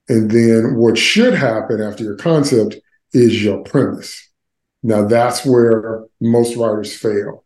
And 0.09 0.29
then 0.31 0.75
what 0.75 0.97
should 0.97 1.33
happen 1.33 1.81
after 1.81 2.03
your 2.03 2.17
concept 2.17 2.75
is 3.13 3.43
your 3.43 3.63
premise. 3.63 4.29
Now 4.81 5.05
that's 5.05 5.45
where 5.45 6.05
most 6.19 6.57
writers 6.57 6.95
fail. 6.95 7.45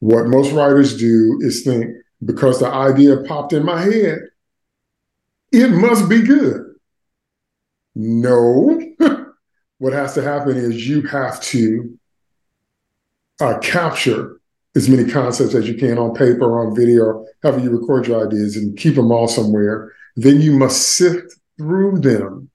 What 0.00 0.26
most 0.26 0.52
writers 0.52 0.96
do 0.96 1.38
is 1.42 1.62
think 1.62 1.94
because 2.24 2.58
the 2.58 2.68
idea 2.68 3.22
popped 3.22 3.52
in 3.52 3.64
my 3.64 3.80
head, 3.80 4.18
it 5.52 5.68
must 5.68 6.08
be 6.08 6.22
good. 6.22 6.74
No. 7.94 8.80
what 9.78 9.92
has 9.92 10.14
to 10.14 10.22
happen 10.22 10.56
is 10.56 10.88
you 10.88 11.02
have 11.02 11.40
to 11.42 11.98
uh, 13.40 13.58
capture 13.58 14.40
as 14.74 14.88
many 14.88 15.10
concepts 15.10 15.54
as 15.54 15.68
you 15.68 15.74
can 15.74 15.98
on 15.98 16.14
paper, 16.14 16.58
on 16.58 16.74
video, 16.74 17.26
however 17.42 17.60
you 17.60 17.70
record 17.70 18.06
your 18.06 18.26
ideas 18.26 18.56
and 18.56 18.76
keep 18.78 18.94
them 18.94 19.12
all 19.12 19.28
somewhere. 19.28 19.92
Then 20.16 20.40
you 20.40 20.52
must 20.52 20.96
sift 20.96 21.34
through 21.58 22.00
them 22.00 22.50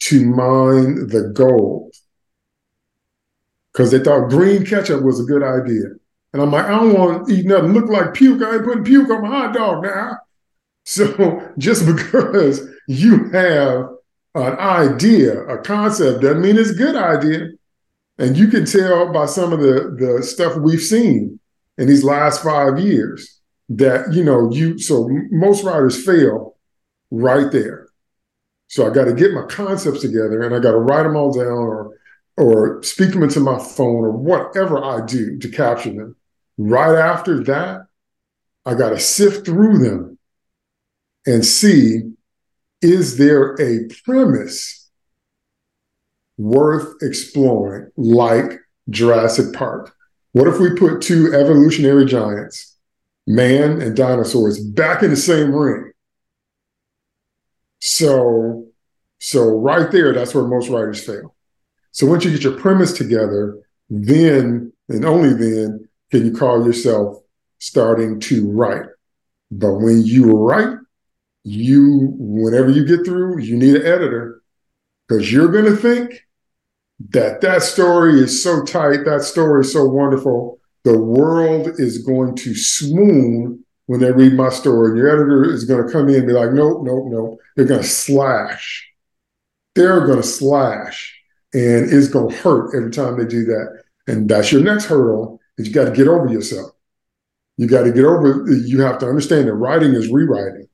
to 0.00 0.24
mine 0.26 1.08
the 1.08 1.30
gold. 1.34 1.94
Because 3.72 3.90
they 3.90 3.98
thought 3.98 4.30
green 4.30 4.64
ketchup 4.64 5.02
was 5.02 5.20
a 5.20 5.24
good 5.24 5.42
idea. 5.42 5.86
And 6.32 6.42
I'm 6.42 6.50
like, 6.50 6.66
I 6.66 6.70
don't 6.70 6.98
want 6.98 7.28
to 7.28 7.34
eat 7.34 7.46
nothing 7.46 7.72
look 7.72 7.88
like 7.88 8.14
puke. 8.14 8.42
I 8.42 8.56
ain't 8.56 8.64
putting 8.64 8.84
puke 8.84 9.10
on 9.10 9.22
my 9.22 9.28
hot 9.28 9.54
dog 9.54 9.84
now. 9.84 10.18
So 10.88 11.52
just 11.58 11.84
because 11.84 12.64
you 12.86 13.28
have 13.30 13.88
an 14.36 14.56
idea, 14.56 15.40
a 15.46 15.58
concept, 15.58 16.22
doesn't 16.22 16.40
mean 16.40 16.56
it's 16.56 16.70
a 16.70 16.74
good 16.74 16.94
idea. 16.94 17.48
And 18.18 18.36
you 18.36 18.46
can 18.46 18.66
tell 18.66 19.12
by 19.12 19.26
some 19.26 19.52
of 19.52 19.58
the, 19.58 19.96
the 19.98 20.22
stuff 20.22 20.56
we've 20.56 20.80
seen 20.80 21.40
in 21.76 21.88
these 21.88 22.04
last 22.04 22.44
five 22.44 22.78
years 22.78 23.40
that, 23.70 24.12
you 24.12 24.22
know, 24.22 24.48
you, 24.52 24.78
so 24.78 25.08
most 25.30 25.64
writers 25.64 26.04
fail 26.04 26.56
right 27.10 27.50
there. 27.50 27.85
So 28.68 28.86
I 28.86 28.92
got 28.92 29.04
to 29.04 29.14
get 29.14 29.32
my 29.32 29.46
concepts 29.46 30.00
together 30.00 30.42
and 30.42 30.54
I 30.54 30.58
got 30.58 30.72
to 30.72 30.78
write 30.78 31.04
them 31.04 31.16
all 31.16 31.32
down 31.32 31.46
or, 31.46 31.96
or 32.36 32.82
speak 32.82 33.12
them 33.12 33.22
into 33.22 33.40
my 33.40 33.58
phone 33.58 34.04
or 34.04 34.10
whatever 34.10 34.82
I 34.82 35.04
do 35.06 35.38
to 35.38 35.48
capture 35.48 35.92
them. 35.92 36.16
Right 36.58 36.96
after 36.96 37.42
that, 37.44 37.86
I 38.64 38.74
got 38.74 38.90
to 38.90 38.98
sift 38.98 39.46
through 39.46 39.78
them 39.78 40.18
and 41.26 41.44
see 41.44 42.02
is 42.82 43.16
there 43.16 43.54
a 43.60 43.88
premise 44.04 44.90
worth 46.36 47.02
exploring, 47.02 47.90
like 47.96 48.60
Jurassic 48.90 49.54
Park? 49.54 49.94
What 50.32 50.48
if 50.48 50.60
we 50.60 50.74
put 50.74 51.00
two 51.00 51.32
evolutionary 51.32 52.04
giants, 52.04 52.76
man 53.26 53.80
and 53.80 53.96
dinosaurs, 53.96 54.62
back 54.62 55.02
in 55.02 55.10
the 55.10 55.16
same 55.16 55.54
ring? 55.54 55.92
So, 57.80 58.66
so 59.18 59.58
right 59.58 59.90
there, 59.90 60.12
that's 60.12 60.34
where 60.34 60.44
most 60.44 60.68
writers 60.68 61.04
fail. 61.04 61.34
So 61.92 62.06
once 62.06 62.24
you 62.24 62.30
get 62.30 62.42
your 62.42 62.58
premise 62.58 62.92
together, 62.92 63.58
then 63.88 64.72
and 64.88 65.04
only 65.04 65.32
then 65.32 65.88
can 66.10 66.24
you 66.26 66.32
call 66.32 66.64
yourself 66.64 67.22
starting 67.58 68.20
to 68.20 68.50
write. 68.50 68.86
But 69.50 69.74
when 69.74 70.02
you 70.04 70.32
write, 70.32 70.76
you 71.44 72.12
whenever 72.18 72.70
you 72.70 72.84
get 72.84 73.04
through, 73.04 73.40
you 73.40 73.56
need 73.56 73.76
an 73.76 73.86
editor 73.86 74.42
because 75.06 75.32
you're 75.32 75.50
going 75.50 75.64
to 75.64 75.76
think 75.76 76.26
that 77.10 77.40
that 77.42 77.62
story 77.62 78.20
is 78.20 78.42
so 78.42 78.64
tight, 78.64 79.04
that 79.04 79.22
story 79.22 79.60
is 79.60 79.72
so 79.72 79.84
wonderful. 79.84 80.58
The 80.84 80.98
world 80.98 81.78
is 81.78 81.98
going 81.98 82.36
to 82.36 82.54
swoon 82.54 83.64
when 83.86 84.00
they 84.00 84.12
read 84.12 84.34
my 84.34 84.50
story. 84.50 84.90
And 84.90 84.98
your 84.98 85.08
editor 85.08 85.44
is 85.44 85.64
going 85.64 85.84
to 85.84 85.92
come 85.92 86.08
in 86.08 86.16
and 86.16 86.26
be 86.26 86.32
like, 86.32 86.52
nope, 86.52 86.82
nope, 86.82 87.06
nope. 87.08 87.38
They're 87.56 87.66
going 87.66 87.82
to 87.82 87.86
slash. 87.86 88.88
They're 89.74 90.06
going 90.06 90.20
to 90.20 90.26
slash. 90.26 91.20
And 91.54 91.90
it's 91.92 92.08
going 92.08 92.30
to 92.30 92.36
hurt 92.36 92.74
every 92.76 92.90
time 92.90 93.16
they 93.16 93.24
do 93.24 93.44
that. 93.44 93.82
And 94.06 94.28
that's 94.28 94.52
your 94.52 94.62
next 94.62 94.86
hurdle 94.86 95.40
is 95.56 95.68
you 95.68 95.72
got 95.72 95.86
to 95.86 95.92
get 95.96 96.08
over 96.08 96.28
yourself. 96.28 96.72
You 97.56 97.66
got 97.66 97.84
to 97.84 97.92
get 97.92 98.04
over, 98.04 98.44
you 98.50 98.82
have 98.82 98.98
to 98.98 99.08
understand 99.08 99.48
that 99.48 99.54
writing 99.54 99.94
is 99.94 100.08
rewriting. 100.10 100.68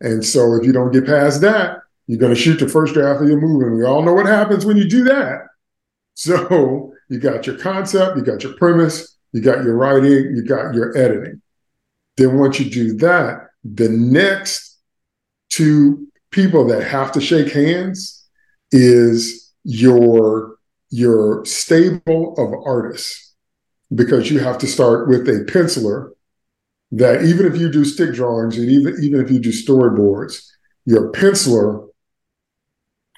And 0.00 0.24
so 0.24 0.54
if 0.54 0.66
you 0.66 0.72
don't 0.72 0.92
get 0.92 1.06
past 1.06 1.40
that, 1.40 1.78
you're 2.06 2.18
going 2.18 2.34
to 2.34 2.40
shoot 2.40 2.58
the 2.58 2.68
first 2.68 2.94
draft 2.94 3.22
of 3.22 3.28
your 3.28 3.40
movie. 3.40 3.66
And 3.66 3.76
we 3.76 3.84
all 3.84 4.02
know 4.02 4.12
what 4.12 4.26
happens 4.26 4.66
when 4.66 4.76
you 4.76 4.88
do 4.88 5.04
that. 5.04 5.40
So 6.14 6.92
you 7.08 7.18
got 7.18 7.46
your 7.46 7.56
concept, 7.56 8.16
you 8.16 8.24
got 8.24 8.42
your 8.42 8.54
premise, 8.54 9.16
you 9.32 9.40
got 9.40 9.64
your 9.64 9.76
writing, 9.76 10.34
you 10.34 10.44
got 10.44 10.74
your 10.74 10.96
editing. 10.96 11.40
Then 12.18 12.38
once 12.38 12.60
you 12.60 12.68
do 12.68 12.94
that, 12.98 13.48
the 13.64 13.88
next 13.88 14.78
two 15.50 16.06
people 16.30 16.66
that 16.68 16.84
have 16.84 17.12
to 17.12 17.20
shake 17.20 17.52
hands 17.52 18.28
is 18.70 19.52
your 19.64 20.56
your 20.90 21.44
stable 21.44 22.34
of 22.38 22.52
artists 22.66 23.34
because 23.94 24.30
you 24.30 24.38
have 24.38 24.58
to 24.58 24.66
start 24.66 25.08
with 25.08 25.28
a 25.28 25.44
penciler 25.50 26.10
that 26.92 27.22
even 27.22 27.46
if 27.46 27.56
you 27.56 27.70
do 27.70 27.84
stick 27.84 28.14
drawings 28.14 28.58
and 28.58 28.68
even 28.70 28.96
even 29.02 29.20
if 29.20 29.30
you 29.30 29.38
do 29.38 29.50
storyboards 29.50 30.46
your 30.84 31.12
penciler 31.12 31.88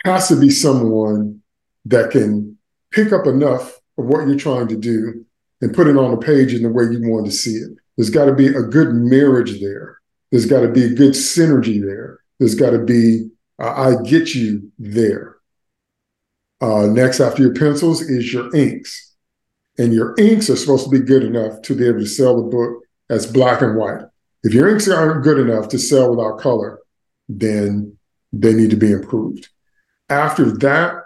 has 0.04 0.28
to 0.28 0.36
be 0.36 0.50
someone 0.50 1.40
that 1.84 2.10
can 2.10 2.58
pick 2.90 3.12
up 3.12 3.26
enough 3.26 3.78
of 3.98 4.06
what 4.06 4.26
you're 4.26 4.36
trying 4.36 4.68
to 4.68 4.76
do 4.76 5.24
and 5.60 5.74
put 5.74 5.86
it 5.86 5.96
on 5.96 6.10
the 6.10 6.16
page 6.16 6.54
in 6.54 6.62
the 6.62 6.68
way 6.68 6.84
you 6.84 7.00
want 7.02 7.26
to 7.26 7.32
see 7.32 7.52
it. 7.52 7.70
There's 8.00 8.08
got 8.08 8.24
to 8.24 8.32
be 8.34 8.46
a 8.46 8.62
good 8.62 8.94
marriage 8.94 9.60
there. 9.60 9.98
There's 10.30 10.46
got 10.46 10.60
to 10.60 10.68
be 10.68 10.84
a 10.84 10.94
good 10.94 11.12
synergy 11.12 11.84
there. 11.84 12.20
There's 12.38 12.54
got 12.54 12.70
to 12.70 12.78
be 12.78 13.28
uh, 13.58 13.74
I 13.98 14.02
get 14.02 14.34
you 14.34 14.72
there. 14.78 15.36
Uh, 16.62 16.86
next 16.86 17.20
after 17.20 17.42
your 17.42 17.52
pencils 17.52 18.00
is 18.00 18.32
your 18.32 18.56
inks. 18.56 19.14
And 19.76 19.92
your 19.92 20.14
inks 20.18 20.48
are 20.48 20.56
supposed 20.56 20.84
to 20.84 20.90
be 20.90 21.04
good 21.04 21.22
enough 21.22 21.60
to 21.60 21.76
be 21.76 21.86
able 21.86 21.98
to 21.98 22.06
sell 22.06 22.38
the 22.38 22.48
book 22.48 22.84
as 23.10 23.30
black 23.30 23.60
and 23.60 23.76
white. 23.76 24.00
If 24.44 24.54
your 24.54 24.70
inks 24.70 24.88
aren't 24.88 25.22
good 25.22 25.38
enough 25.38 25.68
to 25.68 25.78
sell 25.78 26.16
without 26.16 26.38
color, 26.38 26.78
then 27.28 27.98
they 28.32 28.54
need 28.54 28.70
to 28.70 28.76
be 28.76 28.92
improved. 28.92 29.50
After 30.08 30.50
that, 30.60 31.02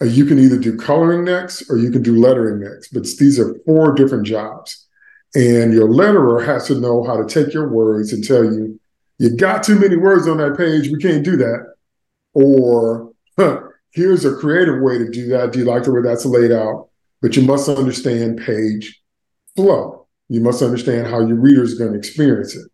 uh, 0.00 0.06
you 0.06 0.24
can 0.24 0.38
either 0.38 0.56
do 0.56 0.78
coloring 0.78 1.26
next 1.26 1.68
or 1.68 1.76
you 1.76 1.90
can 1.90 2.02
do 2.02 2.16
lettering 2.16 2.60
next. 2.60 2.88
But 2.88 3.02
these 3.18 3.38
are 3.38 3.54
four 3.66 3.92
different 3.92 4.24
jobs. 4.24 4.88
And 5.34 5.72
your 5.72 5.88
letterer 5.88 6.44
has 6.44 6.66
to 6.66 6.74
know 6.74 7.04
how 7.04 7.16
to 7.16 7.26
take 7.26 7.54
your 7.54 7.68
words 7.68 8.12
and 8.12 8.22
tell 8.22 8.44
you, 8.44 8.78
you 9.18 9.34
got 9.36 9.62
too 9.62 9.78
many 9.78 9.96
words 9.96 10.28
on 10.28 10.38
that 10.38 10.56
page. 10.56 10.90
We 10.90 10.98
can't 10.98 11.24
do 11.24 11.36
that. 11.36 11.74
Or 12.34 13.12
huh, 13.38 13.60
here's 13.92 14.24
a 14.24 14.34
creative 14.34 14.80
way 14.82 14.98
to 14.98 15.08
do 15.08 15.28
that. 15.28 15.52
Do 15.52 15.60
you 15.60 15.64
like 15.64 15.84
the 15.84 15.92
way 15.92 16.02
that's 16.02 16.26
laid 16.26 16.52
out? 16.52 16.88
But 17.20 17.36
you 17.36 17.42
must 17.42 17.68
understand 17.68 18.42
page 18.44 19.00
flow. 19.56 20.06
You 20.28 20.40
must 20.40 20.62
understand 20.62 21.06
how 21.06 21.20
your 21.20 21.36
reader 21.36 21.62
is 21.62 21.78
going 21.78 21.92
to 21.92 21.98
experience 21.98 22.56
it. 22.56 22.66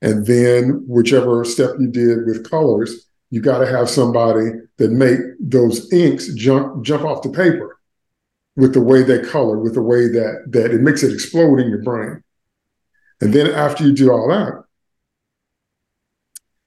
And 0.00 0.26
then 0.26 0.84
whichever 0.88 1.44
step 1.44 1.70
you 1.78 1.88
did 1.88 2.26
with 2.26 2.48
colors, 2.48 3.06
you 3.30 3.40
got 3.40 3.58
to 3.58 3.66
have 3.66 3.88
somebody 3.88 4.50
that 4.78 4.90
make 4.90 5.18
those 5.40 5.92
inks 5.92 6.32
jump 6.34 6.84
jump 6.84 7.04
off 7.04 7.22
the 7.22 7.30
paper 7.30 7.78
with 8.56 8.74
the 8.74 8.82
way 8.82 9.02
they 9.02 9.20
color, 9.20 9.58
with 9.58 9.74
the 9.74 9.82
way 9.82 10.08
that 10.08 10.44
that 10.48 10.72
it 10.72 10.80
makes 10.80 11.02
it 11.02 11.12
explode 11.12 11.58
in 11.60 11.68
your 11.68 11.82
brain. 11.82 12.22
And 13.20 13.32
then 13.32 13.50
after 13.50 13.84
you 13.84 13.92
do 13.92 14.10
all 14.10 14.28
that, 14.28 14.64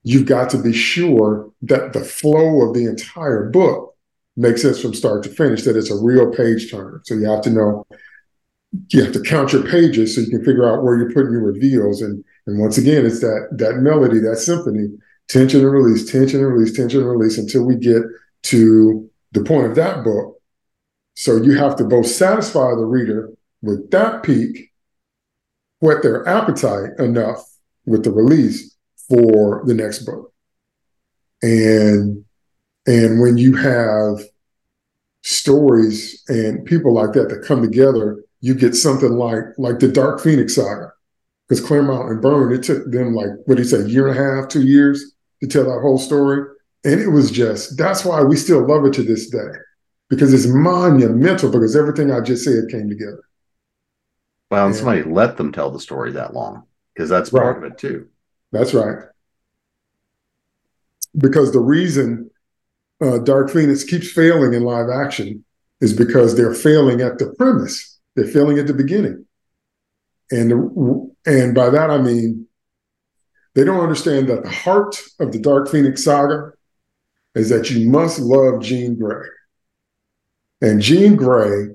you've 0.04 0.26
got 0.26 0.50
to 0.52 0.62
be 0.62 0.74
sure 0.74 1.52
that 1.64 1.94
the 1.94 2.04
flow 2.04 2.68
of 2.68 2.74
the 2.74 2.86
entire 2.86 3.50
book 3.50 3.96
makes 4.38 4.62
sense 4.62 4.82
from 4.82 4.94
start 4.94 5.24
to 5.24 5.30
finish, 5.30 5.64
that 5.64 5.78
it's 5.78 5.92
a 5.92 6.02
real 6.02 6.32
page 6.32 6.70
turner. 6.70 7.02
So 7.06 7.16
you 7.16 7.30
have 7.30 7.42
to 7.42 7.50
know, 7.50 7.88
you 8.90 9.04
have 9.04 9.14
to 9.14 9.22
count 9.22 9.54
your 9.54 9.64
pages 9.64 10.16
so 10.16 10.22
you 10.22 10.30
can 10.30 10.44
figure 10.44 10.68
out 10.70 10.84
where 10.84 10.98
you're 10.98 11.14
putting 11.14 11.32
your 11.32 11.44
reveals. 11.44 12.02
And 12.02 12.24
and 12.48 12.60
once 12.60 12.78
again, 12.78 13.06
it's 13.06 13.22
that 13.22 13.48
that 13.52 13.78
melody, 13.78 14.20
that 14.20 14.38
symphony 14.38 14.90
tension 15.28 15.62
and 15.62 15.72
release, 15.72 16.10
tension 16.12 16.40
and 16.40 16.54
release, 16.54 16.76
tension 16.76 17.02
and 17.02 17.10
release 17.10 17.38
until 17.38 17.64
we 17.64 17.76
get 17.76 18.04
to 18.44 19.10
the 19.32 19.44
point 19.44 19.66
of 19.66 19.76
that 19.76 20.04
book. 20.04 20.35
So 21.16 21.38
you 21.38 21.58
have 21.58 21.76
to 21.78 21.84
both 21.86 22.08
satisfy 22.08 22.76
the 22.76 22.86
reader 22.86 23.32
with 23.62 23.90
that 23.92 24.24
peak, 24.24 24.72
whet 25.80 26.04
their 26.04 26.28
appetite 26.28 26.92
enough 27.00 27.44
with 27.86 28.04
the 28.04 28.12
release 28.12 28.76
for 29.10 29.64
the 29.66 29.74
next 29.74 30.00
book. 30.00 30.34
And 31.42 32.26
and 32.88 33.20
when 33.22 33.38
you 33.38 33.56
have 33.56 34.20
stories 35.24 36.24
and 36.28 36.66
people 36.66 36.94
like 36.94 37.14
that 37.14 37.30
that 37.30 37.46
come 37.48 37.62
together, 37.62 38.24
you 38.42 38.54
get 38.54 38.76
something 38.76 39.12
like 39.12 39.44
like 39.58 39.80
the 39.80 39.88
Dark 39.88 40.20
Phoenix 40.20 40.56
saga. 40.56 40.92
Because 41.48 41.64
Claremont 41.64 42.10
and 42.10 42.22
Byrne, 42.22 42.54
it 42.54 42.64
took 42.64 42.92
them 42.92 43.14
like 43.14 43.30
what 43.46 43.56
do 43.56 43.64
you 43.64 43.70
say, 43.70 43.82
a 43.82 43.88
year 43.88 44.08
and 44.08 44.18
a 44.18 44.22
half, 44.22 44.50
two 44.50 44.64
years 44.64 45.14
to 45.42 45.48
tell 45.48 45.64
that 45.64 45.82
whole 45.82 45.98
story. 45.98 46.44
And 46.84 47.00
it 47.00 47.10
was 47.10 47.32
just, 47.32 47.78
that's 47.78 48.06
why 48.06 48.22
we 48.22 48.36
still 48.36 48.68
love 48.68 48.86
it 48.86 48.94
to 48.94 49.04
this 49.04 49.30
day. 49.30 49.50
Because 50.10 50.34
it's 50.34 50.48
monumental 50.48 51.52
because 51.52 51.76
everything 51.76 52.12
I 52.12 52.22
just 52.22 52.44
said 52.44 52.70
came 52.70 52.90
together. 52.90 53.24
Well, 54.52 54.68
and, 54.68 54.76
somebody 54.76 55.04
let 55.04 55.38
them 55.38 55.52
tell 55.52 55.72
the 55.72 55.80
story 55.80 56.12
that 56.12 56.34
long 56.34 56.64
because 56.94 57.10
that's 57.10 57.34
right. 57.34 57.42
part 57.42 57.58
of 57.58 57.72
it 57.72 57.78
too. 57.78 58.08
That's 58.52 58.74
right. 58.74 59.00
Because 61.18 61.52
the 61.52 61.60
reason 61.60 62.30
uh, 63.02 63.20
Dark 63.20 63.50
Phoenix 63.50 63.84
keeps 63.84 64.12
failing 64.12 64.54
in 64.54 64.64
live 64.64 64.90
action 64.90 65.44
is 65.82 65.94
because 65.94 66.36
they're 66.36 66.54
failing 66.54 67.02
at 67.02 67.18
the 67.18 67.34
premise. 67.38 68.00
They're 68.16 68.28
failing 68.28 68.60
at 68.60 68.68
the 68.68 68.74
beginning, 68.74 69.26
and 70.32 70.52
and 71.26 71.54
by 71.54 71.70
that 71.70 71.90
I 71.90 71.98
mean 71.98 72.48
they 73.56 73.64
don't 73.64 73.82
understand 73.82 74.28
that 74.28 74.44
the 74.44 74.50
heart 74.50 75.02
of 75.20 75.32
the 75.32 75.40
Dark 75.40 75.70
Phoenix 75.70 76.04
saga 76.04 76.52
is 77.36 77.50
that 77.50 77.70
you 77.70 77.90
must 77.90 78.20
love 78.20 78.62
Jean 78.62 78.98
Grey, 78.98 79.28
and 80.66 80.82
Jean 80.82 81.16
Grey 81.16 81.68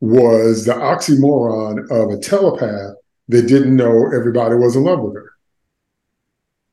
was 0.00 0.66
the 0.66 0.74
oxymoron 0.74 1.90
of 1.90 2.10
a 2.10 2.20
telepath 2.20 2.94
that 3.28 3.48
didn't 3.48 3.74
know 3.74 4.10
everybody 4.14 4.54
was 4.54 4.76
in 4.76 4.84
love 4.84 5.00
with 5.00 5.14
her. 5.14 5.32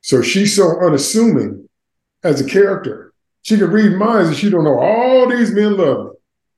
So 0.01 0.21
she's 0.21 0.53
so 0.53 0.77
unassuming 0.85 1.69
as 2.25 2.41
a 2.41 2.45
character. 2.45 3.13
She 3.43 3.57
can 3.57 3.71
read 3.71 3.97
minds 3.97 4.29
and 4.29 4.37
she 4.37 4.49
don't 4.49 4.65
know 4.65 4.77
all 4.77 5.29
these 5.29 5.51
men 5.51 5.77
love 5.77 6.07
me. 6.07 6.11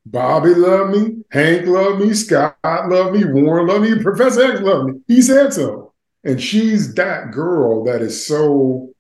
Bobby 0.08 0.56
loved 0.56 0.98
me, 0.98 1.24
Hank 1.30 1.68
loved 1.68 2.02
me, 2.02 2.14
Scott 2.16 2.58
loved 2.66 3.14
me, 3.14 3.24
Warren 3.26 3.68
loved 3.68 3.84
me, 3.84 4.02
Professor 4.02 4.52
X 4.52 4.62
loved 4.62 4.90
me. 4.90 5.02
He 5.08 5.22
said 5.22 5.54
so. 5.54 5.94
And 6.24 6.42
she's 6.42 6.96
that 6.96 7.32
girl 7.32 7.84
that 7.84 8.02
is 8.02 8.26
so, 8.26 8.94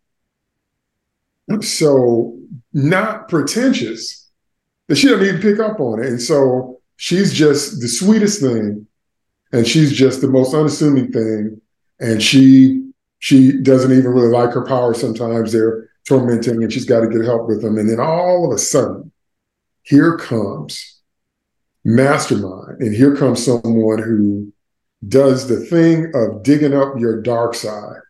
so 1.61 2.37
not 2.71 3.29
pretentious 3.29 4.26
that 4.87 4.97
she 4.97 5.07
doesn't 5.07 5.25
even 5.25 5.41
pick 5.41 5.59
up 5.59 5.79
on 5.79 6.03
it. 6.03 6.07
And 6.07 6.21
so 6.21 6.79
she's 6.95 7.33
just 7.33 7.81
the 7.81 7.87
sweetest 7.87 8.41
thing. 8.41 8.87
And 9.51 9.65
she's 9.65 9.93
just 9.93 10.21
the 10.21 10.27
most 10.27 10.53
unassuming 10.53 11.11
thing. 11.11 11.61
And 11.99 12.21
she 12.21 12.83
she 13.19 13.59
doesn't 13.61 13.91
even 13.91 14.11
really 14.11 14.27
like 14.27 14.51
her 14.51 14.65
power 14.65 14.93
sometimes. 14.93 15.51
They're 15.51 15.89
tormenting 16.07 16.63
and 16.63 16.71
she's 16.71 16.85
got 16.85 17.01
to 17.01 17.09
get 17.09 17.25
help 17.25 17.47
with 17.47 17.61
them. 17.61 17.77
And 17.77 17.89
then 17.89 17.99
all 17.99 18.45
of 18.45 18.55
a 18.55 18.59
sudden, 18.59 19.11
here 19.83 20.17
comes 20.17 20.99
mastermind. 21.83 22.81
And 22.81 22.95
here 22.95 23.15
comes 23.15 23.43
someone 23.43 24.01
who 24.01 24.51
does 25.07 25.47
the 25.47 25.59
thing 25.59 26.11
of 26.13 26.43
digging 26.43 26.73
up 26.73 26.99
your 26.99 27.21
dark 27.21 27.55
side, 27.55 28.01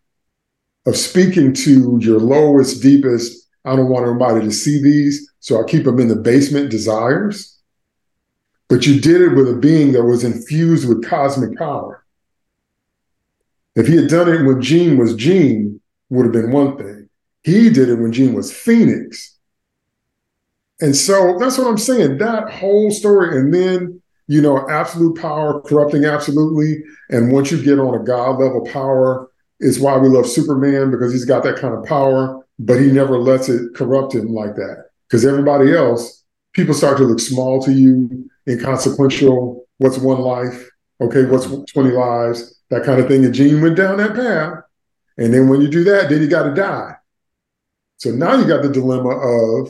of 0.86 0.95
speaking 0.95 1.53
to 1.53 1.97
your 2.01 2.19
lowest, 2.19 2.82
deepest, 2.82 3.47
I 3.65 3.75
don't 3.75 3.89
want 3.89 4.07
anybody 4.07 4.45
to 4.45 4.51
see 4.51 4.82
these, 4.82 5.32
so 5.47 5.61
I 5.61 5.63
keep 5.63 5.85
them 5.85 5.97
in 5.97 6.09
the 6.09 6.15
basement 6.17 6.69
desires. 6.69 7.57
But 8.67 8.85
you 8.85 8.99
did 8.99 9.21
it 9.21 9.33
with 9.33 9.47
a 9.47 9.55
being 9.55 9.93
that 9.93 10.03
was 10.03 10.25
infused 10.25 10.89
with 10.89 11.07
cosmic 11.07 11.57
power. 11.57 12.03
If 13.73 13.87
he 13.87 13.95
had 13.95 14.09
done 14.09 14.27
it 14.27 14.45
when 14.45 14.61
Jean 14.61 14.97
was 14.97 15.15
Jean, 15.15 15.79
would 16.09 16.25
have 16.25 16.33
been 16.33 16.51
one 16.51 16.77
thing. 16.77 17.07
He 17.43 17.69
did 17.69 17.87
it 17.87 17.95
when 17.95 18.11
Jean 18.11 18.33
was 18.33 18.51
Phoenix, 18.51 19.37
and 20.81 20.93
so 20.93 21.37
that's 21.39 21.57
what 21.57 21.67
I'm 21.67 21.77
saying. 21.77 22.17
That 22.17 22.51
whole 22.51 22.91
story, 22.91 23.39
and 23.39 23.53
then 23.53 24.01
you 24.27 24.41
know, 24.41 24.69
absolute 24.69 25.17
power 25.17 25.61
corrupting 25.61 26.03
absolutely. 26.03 26.83
And 27.09 27.31
once 27.31 27.53
you 27.53 27.63
get 27.63 27.79
on 27.79 27.95
a 27.95 28.03
God 28.03 28.37
level 28.37 28.65
power, 28.65 29.31
is 29.61 29.79
why 29.79 29.97
we 29.97 30.09
love 30.09 30.27
Superman 30.27 30.91
because 30.91 31.13
he's 31.13 31.23
got 31.23 31.43
that 31.43 31.55
kind 31.55 31.73
of 31.73 31.85
power, 31.85 32.45
but 32.59 32.81
he 32.81 32.91
never 32.91 33.17
lets 33.17 33.47
it 33.47 33.73
corrupt 33.75 34.13
him 34.13 34.33
like 34.33 34.55
that. 34.55 34.87
Because 35.08 35.26
everybody 35.26 35.74
else, 35.74 36.24
people 36.53 36.74
start 36.74 36.97
to 36.97 37.03
look 37.03 37.20
small 37.20 37.62
to 37.64 37.72
you, 37.72 38.30
inconsequential. 38.47 39.68
What's 39.78 39.97
one 39.97 40.22
life? 40.22 40.70
Okay, 40.99 41.26
what's 41.26 41.45
20 41.72 41.91
lives? 41.91 42.60
That 42.70 42.84
kind 42.84 42.99
of 42.99 43.08
thing. 43.08 43.24
And 43.24 43.34
Jean 43.34 43.62
went 43.62 43.78
down 43.78 43.97
that 43.97 44.16
path. 44.16 44.64
And 45.18 45.34
then 45.34 45.47
when 45.47 45.62
you 45.62 45.68
do 45.68 45.84
that, 45.86 46.10
then 46.10 46.22
you 46.22 46.28
got 46.28 46.43
to 46.43 46.53
die. 46.53 46.95
So 47.97 48.12
now 48.12 48.36
you 48.36 48.45
got 48.45 48.62
the 48.62 48.70
dilemma 48.70 49.10
of 49.10 49.70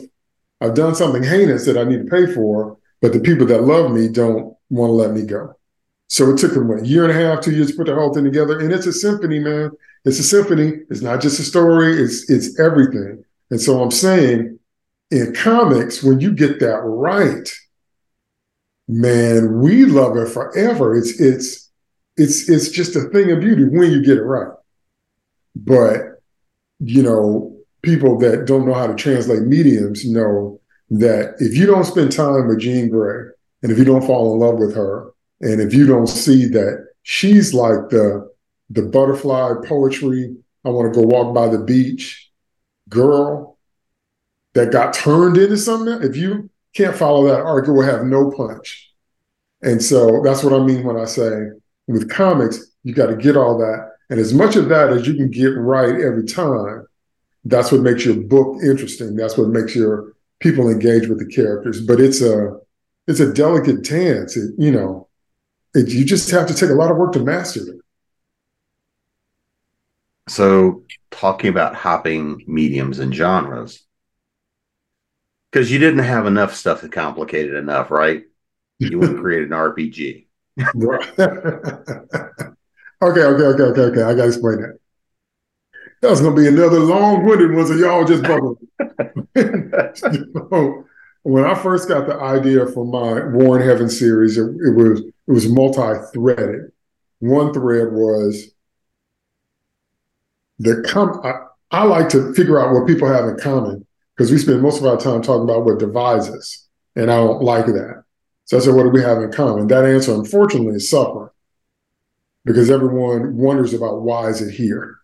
I've 0.60 0.74
done 0.74 0.94
something 0.94 1.22
heinous 1.22 1.64
that 1.66 1.78
I 1.78 1.84
need 1.84 2.04
to 2.04 2.10
pay 2.10 2.32
for, 2.32 2.78
but 3.00 3.12
the 3.12 3.20
people 3.20 3.46
that 3.46 3.62
love 3.62 3.92
me 3.92 4.08
don't 4.08 4.56
want 4.70 4.90
to 4.90 4.94
let 4.94 5.12
me 5.12 5.22
go. 5.22 5.54
So 6.08 6.30
it 6.30 6.38
took 6.38 6.54
them 6.54 6.68
what, 6.68 6.80
a 6.80 6.86
year 6.86 7.04
and 7.04 7.12
a 7.12 7.14
half, 7.14 7.42
two 7.42 7.52
years 7.52 7.70
to 7.70 7.76
put 7.76 7.86
the 7.86 7.94
whole 7.94 8.12
thing 8.12 8.24
together. 8.24 8.58
And 8.58 8.72
it's 8.72 8.86
a 8.86 8.92
symphony, 8.92 9.38
man. 9.38 9.70
It's 10.04 10.18
a 10.18 10.22
symphony. 10.22 10.80
It's 10.90 11.02
not 11.02 11.20
just 11.20 11.38
a 11.38 11.42
story, 11.42 12.00
it's 12.02 12.30
it's 12.30 12.58
everything. 12.58 13.24
And 13.50 13.60
so 13.60 13.82
I'm 13.82 13.90
saying 13.90 14.58
in 15.10 15.34
comics, 15.34 16.02
when 16.02 16.20
you 16.20 16.32
get 16.32 16.60
that 16.60 16.80
right, 16.82 17.50
man, 18.86 19.60
we 19.60 19.84
love 19.84 20.16
it 20.16 20.28
forever. 20.28 20.96
It's 20.96 21.20
it's 21.20 21.70
it's 22.16 22.48
it's 22.48 22.70
just 22.70 22.96
a 22.96 23.08
thing 23.10 23.30
of 23.30 23.40
beauty 23.40 23.64
when 23.64 23.90
you 23.90 24.02
get 24.02 24.18
it 24.18 24.22
right. 24.22 24.52
But 25.56 26.20
you 26.80 27.02
know, 27.02 27.56
people 27.82 28.18
that 28.18 28.46
don't 28.46 28.66
know 28.66 28.74
how 28.74 28.86
to 28.86 28.94
translate 28.94 29.42
mediums 29.42 30.04
know 30.04 30.60
that 30.90 31.34
if 31.38 31.56
you 31.56 31.66
don't 31.66 31.84
spend 31.84 32.12
time 32.12 32.48
with 32.48 32.60
Jean 32.60 32.88
Grey 32.88 33.30
and 33.62 33.72
if 33.72 33.78
you 33.78 33.84
don't 33.84 34.06
fall 34.06 34.32
in 34.32 34.40
love 34.40 34.58
with 34.58 34.74
her 34.74 35.10
and 35.40 35.60
if 35.60 35.74
you 35.74 35.86
don't 35.86 36.06
see 36.06 36.46
that 36.46 36.86
she's 37.02 37.54
like 37.54 37.88
the 37.90 38.28
the 38.70 38.82
butterfly 38.82 39.54
poetry, 39.66 40.36
I 40.64 40.68
want 40.68 40.92
to 40.92 41.00
go 41.00 41.06
walk 41.06 41.34
by 41.34 41.48
the 41.48 41.58
beach 41.58 42.30
girl 42.88 43.57
that 44.54 44.72
got 44.72 44.94
turned 44.94 45.36
into 45.36 45.56
something. 45.56 46.02
If 46.02 46.16
you 46.16 46.50
can't 46.74 46.96
follow 46.96 47.26
that 47.28 47.40
arc, 47.40 47.68
it 47.68 47.72
will 47.72 47.82
have 47.82 48.04
no 48.04 48.30
punch. 48.30 48.92
And 49.62 49.82
so 49.82 50.22
that's 50.22 50.42
what 50.42 50.52
I 50.52 50.64
mean 50.64 50.84
when 50.84 50.96
I 50.96 51.04
say 51.04 51.48
with 51.86 52.10
comics, 52.10 52.72
you 52.84 52.94
got 52.94 53.06
to 53.06 53.16
get 53.16 53.36
all 53.36 53.58
that. 53.58 53.90
And 54.10 54.18
as 54.20 54.32
much 54.32 54.56
of 54.56 54.68
that 54.68 54.90
as 54.90 55.06
you 55.06 55.14
can 55.14 55.30
get 55.30 55.56
right 55.56 56.00
every 56.00 56.24
time, 56.24 56.86
that's 57.44 57.72
what 57.72 57.82
makes 57.82 58.04
your 58.04 58.16
book 58.16 58.58
interesting. 58.62 59.16
That's 59.16 59.36
what 59.36 59.48
makes 59.48 59.74
your 59.74 60.12
people 60.40 60.70
engage 60.70 61.08
with 61.08 61.18
the 61.18 61.26
characters. 61.26 61.84
But 61.84 62.00
it's 62.00 62.22
a 62.22 62.58
it's 63.06 63.20
a 63.20 63.32
delicate 63.32 63.82
dance. 63.84 64.36
It, 64.36 64.54
you 64.58 64.70
know, 64.70 65.08
it, 65.74 65.88
you 65.88 66.04
just 66.04 66.30
have 66.30 66.46
to 66.48 66.54
take 66.54 66.70
a 66.70 66.74
lot 66.74 66.90
of 66.90 66.96
work 66.96 67.12
to 67.12 67.20
master 67.20 67.60
it. 67.60 67.80
So, 70.28 70.82
talking 71.10 71.48
about 71.48 71.74
hopping 71.74 72.44
mediums 72.46 72.98
and 72.98 73.14
genres, 73.14 73.82
because 75.50 75.70
you 75.70 75.78
didn't 75.78 76.04
have 76.04 76.26
enough 76.26 76.54
stuff 76.54 76.82
that 76.82 76.92
complicated 76.92 77.54
enough, 77.54 77.90
right? 77.90 78.24
You 78.78 78.98
want 78.98 79.16
to 79.16 79.18
create 79.20 79.44
an 79.44 79.50
RPG. 79.50 80.26
okay, 80.58 80.74
okay, 83.02 83.22
okay, 83.22 83.42
okay, 83.42 83.80
okay. 83.80 84.02
I 84.02 84.14
got 84.14 84.22
to 84.22 84.28
explain 84.28 84.62
that. 84.62 84.78
That's 86.00 86.20
gonna 86.20 86.36
be 86.36 86.46
another 86.46 86.78
long-winded 86.78 87.54
one, 87.54 87.66
so 87.66 87.74
y'all 87.74 88.04
just 88.04 88.22
bubble. 88.22 88.56
when 91.22 91.44
I 91.44 91.54
first 91.54 91.88
got 91.88 92.06
the 92.06 92.14
idea 92.14 92.66
for 92.66 92.84
my 92.84 93.26
War 93.30 93.58
in 93.58 93.66
Heaven 93.66 93.88
series, 93.88 94.38
it, 94.38 94.44
it 94.44 94.76
was 94.76 95.00
it 95.00 95.32
was 95.32 95.48
multi-threaded. 95.48 96.70
One 97.18 97.52
thread 97.52 97.92
was 97.92 98.52
the 100.60 100.84
com. 100.88 101.20
I, 101.24 101.46
I 101.72 101.82
like 101.82 102.10
to 102.10 102.32
figure 102.34 102.60
out 102.60 102.72
what 102.72 102.86
people 102.86 103.08
have 103.08 103.28
in 103.28 103.38
common 103.38 103.84
because 104.18 104.32
we 104.32 104.38
spend 104.38 104.60
most 104.60 104.80
of 104.80 104.86
our 104.86 104.96
time 104.96 105.22
talking 105.22 105.44
about 105.44 105.64
what 105.64 105.78
divides 105.78 106.28
us, 106.28 106.66
and 106.96 107.08
I 107.08 107.18
don't 107.18 107.40
like 107.40 107.66
that. 107.66 108.02
So 108.46 108.56
I 108.56 108.60
said, 108.60 108.74
what 108.74 108.82
do 108.82 108.88
we 108.88 109.00
have 109.00 109.18
in 109.18 109.30
common? 109.30 109.68
That 109.68 109.84
answer, 109.84 110.12
unfortunately, 110.12 110.74
is 110.74 110.90
suffering 110.90 111.28
because 112.44 112.68
everyone 112.68 113.36
wonders 113.36 113.72
about 113.72 114.02
why 114.02 114.28
is 114.28 114.42
it 114.42 114.52
here. 114.52 114.96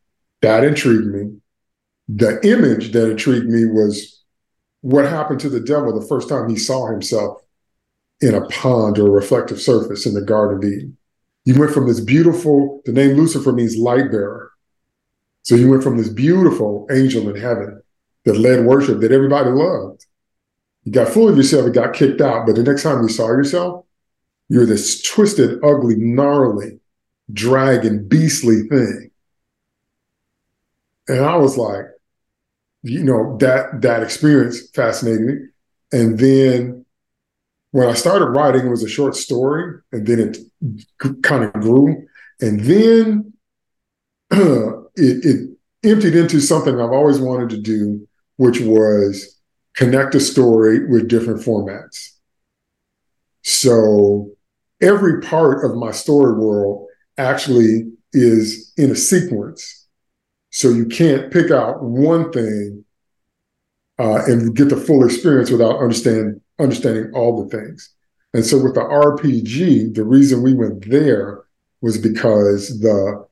That 0.42 0.64
intrigued 0.64 1.06
me. 1.06 1.36
The 2.08 2.40
image 2.42 2.90
that 2.90 3.08
intrigued 3.08 3.46
me 3.46 3.66
was 3.66 4.24
what 4.80 5.04
happened 5.04 5.38
to 5.40 5.48
the 5.48 5.60
devil 5.60 5.98
the 5.98 6.06
first 6.06 6.28
time 6.28 6.48
he 6.48 6.56
saw 6.56 6.90
himself 6.90 7.40
in 8.20 8.34
a 8.34 8.46
pond 8.48 8.98
or 8.98 9.06
a 9.06 9.10
reflective 9.10 9.60
surface 9.60 10.06
in 10.06 10.14
the 10.14 10.22
Garden 10.22 10.58
of 10.58 10.64
Eden. 10.64 10.96
You 11.44 11.60
went 11.60 11.72
from 11.72 11.86
this 11.86 12.00
beautiful, 12.00 12.82
the 12.84 12.92
name 12.92 13.16
Lucifer 13.16 13.52
means 13.52 13.76
light 13.76 14.10
bearer. 14.10 14.50
So 15.42 15.54
you 15.54 15.70
went 15.70 15.84
from 15.84 15.98
this 15.98 16.08
beautiful 16.08 16.88
angel 16.90 17.28
in 17.28 17.40
heaven 17.40 17.82
that 18.24 18.36
led 18.36 18.64
worship 18.64 19.00
that 19.00 19.12
everybody 19.12 19.50
loved. 19.50 20.06
You 20.84 20.92
got 20.92 21.08
full 21.08 21.28
of 21.28 21.36
yourself 21.36 21.66
and 21.66 21.74
got 21.74 21.94
kicked 21.94 22.20
out. 22.20 22.46
But 22.46 22.56
the 22.56 22.62
next 22.62 22.82
time 22.82 23.02
you 23.02 23.08
saw 23.08 23.28
yourself, 23.28 23.84
you're 24.48 24.66
this 24.66 25.02
twisted, 25.02 25.62
ugly, 25.64 25.96
gnarly, 25.96 26.80
dragon, 27.32 28.06
beastly 28.06 28.62
thing. 28.68 29.10
And 31.08 31.24
I 31.24 31.36
was 31.36 31.56
like, 31.56 31.86
you 32.82 33.02
know, 33.02 33.36
that 33.38 33.80
that 33.82 34.02
experience 34.02 34.68
fascinated 34.70 35.22
me. 35.22 35.34
And 35.92 36.18
then 36.18 36.84
when 37.70 37.88
I 37.88 37.94
started 37.94 38.26
writing, 38.26 38.66
it 38.66 38.70
was 38.70 38.84
a 38.84 38.88
short 38.88 39.16
story, 39.16 39.80
and 39.90 40.06
then 40.06 40.20
it 40.20 40.38
kind 41.22 41.44
of 41.44 41.52
grew. 41.54 42.06
And 42.40 42.60
then 42.60 43.32
it, 44.30 44.86
it 44.96 45.50
emptied 45.82 46.14
into 46.14 46.40
something 46.40 46.74
I've 46.74 46.92
always 46.92 47.18
wanted 47.18 47.50
to 47.50 47.60
do, 47.60 48.06
which 48.36 48.60
was 48.60 49.40
connect 49.76 50.14
a 50.14 50.20
story 50.20 50.86
with 50.86 51.08
different 51.08 51.40
formats. 51.40 52.10
So 53.42 54.30
every 54.80 55.20
part 55.20 55.64
of 55.64 55.76
my 55.76 55.90
story 55.90 56.34
world 56.34 56.86
actually 57.18 57.92
is 58.12 58.72
in 58.76 58.90
a 58.90 58.96
sequence. 58.96 59.86
So 60.50 60.68
you 60.68 60.86
can't 60.86 61.32
pick 61.32 61.50
out 61.50 61.82
one 61.82 62.32
thing 62.32 62.84
uh, 63.98 64.24
and 64.26 64.54
get 64.54 64.68
the 64.68 64.76
full 64.76 65.04
experience 65.04 65.50
without 65.50 65.80
understand, 65.80 66.40
understanding 66.58 67.10
all 67.14 67.44
the 67.44 67.56
things. 67.56 67.92
And 68.32 68.44
so 68.44 68.62
with 68.62 68.74
the 68.74 68.80
RPG, 68.80 69.94
the 69.94 70.04
reason 70.04 70.42
we 70.42 70.54
went 70.54 70.88
there 70.88 71.44
was 71.80 71.98
because 71.98 72.80
the 72.80 73.26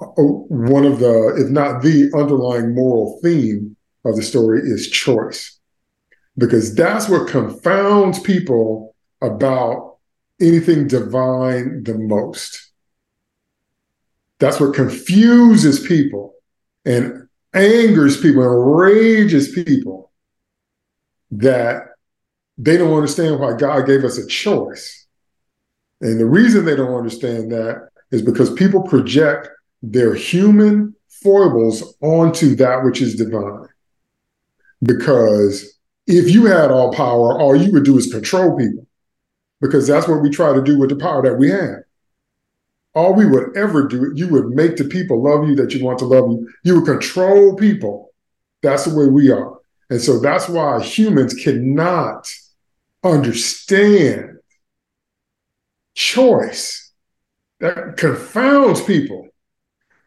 uh, 0.00 0.06
one 0.16 0.84
of 0.84 0.98
the, 0.98 1.34
if 1.36 1.50
not 1.50 1.82
the 1.82 2.10
underlying 2.14 2.74
moral 2.74 3.20
theme 3.22 3.73
of 4.04 4.16
the 4.16 4.22
story 4.22 4.60
is 4.60 4.88
choice. 4.88 5.58
Because 6.36 6.74
that's 6.74 7.08
what 7.08 7.28
confounds 7.28 8.18
people 8.20 8.94
about 9.22 9.98
anything 10.40 10.88
divine 10.88 11.84
the 11.84 11.96
most. 11.96 12.72
That's 14.40 14.60
what 14.60 14.74
confuses 14.74 15.86
people 15.86 16.34
and 16.84 17.28
angers 17.54 18.20
people 18.20 18.42
and 18.42 18.52
enrages 18.52 19.52
people 19.52 20.12
that 21.30 21.84
they 22.58 22.76
don't 22.76 22.94
understand 22.94 23.40
why 23.40 23.56
God 23.56 23.86
gave 23.86 24.04
us 24.04 24.18
a 24.18 24.26
choice. 24.26 25.06
And 26.00 26.20
the 26.20 26.26
reason 26.26 26.64
they 26.64 26.76
don't 26.76 26.94
understand 26.94 27.50
that 27.52 27.88
is 28.10 28.22
because 28.22 28.52
people 28.52 28.82
project 28.82 29.48
their 29.82 30.14
human 30.14 30.94
foibles 31.08 31.96
onto 32.00 32.54
that 32.56 32.84
which 32.84 33.00
is 33.00 33.16
divine. 33.16 33.68
Because 34.84 35.78
if 36.06 36.30
you 36.30 36.46
had 36.46 36.70
all 36.70 36.92
power, 36.92 37.38
all 37.38 37.56
you 37.56 37.72
would 37.72 37.84
do 37.84 37.96
is 37.96 38.12
control 38.12 38.56
people, 38.56 38.86
because 39.60 39.86
that's 39.86 40.06
what 40.06 40.22
we 40.22 40.30
try 40.30 40.52
to 40.52 40.62
do 40.62 40.78
with 40.78 40.90
the 40.90 40.96
power 40.96 41.22
that 41.22 41.38
we 41.38 41.50
have. 41.50 41.80
All 42.94 43.14
we 43.14 43.26
would 43.26 43.56
ever 43.56 43.88
do, 43.88 44.12
you 44.14 44.28
would 44.28 44.50
make 44.50 44.76
the 44.76 44.84
people 44.84 45.22
love 45.22 45.48
you 45.48 45.56
that 45.56 45.74
you 45.74 45.84
want 45.84 45.98
to 46.00 46.04
love 46.04 46.30
you. 46.30 46.48
You 46.62 46.76
would 46.76 46.84
control 46.84 47.56
people. 47.56 48.12
That's 48.62 48.84
the 48.84 48.94
way 48.96 49.06
we 49.06 49.30
are. 49.30 49.58
And 49.90 50.00
so 50.00 50.20
that's 50.20 50.48
why 50.48 50.80
humans 50.82 51.34
cannot 51.34 52.32
understand 53.02 54.38
choice. 55.94 56.92
That 57.60 57.96
confounds 57.96 58.82
people, 58.82 59.28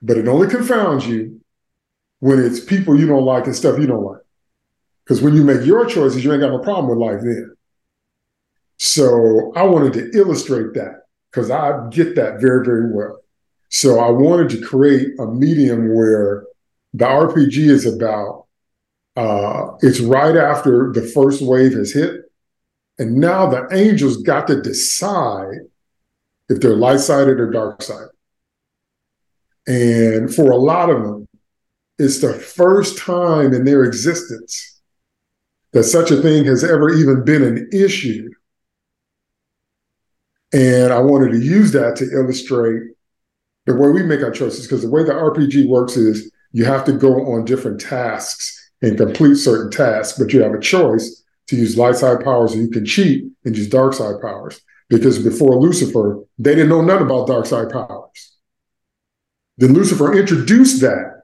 but 0.02 0.18
it 0.18 0.28
only 0.28 0.48
confounds 0.48 1.08
you 1.08 1.42
when 2.20 2.44
it's 2.44 2.60
people 2.60 3.00
you 3.00 3.08
don't 3.08 3.26
like 3.26 3.46
and 3.46 3.56
stuff 3.56 3.80
you 3.80 3.88
don't 3.88 4.04
like. 4.04 4.22
Because 5.08 5.22
when 5.22 5.36
you 5.36 5.44
make 5.44 5.66
your 5.66 5.86
choices, 5.86 6.22
you 6.26 6.34
ain't 6.34 6.42
got 6.42 6.52
no 6.52 6.60
problem 6.60 6.90
with 6.90 6.98
life 6.98 7.22
then. 7.22 7.56
So 8.76 9.54
I 9.56 9.64
wanted 9.64 9.94
to 9.94 10.12
illustrate 10.20 10.74
that 10.74 11.04
because 11.32 11.50
I 11.50 11.88
get 11.92 12.16
that 12.16 12.42
very, 12.42 12.66
very 12.66 12.92
well. 12.94 13.22
So 13.70 14.00
I 14.00 14.10
wanted 14.10 14.50
to 14.50 14.66
create 14.66 15.18
a 15.18 15.26
medium 15.26 15.96
where 15.96 16.44
the 16.94 17.06
RPG 17.06 17.70
is 17.70 17.86
about 17.86 18.48
uh, 19.16 19.78
it's 19.80 20.02
right 20.02 20.36
after 20.36 20.92
the 20.92 21.02
first 21.02 21.42
wave 21.42 21.74
has 21.74 21.94
hit. 21.94 22.24
And 23.00 23.16
now 23.16 23.48
the 23.48 23.66
angels 23.72 24.18
got 24.18 24.48
to 24.48 24.62
decide 24.62 25.60
if 26.50 26.60
they're 26.60 26.76
light 26.76 27.00
sided 27.00 27.40
or 27.40 27.50
dark 27.50 27.82
sided. 27.82 28.10
And 29.68 30.34
for 30.34 30.52
a 30.52 30.58
lot 30.58 30.90
of 30.90 31.02
them, 31.02 31.28
it's 31.98 32.20
the 32.20 32.34
first 32.34 32.98
time 32.98 33.54
in 33.54 33.64
their 33.64 33.84
existence 33.84 34.77
that 35.74 35.84
such 35.84 36.12
a 36.12 36.22
thing 36.22 36.46
has 36.46 36.64
ever 36.64 36.94
even 36.94 37.24
been 37.24 37.44
an 37.44 37.70
issue. 37.72 38.30
And 40.54 40.94
I 40.94 41.00
wanted 41.00 41.32
to 41.32 41.40
use 41.40 41.72
that 41.74 41.98
to 41.98 42.10
illustrate 42.12 42.84
the 43.66 43.76
way 43.76 43.90
we 43.90 44.04
make 44.04 44.22
our 44.22 44.32
choices, 44.32 44.66
because 44.66 44.82
the 44.82 44.90
way 44.90 45.04
the 45.04 45.12
RPG 45.12 45.68
works 45.68 45.98
is 45.98 46.32
you 46.54 46.64
have 46.64 46.86
to 46.86 46.94
go 46.94 47.34
on 47.34 47.44
different 47.44 47.82
tasks 47.82 48.72
and 48.82 48.98
complete 48.98 49.36
certain 49.36 49.70
tasks, 49.70 50.18
but 50.18 50.32
you 50.32 50.42
have 50.42 50.54
a 50.54 50.60
choice 50.60 51.24
to 51.48 51.58
use 51.58 51.78
light 51.78 51.96
side 51.96 52.24
powers 52.24 52.56
or 52.56 52.60
you 52.60 52.70
can 52.70 52.86
cheat 52.86 53.26
and 53.44 53.58
use 53.58 53.68
dark 53.68 53.94
side 53.94 54.22
powers. 54.22 54.62
Because 54.90 55.22
before 55.22 55.58
Lucifer, 55.58 56.24
they 56.40 56.56
didn't 56.56 56.70
know 56.70 56.82
nothing 56.82 57.08
about 57.08 57.28
dark 57.28 57.46
side 57.46 57.70
powers. 57.70 58.38
Then 59.58 59.74
Lucifer 59.74 60.18
introduced 60.18 60.80
that, 60.82 61.24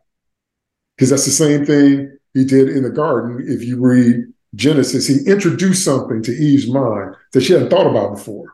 because 0.97 1.11
that's 1.11 1.25
the 1.25 1.31
same 1.31 1.65
thing 1.65 2.17
he 2.33 2.43
did 2.43 2.67
in 2.67 2.83
the 2.83 2.89
garden. 2.89 3.45
If 3.47 3.63
you 3.63 3.79
read 3.79 4.32
Genesis, 4.55 5.07
he 5.07 5.19
introduced 5.25 5.83
something 5.83 6.21
to 6.23 6.31
Eve's 6.31 6.69
mind 6.69 7.15
that 7.31 7.41
she 7.41 7.53
hadn't 7.53 7.69
thought 7.69 7.89
about 7.89 8.15
before. 8.15 8.53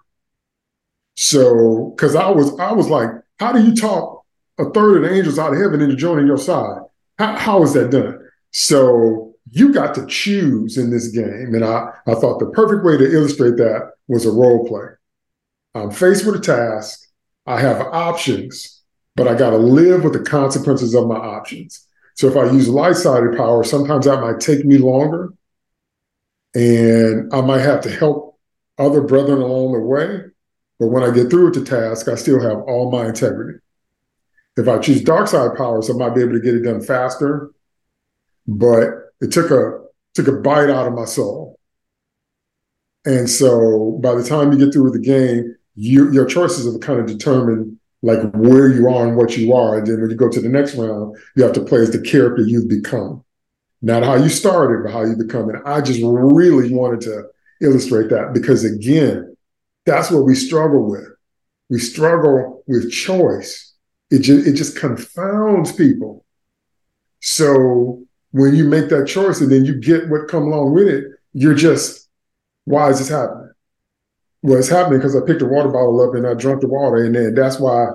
So, 1.15 1.93
because 1.95 2.15
I 2.15 2.29
was, 2.29 2.57
I 2.59 2.71
was 2.71 2.87
like, 2.87 3.09
how 3.39 3.51
do 3.51 3.61
you 3.61 3.75
talk 3.75 4.23
a 4.57 4.69
third 4.71 4.97
of 4.97 5.09
the 5.09 5.15
angels 5.15 5.37
out 5.37 5.53
of 5.53 5.59
heaven 5.59 5.81
into 5.81 5.95
joining 5.95 6.27
your 6.27 6.37
side? 6.37 6.81
How, 7.17 7.35
how 7.37 7.63
is 7.63 7.73
that 7.73 7.91
done? 7.91 8.19
So 8.51 9.35
you 9.51 9.73
got 9.73 9.95
to 9.95 10.05
choose 10.05 10.77
in 10.77 10.91
this 10.91 11.09
game. 11.09 11.53
And 11.53 11.65
I, 11.65 11.91
I 12.07 12.15
thought 12.15 12.39
the 12.39 12.51
perfect 12.51 12.85
way 12.85 12.97
to 12.97 13.11
illustrate 13.11 13.57
that 13.57 13.91
was 14.07 14.25
a 14.25 14.31
role 14.31 14.67
play. 14.67 14.87
I'm 15.75 15.91
faced 15.91 16.25
with 16.25 16.35
a 16.35 16.39
task. 16.39 17.07
I 17.45 17.59
have 17.59 17.81
options, 17.81 18.81
but 19.15 19.27
I 19.27 19.35
got 19.35 19.51
to 19.51 19.57
live 19.57 20.03
with 20.03 20.13
the 20.13 20.19
consequences 20.19 20.93
of 20.93 21.07
my 21.07 21.15
options. 21.15 21.85
So 22.15 22.27
if 22.27 22.37
I 22.37 22.51
use 22.51 22.67
light 22.67 22.95
sided 22.95 23.37
power, 23.37 23.63
sometimes 23.63 24.05
that 24.05 24.21
might 24.21 24.39
take 24.39 24.65
me 24.65 24.77
longer. 24.77 25.33
And 26.55 27.31
I 27.33 27.41
might 27.41 27.61
have 27.61 27.81
to 27.81 27.89
help 27.89 28.39
other 28.77 29.01
brethren 29.01 29.41
along 29.41 29.73
the 29.73 29.79
way. 29.79 30.21
But 30.79 30.87
when 30.87 31.03
I 31.03 31.11
get 31.11 31.29
through 31.29 31.45
with 31.45 31.55
the 31.55 31.65
task, 31.65 32.07
I 32.07 32.15
still 32.15 32.41
have 32.41 32.59
all 32.61 32.91
my 32.91 33.07
integrity. 33.07 33.59
If 34.57 34.67
I 34.67 34.79
choose 34.79 35.03
dark 35.03 35.27
side 35.27 35.55
powers, 35.57 35.89
I 35.89 35.93
might 35.93 36.15
be 36.15 36.21
able 36.21 36.33
to 36.33 36.41
get 36.41 36.55
it 36.55 36.63
done 36.63 36.81
faster 36.81 37.51
but 38.49 39.13
it 39.21 39.31
took 39.31 39.51
a 39.51 39.79
took 40.15 40.27
a 40.27 40.33
bite 40.33 40.69
out 40.69 40.87
of 40.87 40.93
my 40.93 41.05
soul. 41.05 41.59
And 43.05 43.29
so 43.29 43.99
by 44.01 44.15
the 44.15 44.23
time 44.23 44.51
you 44.51 44.57
get 44.57 44.73
through 44.73 44.85
with 44.85 44.93
the 44.93 44.99
game, 44.99 45.55
you, 45.75 46.11
your 46.11 46.25
choices 46.25 46.71
have 46.71 46.81
kind 46.81 46.99
of 46.99 47.05
determined 47.05 47.77
like 48.01 48.19
where 48.33 48.67
you 48.69 48.89
are 48.89 49.07
and 49.07 49.15
what 49.15 49.37
you 49.37 49.53
are. 49.53 49.77
And 49.77 49.87
then 49.87 50.01
when 50.01 50.09
you 50.09 50.15
go 50.15 50.29
to 50.29 50.41
the 50.41 50.49
next 50.49 50.75
round, 50.75 51.15
you 51.35 51.43
have 51.43 51.53
to 51.53 51.63
play 51.63 51.79
as 51.79 51.91
the 51.91 52.01
character 52.01 52.41
you've 52.41 52.67
become. 52.67 53.23
Not 53.81 54.03
how 54.03 54.15
you 54.15 54.29
started, 54.29 54.83
but 54.83 54.91
how 54.91 55.03
you 55.05 55.15
become. 55.15 55.49
And 55.49 55.63
I 55.65 55.81
just 55.81 56.01
really 56.03 56.73
wanted 56.73 57.01
to 57.01 57.23
illustrate 57.61 58.09
that 58.09 58.33
because 58.33 58.65
again, 58.65 59.35
that's 59.85 60.11
what 60.11 60.25
we 60.25 60.35
struggle 60.35 60.89
with. 60.89 61.07
We 61.69 61.79
struggle 61.79 62.63
with 62.67 62.91
choice. 62.91 63.73
It 64.11 64.19
just 64.19 64.47
it 64.47 64.53
just 64.53 64.77
confounds 64.77 65.71
people. 65.71 66.25
So 67.21 68.03
when 68.31 68.55
you 68.55 68.65
make 68.65 68.89
that 68.89 69.07
choice 69.07 69.41
and 69.41 69.51
then 69.51 69.65
you 69.65 69.75
get 69.75 70.09
what 70.09 70.27
come 70.27 70.43
along 70.43 70.73
with 70.73 70.87
it, 70.87 71.05
you're 71.33 71.55
just, 71.55 72.09
why 72.65 72.89
is 72.89 72.99
this 72.99 73.09
happening? 73.09 73.51
Well, 74.41 74.57
it's 74.57 74.69
happening 74.69 74.99
because 74.99 75.15
I 75.15 75.25
picked 75.25 75.41
a 75.41 75.45
water 75.45 75.69
bottle 75.69 76.01
up 76.01 76.15
and 76.15 76.25
I 76.25 76.33
drank 76.33 76.61
the 76.61 76.67
water, 76.67 77.03
and 77.03 77.15
then 77.15 77.33
that's 77.33 77.59
why 77.59 77.87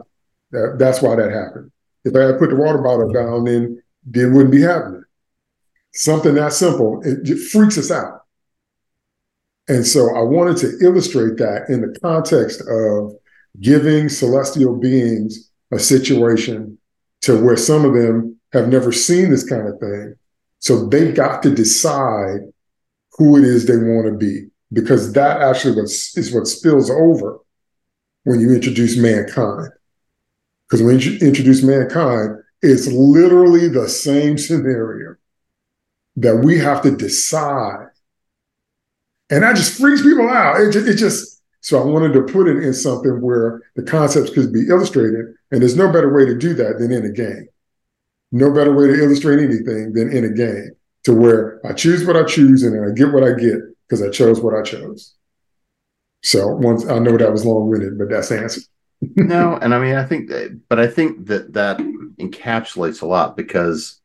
that, 0.51 0.77
that's 0.79 1.01
why 1.01 1.17
that 1.17 1.31
happened. 1.31 1.71
If 2.05 2.15
I 2.15 2.21
had 2.21 2.39
put 2.39 2.51
the 2.51 2.57
water 2.57 2.79
bottle 2.79 3.11
down, 3.13 3.45
then 3.45 3.83
then 4.05 4.31
it 4.31 4.35
wouldn't 4.35 4.53
be 4.53 4.61
happening. 4.61 5.04
Something 5.95 6.35
that 6.35 6.53
simple, 6.53 7.01
it, 7.05 7.39
freaks 7.51 7.79
us 7.79 7.91
out. 7.91 8.23
And 9.69 9.87
so 9.87 10.15
I 10.15 10.23
wanted 10.23 10.57
to 10.59 10.79
illustrate 10.83 11.39
that 11.39 11.69
in 11.69 11.81
the 11.81 11.99
context 12.01 12.61
of 12.69 13.13
giving 13.61 14.09
celestial 14.09 14.77
beings 14.77 15.51
a 15.73 15.79
situation 15.79 16.79
to 17.23 17.43
where 17.43 17.57
some 17.57 17.85
of 17.85 17.95
them 17.95 18.39
have 18.53 18.69
never 18.69 18.93
seen 18.93 19.31
this 19.31 19.49
kind 19.49 19.67
of 19.67 19.79
thing 19.79 20.17
so 20.65 20.87
they've 20.87 21.15
got 21.15 21.43
to 21.43 21.55
decide 21.55 22.41
who 23.19 23.37
it 23.37 23.45
is 23.45 23.67
they 23.67 23.77
want 23.77 24.07
to 24.07 24.17
be, 24.17 24.47
because 24.73 25.13
that 25.13 25.43
actually 25.43 25.79
is 25.83 26.33
what 26.33 26.47
spills 26.47 26.91
over 26.91 27.39
when 28.23 28.41
you 28.41 28.51
introduce 28.51 28.97
mankind. 28.97 29.69
Because 30.67 30.83
when 30.83 31.01
you 31.01 31.19
introduce 31.19 31.63
mankind, 31.63 32.39
it's 32.63 32.87
literally 32.87 33.69
the 33.69 33.91
same 33.91 34.39
scenario 34.39 35.17
that 36.17 36.37
we 36.37 36.59
have 36.59 36.83
to 36.83 36.97
decide. 36.97 37.89
And 39.31 39.43
that 39.43 39.57
just 39.57 39.81
freaks 39.81 40.03
people 40.03 40.29
out. 40.29 40.61
It 40.61 40.73
just, 40.73 40.87
it 40.87 40.97
just, 40.97 41.43
so 41.61 41.81
I 41.81 41.85
wanted 41.85 42.13
to 42.13 42.23
put 42.23 42.47
it 42.47 42.63
in 42.63 42.75
something 42.75 43.21
where 43.21 43.63
the 43.75 43.83
concepts 43.83 44.31
could 44.31 44.53
be 44.53 44.69
illustrated. 44.69 45.35
And 45.51 45.63
there's 45.63 45.77
no 45.77 45.91
better 45.91 46.15
way 46.15 46.25
to 46.27 46.37
do 46.37 46.55
that 46.55 46.79
than 46.79 46.93
in 46.93 47.05
a 47.05 47.11
game 47.11 47.49
no 48.35 48.53
better 48.53 48.75
way 48.75 48.89
to 48.89 49.01
illustrate 49.01 49.39
anything 49.39 49.93
than 49.93 50.11
in 50.11 50.25
a 50.25 50.29
game 50.29 50.71
to 51.05 51.15
where 51.15 51.65
I 51.65 51.73
choose 51.73 52.05
what 52.05 52.17
I 52.17 52.25
choose 52.25 52.65
and 52.65 52.85
I 52.85 52.93
get 52.93 53.13
what 53.13 53.23
I 53.23 53.33
get 53.33 53.61
because 53.87 54.03
I 54.03 54.11
chose 54.11 54.41
what 54.41 54.55
I 54.55 54.63
chose. 54.63 55.15
So 56.25 56.49
once 56.49 56.85
I 56.85 56.99
know 56.99 57.17
that 57.17 57.31
was 57.31 57.47
long 57.47 57.71
winded, 57.71 57.97
but 57.97 58.09
that's 58.09 58.31
the 58.31 58.41
answer. 58.41 58.61
no, 59.01 59.57
and 59.57 59.73
I 59.73 59.79
mean 59.79 59.95
I 59.95 60.05
think, 60.05 60.31
that, 60.31 60.61
but 60.69 60.81
I 60.81 60.89
think 60.89 61.27
that 61.29 61.53
that 61.53 61.79
encapsulates 61.79 63.03
a 63.03 63.07
lot 63.07 63.37
because 63.37 64.01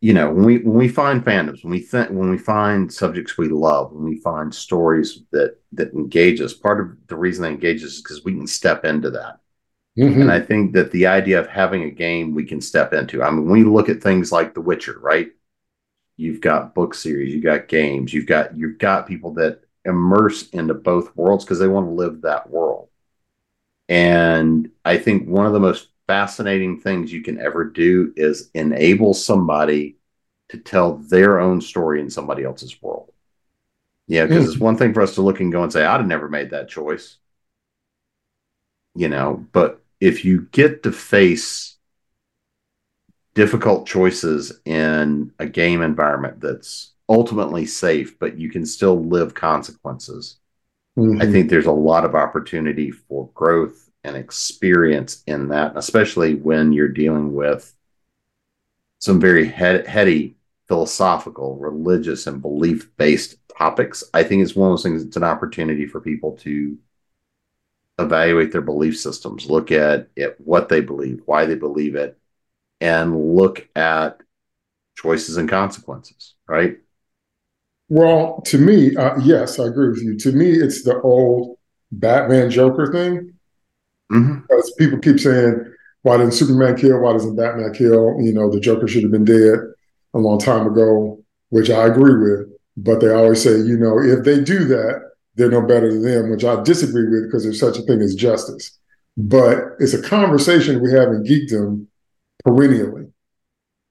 you 0.00 0.12
know 0.12 0.30
when 0.30 0.44
we 0.44 0.58
when 0.58 0.76
we 0.76 0.88
find 0.88 1.24
fandoms 1.24 1.62
when 1.64 1.70
we 1.70 1.80
think 1.80 2.10
when 2.10 2.30
we 2.30 2.38
find 2.38 2.92
subjects 2.92 3.38
we 3.38 3.48
love 3.48 3.92
when 3.92 4.04
we 4.04 4.18
find 4.18 4.54
stories 4.54 5.22
that 5.32 5.58
that 5.72 5.92
engage 5.94 6.40
us 6.40 6.52
part 6.52 6.80
of 6.80 6.96
the 7.08 7.16
reason 7.16 7.42
they 7.42 7.48
engage 7.48 7.82
us 7.82 7.92
is 7.92 8.02
because 8.02 8.24
we 8.24 8.34
can 8.34 8.46
step 8.46 8.84
into 8.84 9.10
that. 9.10 9.40
Mm-hmm. 9.98 10.22
and 10.22 10.30
i 10.30 10.40
think 10.40 10.74
that 10.74 10.90
the 10.90 11.06
idea 11.06 11.40
of 11.40 11.46
having 11.46 11.84
a 11.84 11.90
game 11.90 12.34
we 12.34 12.44
can 12.44 12.60
step 12.60 12.92
into 12.92 13.22
i 13.22 13.30
mean 13.30 13.48
we 13.48 13.64
look 13.64 13.88
at 13.88 14.02
things 14.02 14.30
like 14.32 14.54
the 14.54 14.60
witcher 14.60 14.98
right? 15.00 15.28
You've 16.18 16.40
got 16.40 16.74
book 16.74 16.94
series 16.94 17.34
you've 17.34 17.44
got 17.44 17.68
games 17.68 18.12
you've 18.12 18.26
got 18.26 18.56
you've 18.56 18.78
got 18.78 19.06
people 19.06 19.34
that 19.34 19.60
immerse 19.84 20.48
into 20.50 20.74
both 20.74 21.14
worlds 21.16 21.44
because 21.44 21.58
they 21.58 21.68
want 21.68 21.86
to 21.86 21.92
live 21.92 22.22
that 22.22 22.50
world. 22.50 22.88
And 23.88 24.70
i 24.84 24.98
think 24.98 25.28
one 25.28 25.46
of 25.46 25.52
the 25.52 25.60
most 25.60 25.88
fascinating 26.06 26.80
things 26.80 27.12
you 27.12 27.22
can 27.22 27.40
ever 27.40 27.64
do 27.64 28.12
is 28.16 28.50
enable 28.54 29.14
somebody 29.14 29.96
to 30.48 30.58
tell 30.58 30.96
their 30.96 31.40
own 31.40 31.60
story 31.60 32.00
in 32.00 32.10
somebody 32.10 32.44
else's 32.44 32.80
world. 32.80 33.12
Yeah, 34.06 34.26
because 34.26 34.46
mm. 34.46 34.48
it's 34.48 34.60
one 34.60 34.76
thing 34.76 34.94
for 34.94 35.02
us 35.02 35.16
to 35.16 35.22
look 35.22 35.40
and 35.40 35.50
go 35.50 35.62
and 35.62 35.72
say, 35.72 35.84
I'd 35.84 35.98
have 35.98 36.06
never 36.06 36.28
made 36.28 36.50
that 36.50 36.68
choice. 36.68 37.16
You 38.94 39.08
know, 39.08 39.44
but 39.52 39.82
if 40.00 40.24
you 40.24 40.42
get 40.52 40.82
to 40.84 40.92
face 40.92 41.76
difficult 43.34 43.86
choices 43.86 44.60
in 44.64 45.32
a 45.38 45.46
game 45.46 45.82
environment 45.82 46.40
that's 46.40 46.92
ultimately 47.08 47.66
safe, 47.66 48.18
but 48.18 48.38
you 48.38 48.48
can 48.48 48.64
still 48.64 49.04
live 49.04 49.34
consequences, 49.34 50.38
mm-hmm. 50.96 51.20
I 51.20 51.30
think 51.30 51.50
there's 51.50 51.66
a 51.66 51.72
lot 51.72 52.04
of 52.04 52.14
opportunity 52.14 52.90
for 52.90 53.28
growth 53.34 53.85
and 54.06 54.16
experience 54.16 55.22
in 55.26 55.48
that, 55.48 55.72
especially 55.76 56.34
when 56.36 56.72
you're 56.72 56.88
dealing 56.88 57.34
with 57.34 57.74
some 58.98 59.20
very 59.20 59.46
head, 59.46 59.86
heady 59.86 60.36
philosophical, 60.68 61.56
religious, 61.56 62.26
and 62.26 62.42
belief 62.42 62.90
based 62.96 63.36
topics. 63.56 64.02
I 64.14 64.22
think 64.24 64.42
it's 64.42 64.56
one 64.56 64.70
of 64.70 64.72
those 64.72 64.82
things, 64.82 65.02
it's 65.02 65.16
an 65.16 65.24
opportunity 65.24 65.86
for 65.86 66.00
people 66.00 66.36
to 66.38 66.78
evaluate 67.98 68.52
their 68.52 68.62
belief 68.62 68.98
systems, 68.98 69.48
look 69.48 69.70
at 69.72 70.08
what 70.38 70.68
they 70.68 70.80
believe, 70.80 71.22
why 71.26 71.46
they 71.46 71.54
believe 71.54 71.94
it, 71.94 72.18
and 72.80 73.34
look 73.34 73.68
at 73.74 74.20
choices 74.96 75.36
and 75.36 75.48
consequences, 75.48 76.34
right? 76.48 76.78
Well, 77.88 78.42
to 78.46 78.58
me, 78.58 78.96
uh, 78.96 79.18
yes, 79.20 79.58
I 79.60 79.66
agree 79.66 79.88
with 79.88 80.02
you. 80.02 80.16
To 80.18 80.32
me, 80.32 80.50
it's 80.50 80.82
the 80.82 81.00
old 81.00 81.58
Batman 81.92 82.50
Joker 82.50 82.90
thing. 82.92 83.35
Mm-hmm. 84.12 84.40
Because 84.42 84.72
people 84.78 84.98
keep 84.98 85.20
saying, 85.20 85.72
why 86.02 86.16
didn't 86.16 86.34
Superman 86.34 86.76
kill? 86.76 87.00
Why 87.00 87.12
doesn't 87.12 87.36
Batman 87.36 87.72
kill? 87.74 88.20
You 88.20 88.32
know, 88.32 88.50
the 88.50 88.60
Joker 88.60 88.86
should 88.86 89.02
have 89.02 89.12
been 89.12 89.24
dead 89.24 89.58
a 90.14 90.18
long 90.18 90.38
time 90.38 90.66
ago, 90.66 91.22
which 91.50 91.70
I 91.70 91.86
agree 91.86 92.16
with. 92.16 92.48
But 92.76 93.00
they 93.00 93.12
always 93.12 93.42
say, 93.42 93.58
you 93.58 93.76
know, 93.76 93.98
if 93.98 94.24
they 94.24 94.40
do 94.42 94.64
that, 94.66 95.10
they're 95.34 95.50
no 95.50 95.62
better 95.62 95.92
than 95.92 96.02
them, 96.02 96.30
which 96.30 96.44
I 96.44 96.62
disagree 96.62 97.08
with 97.08 97.24
because 97.24 97.42
there's 97.42 97.60
such 97.60 97.78
a 97.78 97.82
thing 97.82 98.00
as 98.00 98.14
justice. 98.14 98.78
But 99.16 99.58
it's 99.78 99.94
a 99.94 100.02
conversation 100.02 100.82
we 100.82 100.92
have 100.92 101.08
in 101.08 101.24
geekdom 101.24 101.86
perennially. 102.44 103.08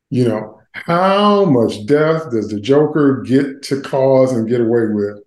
You 0.09 0.27
know, 0.27 0.61
how 0.71 1.45
much 1.45 1.85
death 1.85 2.31
does 2.31 2.49
the 2.49 2.59
Joker 2.59 3.21
get 3.23 3.63
to 3.63 3.81
cause 3.81 4.33
and 4.33 4.47
get 4.47 4.61
away 4.61 4.87
with 4.87 5.23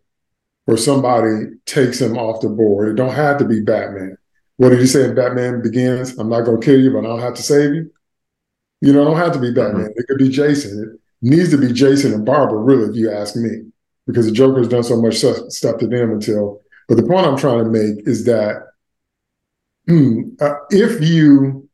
where 0.67 0.77
somebody 0.77 1.47
takes 1.67 2.01
him 2.01 2.17
off 2.17 2.41
the 2.41 2.49
board? 2.49 2.89
It 2.89 2.95
don't 2.95 3.15
have 3.15 3.39
to 3.39 3.45
be 3.45 3.61
Batman. 3.61 4.17
What 4.59 4.71
did 4.71 4.81
you 4.81 4.87
say 4.87 5.05
in 5.05 5.15
Batman 5.15 5.63
Begins? 5.63 6.19
I'm 6.19 6.29
not 6.29 6.43
going 6.43 6.61
to 6.61 6.65
kill 6.65 6.81
you, 6.81 6.93
but 6.93 7.01
I 7.01 7.03
don't 7.09 7.21
have 7.21 7.35
to 7.35 7.43
save 7.43 7.75
you. 7.75 7.93
You 8.81 8.93
know, 8.93 9.03
I 9.03 9.05
don't 9.05 9.17
have 9.17 9.33
to 9.35 9.41
be 9.41 9.53
Batman. 9.53 9.87
Mm-hmm. 9.87 10.01
It 10.01 10.07
could 10.09 10.19
be 10.19 10.29
Jason. 10.29 10.99
It 11.23 11.29
needs 11.31 11.51
to 11.51 11.59
be 11.59 11.73
Jason 11.73 12.13
and 12.13 12.27
Barbara, 12.27 12.59
really, 12.59 12.91
if 12.91 12.97
you 12.97 13.11
ask 13.11 13.37
me, 13.37 13.71
because 14.07 14.27
the 14.27 14.33
Joker's 14.33 14.69
done 14.69 14.83
so 14.83 15.01
much 15.01 15.17
stuff 15.17 15.79
to 15.79 15.87
them 15.87 16.11
until. 16.11 16.61
But 16.89 16.97
the 16.97 17.05
point 17.05 17.27
I'm 17.27 17.37
trying 17.37 17.65
to 17.65 17.71
make 17.71 18.07
is 18.09 18.25
that 18.25 18.63
hmm, 19.87 20.31
uh, 20.41 20.55
if 20.71 21.01
you 21.07 21.69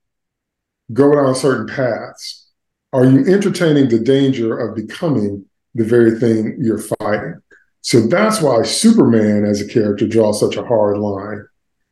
go 0.93 1.15
down 1.15 1.35
certain 1.35 1.67
paths, 1.67 2.47
are 2.93 3.07
you 3.07 3.25
entertaining 3.27 3.89
the 3.89 3.99
danger 3.99 4.59
of 4.59 4.77
becoming 4.77 5.47
the 5.75 5.85
very 5.85 6.19
thing 6.19 6.59
you're 6.61 6.85
fighting? 7.01 7.41
So 7.81 8.01
that's 8.01 8.43
why 8.43 8.63
Superman 8.63 9.47
as 9.47 9.63
a 9.63 9.69
character 9.69 10.07
draws 10.07 10.39
such 10.39 10.57
a 10.57 10.65
hard 10.65 10.99
line 10.99 11.47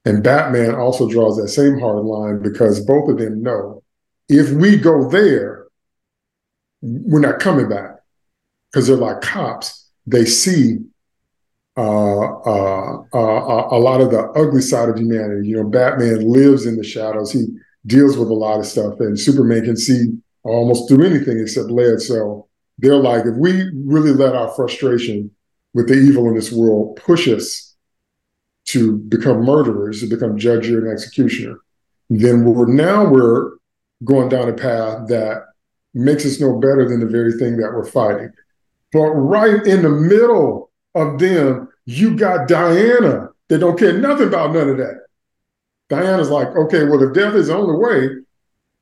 and 0.05 0.23
Batman 0.23 0.75
also 0.75 1.09
draws 1.09 1.37
that 1.37 1.49
same 1.49 1.79
hard 1.79 2.05
line 2.05 2.43
because 2.43 2.85
both 2.85 3.09
of 3.09 3.19
them 3.19 3.43
know 3.43 3.83
if 4.29 4.51
we 4.51 4.77
go 4.77 5.09
there, 5.09 5.67
we're 6.81 7.21
not 7.21 7.39
coming 7.39 7.69
back 7.69 7.97
because 8.71 8.87
they're 8.87 8.97
like 8.97 9.21
cops. 9.21 9.91
They 10.07 10.25
see 10.25 10.79
uh, 11.77 12.41
uh, 12.45 13.03
uh, 13.15 13.69
a 13.71 13.79
lot 13.79 14.01
of 14.01 14.11
the 14.11 14.23
ugly 14.35 14.63
side 14.63 14.89
of 14.89 14.99
humanity. 14.99 15.49
You 15.49 15.57
know, 15.57 15.69
Batman 15.69 16.29
lives 16.29 16.67
in 16.67 16.77
the 16.77 16.85
shadows. 16.85 17.33
He 17.33 17.47
deals 17.87 18.17
with 18.17 18.29
a 18.29 18.35
lot 18.35 18.59
of 18.59 18.67
stuff, 18.67 18.99
and 19.01 19.19
Superman 19.19 19.65
can 19.65 19.77
see 19.77 20.07
almost 20.45 20.89
through 20.89 21.07
anything 21.07 21.39
except 21.39 21.71
lead. 21.71 22.01
So 22.01 22.49
they're 22.79 22.97
like, 22.97 23.27
if 23.27 23.37
we 23.37 23.71
really 23.85 24.13
let 24.13 24.35
our 24.35 24.49
frustration 24.55 25.31
with 25.75 25.89
the 25.89 25.95
evil 25.95 26.29
in 26.29 26.35
this 26.35 26.53
world 26.53 26.97
push 26.97 27.29
us 27.29 27.72
to 28.67 28.97
become 28.99 29.45
murderers, 29.45 30.01
to 30.01 30.07
become 30.07 30.39
judge, 30.39 30.69
and 30.69 30.89
executioner, 30.89 31.59
then 32.11 32.45
we're 32.45 32.67
now 32.67 33.05
we're 33.05 33.53
going 34.05 34.29
down 34.29 34.49
a 34.49 34.53
path 34.53 35.09
that 35.09 35.45
makes 35.95 36.25
us 36.25 36.41
no 36.41 36.59
better 36.59 36.89
than 36.89 37.01
the 37.01 37.07
very 37.07 37.33
thing 37.33 37.57
that 37.57 37.73
we're 37.73 37.85
fighting. 37.85 38.33
But 38.93 39.11
right 39.11 39.65
in 39.67 39.83
the 39.83 39.91
middle 39.91 40.71
of 40.95 41.19
them, 41.19 41.69
you 41.85 42.17
got 42.17 42.49
Diana 42.49 43.29
that 43.49 43.59
don't 43.59 43.79
care 43.79 43.99
nothing 43.99 44.29
about 44.29 44.53
none 44.53 44.69
of 44.69 44.77
that. 44.79 45.07
Diana's 45.89 46.31
like, 46.31 46.49
okay, 46.49 46.85
well, 46.85 47.03
if 47.03 47.15
death 47.15 47.35
is 47.35 47.49
the 47.49 47.57
only 47.57 47.77
way, 47.77 48.17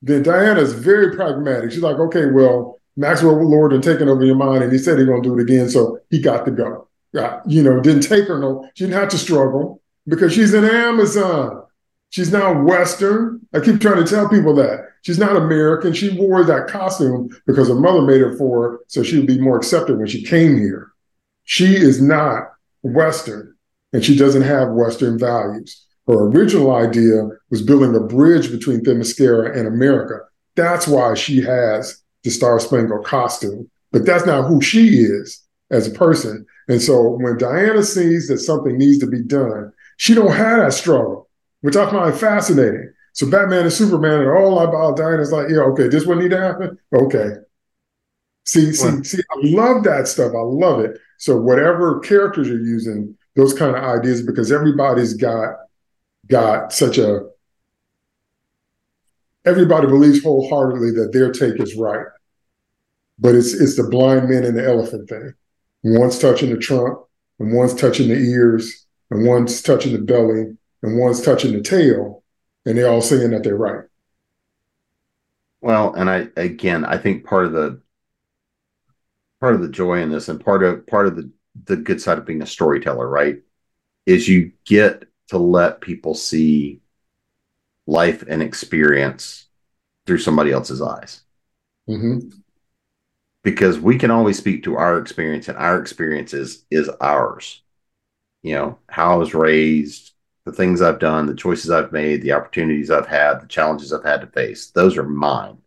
then 0.01 0.23
Diana's 0.23 0.73
very 0.73 1.15
pragmatic. 1.15 1.71
She's 1.71 1.81
like, 1.81 1.97
okay, 1.97 2.27
well, 2.27 2.79
Maxwell 2.97 3.41
Lord 3.43 3.71
had 3.71 3.83
taken 3.83 4.09
over 4.09 4.23
your 4.25 4.35
mind 4.35 4.63
and 4.63 4.71
he 4.71 4.77
said 4.77 4.97
he's 4.97 5.07
to 5.07 5.21
do 5.21 5.37
it 5.37 5.41
again. 5.41 5.69
So 5.69 5.99
he 6.09 6.21
got 6.21 6.45
to 6.45 6.51
go. 6.51 6.87
You 7.13 7.63
know, 7.63 7.81
didn't 7.81 8.03
take 8.03 8.27
her 8.27 8.39
no, 8.39 8.69
she 8.73 8.85
didn't 8.85 8.99
have 8.99 9.09
to 9.09 9.17
struggle 9.17 9.81
because 10.07 10.33
she's 10.33 10.53
an 10.53 10.65
Amazon. 10.65 11.63
She's 12.09 12.31
not 12.31 12.63
Western. 12.63 13.39
I 13.53 13.59
keep 13.59 13.79
trying 13.79 14.03
to 14.03 14.09
tell 14.09 14.27
people 14.27 14.53
that. 14.55 14.85
She's 15.03 15.17
not 15.19 15.35
American. 15.35 15.93
She 15.93 16.17
wore 16.17 16.43
that 16.43 16.67
costume 16.67 17.29
because 17.47 17.69
her 17.69 17.75
mother 17.75 18.01
made 18.01 18.21
it 18.21 18.37
for 18.37 18.63
her 18.63 18.79
so 18.87 19.01
she 19.01 19.17
would 19.17 19.27
be 19.27 19.39
more 19.39 19.57
accepted 19.57 19.97
when 19.97 20.07
she 20.07 20.23
came 20.23 20.57
here. 20.57 20.91
She 21.43 21.75
is 21.75 22.01
not 22.01 22.51
Western 22.83 23.55
and 23.93 24.03
she 24.03 24.15
doesn't 24.15 24.41
have 24.43 24.69
Western 24.69 25.17
values. 25.17 25.85
Her 26.07 26.25
original 26.25 26.75
idea 26.75 27.29
was 27.49 27.61
building 27.61 27.95
a 27.95 27.99
bridge 27.99 28.51
between 28.51 28.83
Themyscira 28.83 29.55
and 29.55 29.67
America. 29.67 30.19
That's 30.55 30.87
why 30.87 31.13
she 31.13 31.41
has 31.41 32.01
the 32.23 32.29
Star 32.29 32.59
Spangled 32.59 33.05
costume, 33.05 33.69
but 33.91 34.05
that's 34.05 34.25
not 34.25 34.47
who 34.47 34.61
she 34.61 34.89
is 34.99 35.41
as 35.71 35.87
a 35.87 35.91
person. 35.91 36.45
And 36.67 36.81
so 36.81 37.09
when 37.09 37.37
Diana 37.37 37.83
sees 37.83 38.27
that 38.27 38.39
something 38.39 38.77
needs 38.77 38.99
to 38.99 39.07
be 39.07 39.21
done, 39.21 39.71
she 39.97 40.13
don't 40.13 40.31
have 40.31 40.59
that 40.59 40.73
struggle, 40.73 41.29
which 41.61 41.75
I 41.75 41.89
find 41.89 42.15
fascinating. 42.15 42.93
So 43.13 43.29
Batman 43.29 43.63
and 43.63 43.73
Superman 43.73 44.19
are 44.19 44.37
all 44.37 44.59
about 44.59 44.97
Diana's 44.97 45.31
like, 45.31 45.49
yeah, 45.49 45.59
okay, 45.59 45.87
this 45.87 46.05
what 46.05 46.17
need 46.17 46.31
to 46.31 46.39
happen? 46.39 46.77
Okay. 46.93 47.31
See, 48.45 48.73
see, 48.73 49.03
see, 49.03 49.21
I 49.31 49.35
love 49.43 49.83
that 49.83 50.07
stuff. 50.07 50.33
I 50.35 50.41
love 50.41 50.79
it. 50.79 50.99
So 51.17 51.37
whatever 51.37 51.99
characters 51.99 52.47
you're 52.47 52.59
using, 52.59 53.15
those 53.35 53.53
kind 53.53 53.75
of 53.75 53.83
ideas, 53.83 54.23
because 54.23 54.51
everybody's 54.51 55.13
got 55.13 55.55
got 56.27 56.73
such 56.73 56.97
a 56.97 57.27
everybody 59.45 59.87
believes 59.87 60.23
wholeheartedly 60.23 60.91
that 60.91 61.11
their 61.13 61.31
take 61.31 61.59
is 61.61 61.75
right. 61.75 62.05
But 63.19 63.35
it's 63.35 63.53
it's 63.53 63.75
the 63.75 63.83
blind 63.83 64.29
man 64.29 64.43
and 64.43 64.57
the 64.57 64.65
elephant 64.65 65.07
thing. 65.07 65.33
One's 65.83 66.19
touching 66.19 66.51
the 66.51 66.57
trunk, 66.57 66.99
and 67.39 67.53
one's 67.53 67.73
touching 67.73 68.09
the 68.09 68.15
ears, 68.15 68.85
and 69.09 69.25
one's 69.25 69.61
touching 69.61 69.93
the 69.93 69.99
belly, 69.99 70.55
and 70.83 70.99
one's 70.99 71.21
touching 71.21 71.53
the 71.53 71.61
tail, 71.61 72.23
and 72.65 72.77
they're 72.77 72.89
all 72.89 73.01
saying 73.01 73.31
that 73.31 73.43
they're 73.43 73.55
right. 73.55 73.85
Well, 75.59 75.93
and 75.93 76.09
I 76.09 76.27
again, 76.37 76.85
I 76.85 76.97
think 76.97 77.25
part 77.25 77.45
of 77.45 77.53
the 77.53 77.81
part 79.39 79.55
of 79.55 79.61
the 79.61 79.69
joy 79.69 80.01
in 80.01 80.11
this, 80.11 80.29
and 80.29 80.43
part 80.43 80.63
of 80.63 80.85
part 80.87 81.07
of 81.07 81.15
the 81.15 81.31
the 81.65 81.77
good 81.77 82.01
side 82.01 82.17
of 82.17 82.25
being 82.25 82.41
a 82.41 82.47
storyteller, 82.47 83.07
right, 83.07 83.41
is 84.05 84.27
you 84.27 84.51
get 84.65 85.05
to 85.29 85.37
let 85.37 85.81
people 85.81 86.13
see 86.13 86.81
life 87.87 88.23
and 88.27 88.41
experience 88.41 89.47
through 90.05 90.19
somebody 90.19 90.51
else's 90.51 90.81
eyes. 90.81 91.21
Mm-hmm 91.89 92.29
because 93.43 93.79
we 93.79 93.97
can 93.97 94.11
always 94.11 94.37
speak 94.37 94.63
to 94.63 94.75
our 94.77 94.99
experience 94.99 95.47
and 95.47 95.57
our 95.57 95.79
experience 95.79 96.33
is, 96.33 96.65
is 96.71 96.89
ours 97.01 97.61
you 98.43 98.55
know 98.55 98.77
how 98.89 99.13
i 99.13 99.15
was 99.15 99.33
raised 99.33 100.13
the 100.45 100.51
things 100.51 100.81
i've 100.81 100.99
done 100.99 101.25
the 101.25 101.35
choices 101.35 101.69
i've 101.69 101.91
made 101.91 102.21
the 102.21 102.31
opportunities 102.31 102.89
i've 102.89 103.07
had 103.07 103.41
the 103.41 103.47
challenges 103.47 103.93
i've 103.93 104.03
had 104.03 104.21
to 104.21 104.27
face 104.27 104.71
those 104.71 104.97
are 104.97 105.03
mine 105.03 105.57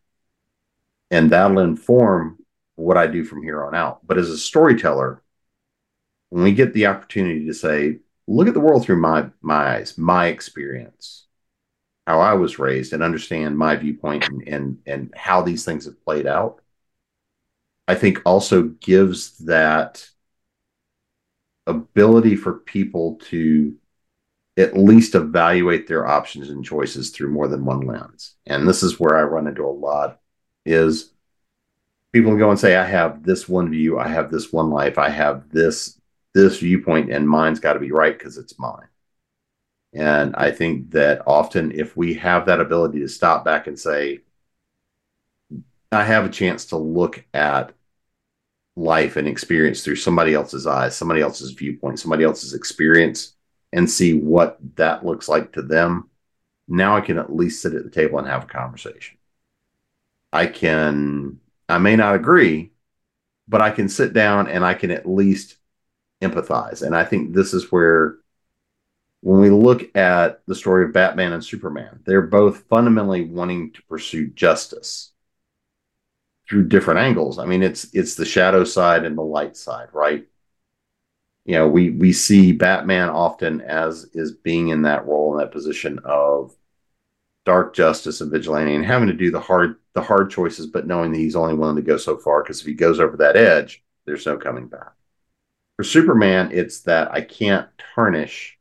and 1.11 1.31
that'll 1.31 1.61
inform 1.61 2.39
what 2.77 2.97
I 2.97 3.07
do 3.07 3.25
from 3.25 3.43
here 3.43 3.65
on 3.65 3.75
out. 3.75 4.05
But 4.07 4.19
as 4.19 4.31
a 4.31 4.39
storyteller, 4.39 5.23
when 6.31 6.43
we 6.43 6.53
get 6.53 6.75
the 6.75 6.87
opportunity 6.87 7.47
to 7.47 7.55
say, 7.55 7.99
look 8.27 8.49
at 8.49 8.55
the 8.55 8.61
world 8.61 8.85
through 8.85 9.01
my 9.01 9.31
my 9.41 9.77
eyes, 9.77 9.97
my 9.97 10.27
experience, 10.27 11.27
how 12.07 12.21
I 12.21 12.35
was 12.35 12.59
raised, 12.59 12.93
and 12.93 13.03
understand 13.03 13.57
my 13.57 13.77
viewpoint 13.77 14.29
and 14.29 14.49
and, 14.49 14.79
and 14.87 15.15
how 15.17 15.43
these 15.43 15.65
things 15.65 15.85
have 15.85 16.05
played 16.05 16.27
out, 16.27 16.61
I 17.87 17.95
think 17.95 18.21
also 18.25 18.63
gives 18.63 19.39
that 19.39 20.09
ability 21.67 22.37
for 22.37 22.55
people 22.55 23.17
to 23.31 23.75
at 24.57 24.77
least 24.77 25.15
evaluate 25.15 25.87
their 25.87 26.07
options 26.07 26.49
and 26.49 26.65
choices 26.65 27.11
through 27.11 27.29
more 27.31 27.49
than 27.49 27.65
one 27.65 27.81
lens. 27.81 28.37
And 28.47 28.69
this 28.69 28.83
is 28.83 29.01
where 29.01 29.17
I 29.17 29.23
run 29.23 29.47
into 29.47 29.65
a 29.65 29.69
lot 29.69 30.21
is 30.65 31.13
people 32.13 32.37
go 32.37 32.51
and 32.51 32.59
say, 32.59 32.77
I 32.77 32.85
have 32.85 33.25
this 33.25 33.49
one 33.49 33.71
view, 33.71 33.99
I 33.99 34.09
have 34.09 34.31
this 34.31 34.53
one 34.53 34.71
life, 34.71 34.99
I 34.99 35.09
have 35.09 35.51
this 35.51 36.01
this 36.35 36.59
viewpoint, 36.59 37.13
and 37.13 37.29
mine's 37.29 37.61
got 37.61 37.75
to 37.75 37.79
be 37.79 37.93
right 37.93 38.17
because 38.17 38.39
it's 38.39 38.59
mine. 38.59 38.89
And 39.93 40.35
I 40.35 40.51
think 40.51 40.91
that 40.91 41.23
often 41.29 41.71
if 41.71 41.97
we 41.97 42.15
have 42.15 42.47
that 42.47 42.61
ability 42.61 42.99
to 43.01 43.09
stop 43.09 43.45
back 43.45 43.69
and 43.69 43.79
say, 43.79 44.21
I 45.95 46.05
have 46.05 46.25
a 46.25 46.31
chance 46.31 46.67
to 46.67 46.77
look 46.77 47.25
at 47.35 47.73
life 48.77 49.17
and 49.17 49.29
experience 49.29 49.83
through 49.83 49.97
somebody 49.97 50.35
else's 50.35 50.67
eyes, 50.67 50.97
somebody 50.97 51.21
else's 51.21 51.53
viewpoint, 51.53 52.01
somebody 52.01 52.25
else's 52.25 52.55
experience, 52.55 53.35
and 53.73 53.91
see 53.91 54.15
what 54.15 54.59
that 54.77 55.05
looks 55.05 55.29
like 55.29 55.53
to 55.53 55.63
them. 55.63 56.11
Now 56.67 56.97
I 56.97 57.01
can 57.01 57.19
at 57.19 57.35
least 57.35 57.63
sit 57.63 57.75
at 57.75 57.85
the 57.85 57.91
table 57.91 58.19
and 58.19 58.27
have 58.27 58.45
a 58.45 58.49
conversation. 58.49 59.19
I 60.33 60.47
can, 60.47 61.39
I 61.69 61.79
may 61.79 61.97
not 61.97 62.15
agree, 62.15 62.73
but 63.47 63.63
I 63.63 63.71
can 63.71 63.89
sit 63.89 64.13
down 64.13 64.49
and 64.49 64.65
I 64.65 64.75
can 64.75 64.91
at 64.91 65.09
least 65.09 65.57
empathize. 66.23 66.83
And 66.83 66.97
I 66.97 67.05
think 67.05 67.35
this 67.35 67.55
is 67.55 67.71
where, 67.71 68.17
when 69.21 69.41
we 69.41 69.49
look 69.51 69.97
at 69.97 70.43
the 70.47 70.55
story 70.55 70.85
of 70.85 70.93
Batman 70.93 71.33
and 71.33 71.45
Superman, 71.45 72.01
they're 72.05 72.23
both 72.23 72.65
fundamentally 72.69 73.23
wanting 73.23 73.73
to 73.73 73.83
pursue 73.85 74.27
justice 74.29 75.14
through 76.55 76.69
different 76.69 77.01
angles. 77.01 77.41
I 77.41 77.47
mean, 77.47 77.65
it's 77.65 77.93
it's 77.93 78.15
the 78.15 78.25
shadow 78.25 78.63
side 78.63 79.05
and 79.05 79.19
the 79.19 79.23
light 79.23 79.57
side, 79.57 79.89
right? 79.93 80.25
You 81.45 81.55
know, 81.55 81.67
we 81.67 81.91
we 81.91 82.13
see 82.13 82.53
Batman 82.53 83.09
often 83.09 83.61
as 83.61 84.05
is 84.15 84.31
being 84.31 84.69
in 84.69 84.83
that 84.83 85.05
role 85.05 85.33
in 85.33 85.41
that 85.41 85.51
position 85.51 85.99
of 86.05 86.55
dark 87.45 87.75
justice 87.75 88.21
and 88.21 88.31
vigilante 88.31 88.73
and 88.73 88.87
having 88.87 89.09
to 89.09 89.15
do 89.15 89.33
the 89.33 89.41
hard 89.41 89.79
the 89.95 90.03
hard 90.03 90.31
choices, 90.31 90.69
but 90.69 90.87
knowing 90.87 91.11
that 91.11 91.19
he's 91.19 91.35
only 91.35 91.55
willing 91.55 91.75
to 91.75 91.83
go 91.83 91.97
so 91.97 92.17
far 92.19 92.45
because 92.45 92.61
if 92.61 92.67
he 92.67 92.75
goes 92.75 93.01
over 93.01 93.17
that 93.17 93.37
edge, 93.37 93.83
there's 94.05 94.25
no 94.25 94.37
coming 94.37 94.69
back. 94.69 94.93
For 95.77 95.83
Superman, 95.83 96.51
it's 96.53 96.83
that 96.83 97.11
I 97.11 97.23
can't 97.23 97.69
tarnish 97.97 98.57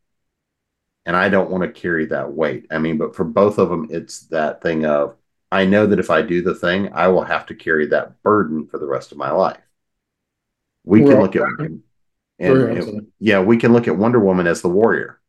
and 1.06 1.16
I 1.16 1.30
don't 1.30 1.52
want 1.52 1.62
to 1.62 1.80
carry 1.80 2.08
that 2.08 2.34
weight. 2.34 2.66
I 2.72 2.80
mean, 2.80 2.98
but 2.98 3.16
for 3.16 3.24
both 3.24 3.60
of 3.60 3.70
them, 3.70 3.88
it's 3.92 4.22
that 4.30 4.64
thing 4.64 4.84
of 4.84 5.16
I 5.54 5.66
know 5.66 5.86
that 5.86 6.00
if 6.00 6.10
I 6.10 6.24
do 6.24 6.42
the 6.42 6.56
thing, 6.56 6.92
I 6.94 7.10
will 7.10 7.24
have 7.24 7.46
to 7.46 7.54
carry 7.54 7.86
that 7.88 8.24
burden 8.24 8.66
for 8.66 8.80
the 8.80 8.88
rest 8.88 9.12
of 9.12 9.20
my 9.20 9.30
life. 9.30 9.62
We 10.84 11.02
can 11.02 11.22
look 11.22 11.36
at 11.36 11.44
and, 11.60 11.84
and, 12.40 13.08
yeah, 13.20 13.40
we 13.40 13.58
can 13.58 13.72
look 13.72 13.88
at 13.88 13.96
Wonder 13.96 14.20
Woman 14.20 14.48
as 14.48 14.64
the 14.64 14.70
warrior. 14.70 15.20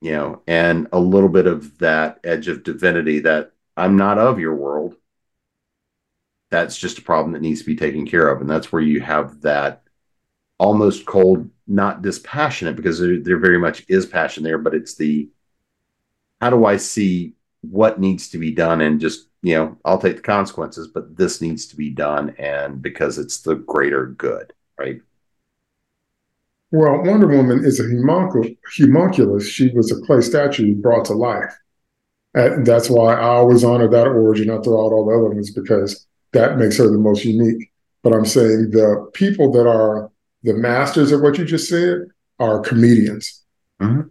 You 0.00 0.12
know, 0.12 0.42
and 0.46 0.88
a 0.90 0.98
little 0.98 1.28
bit 1.28 1.46
of 1.46 1.76
that 1.78 2.20
edge 2.24 2.48
of 2.48 2.62
divinity 2.64 3.20
that 3.20 3.52
I'm 3.76 3.96
not 3.98 4.16
of 4.16 4.40
your 4.40 4.54
world. 4.54 4.96
That's 6.50 6.78
just 6.78 6.96
a 6.96 7.02
problem 7.02 7.32
that 7.32 7.42
needs 7.42 7.60
to 7.60 7.66
be 7.66 7.76
taken 7.76 8.06
care 8.06 8.26
of. 8.26 8.40
And 8.40 8.48
that's 8.48 8.72
where 8.72 8.82
you 8.82 9.02
have 9.02 9.42
that 9.42 9.82
almost 10.58 11.04
cold, 11.04 11.50
not 11.66 12.00
dispassionate, 12.00 12.76
because 12.76 12.98
there, 12.98 13.20
there 13.20 13.38
very 13.38 13.58
much 13.58 13.84
is 13.88 14.06
passion 14.06 14.42
there, 14.42 14.58
but 14.58 14.74
it's 14.74 14.94
the 14.94 15.28
how 16.40 16.48
do 16.48 16.64
I 16.64 16.78
see 16.78 17.34
what 17.62 18.00
needs 18.00 18.28
to 18.28 18.38
be 18.38 18.50
done 18.50 18.80
and 18.80 19.00
just 19.00 19.28
you 19.42 19.54
know 19.54 19.76
i'll 19.84 19.98
take 19.98 20.16
the 20.16 20.22
consequences 20.22 20.88
but 20.88 21.16
this 21.16 21.40
needs 21.40 21.66
to 21.66 21.76
be 21.76 21.90
done 21.90 22.34
and 22.38 22.82
because 22.82 23.18
it's 23.18 23.42
the 23.42 23.54
greater 23.54 24.06
good 24.06 24.52
right? 24.78 25.00
Well 26.72 27.02
wonder 27.02 27.26
woman 27.26 27.64
is 27.64 27.80
a 27.80 27.84
homunculus 27.84 29.46
she 29.46 29.70
was 29.70 29.92
a 29.92 30.00
clay 30.06 30.20
statue 30.20 30.74
brought 30.74 31.04
to 31.06 31.14
life. 31.14 31.54
And 32.34 32.66
that's 32.66 32.88
why 32.88 33.14
i 33.14 33.22
always 33.22 33.62
honor 33.62 33.88
that 33.88 34.06
origin. 34.06 34.50
After 34.50 34.70
all, 34.70 34.92
all 34.92 35.06
the 35.06 35.12
other 35.14 35.34
ones 35.34 35.50
because 35.50 36.06
that 36.32 36.58
makes 36.58 36.78
her 36.78 36.88
the 36.88 36.98
most 36.98 37.24
unique. 37.24 37.70
But 38.02 38.14
i'm 38.14 38.26
saying 38.26 38.70
the 38.70 39.08
people 39.12 39.52
that 39.52 39.68
are 39.68 40.10
the 40.42 40.54
masters 40.54 41.12
of 41.12 41.20
what 41.20 41.38
you 41.38 41.44
just 41.44 41.68
said 41.68 42.06
are 42.40 42.58
comedians. 42.60 43.40
Mm-hmm. 43.80 44.08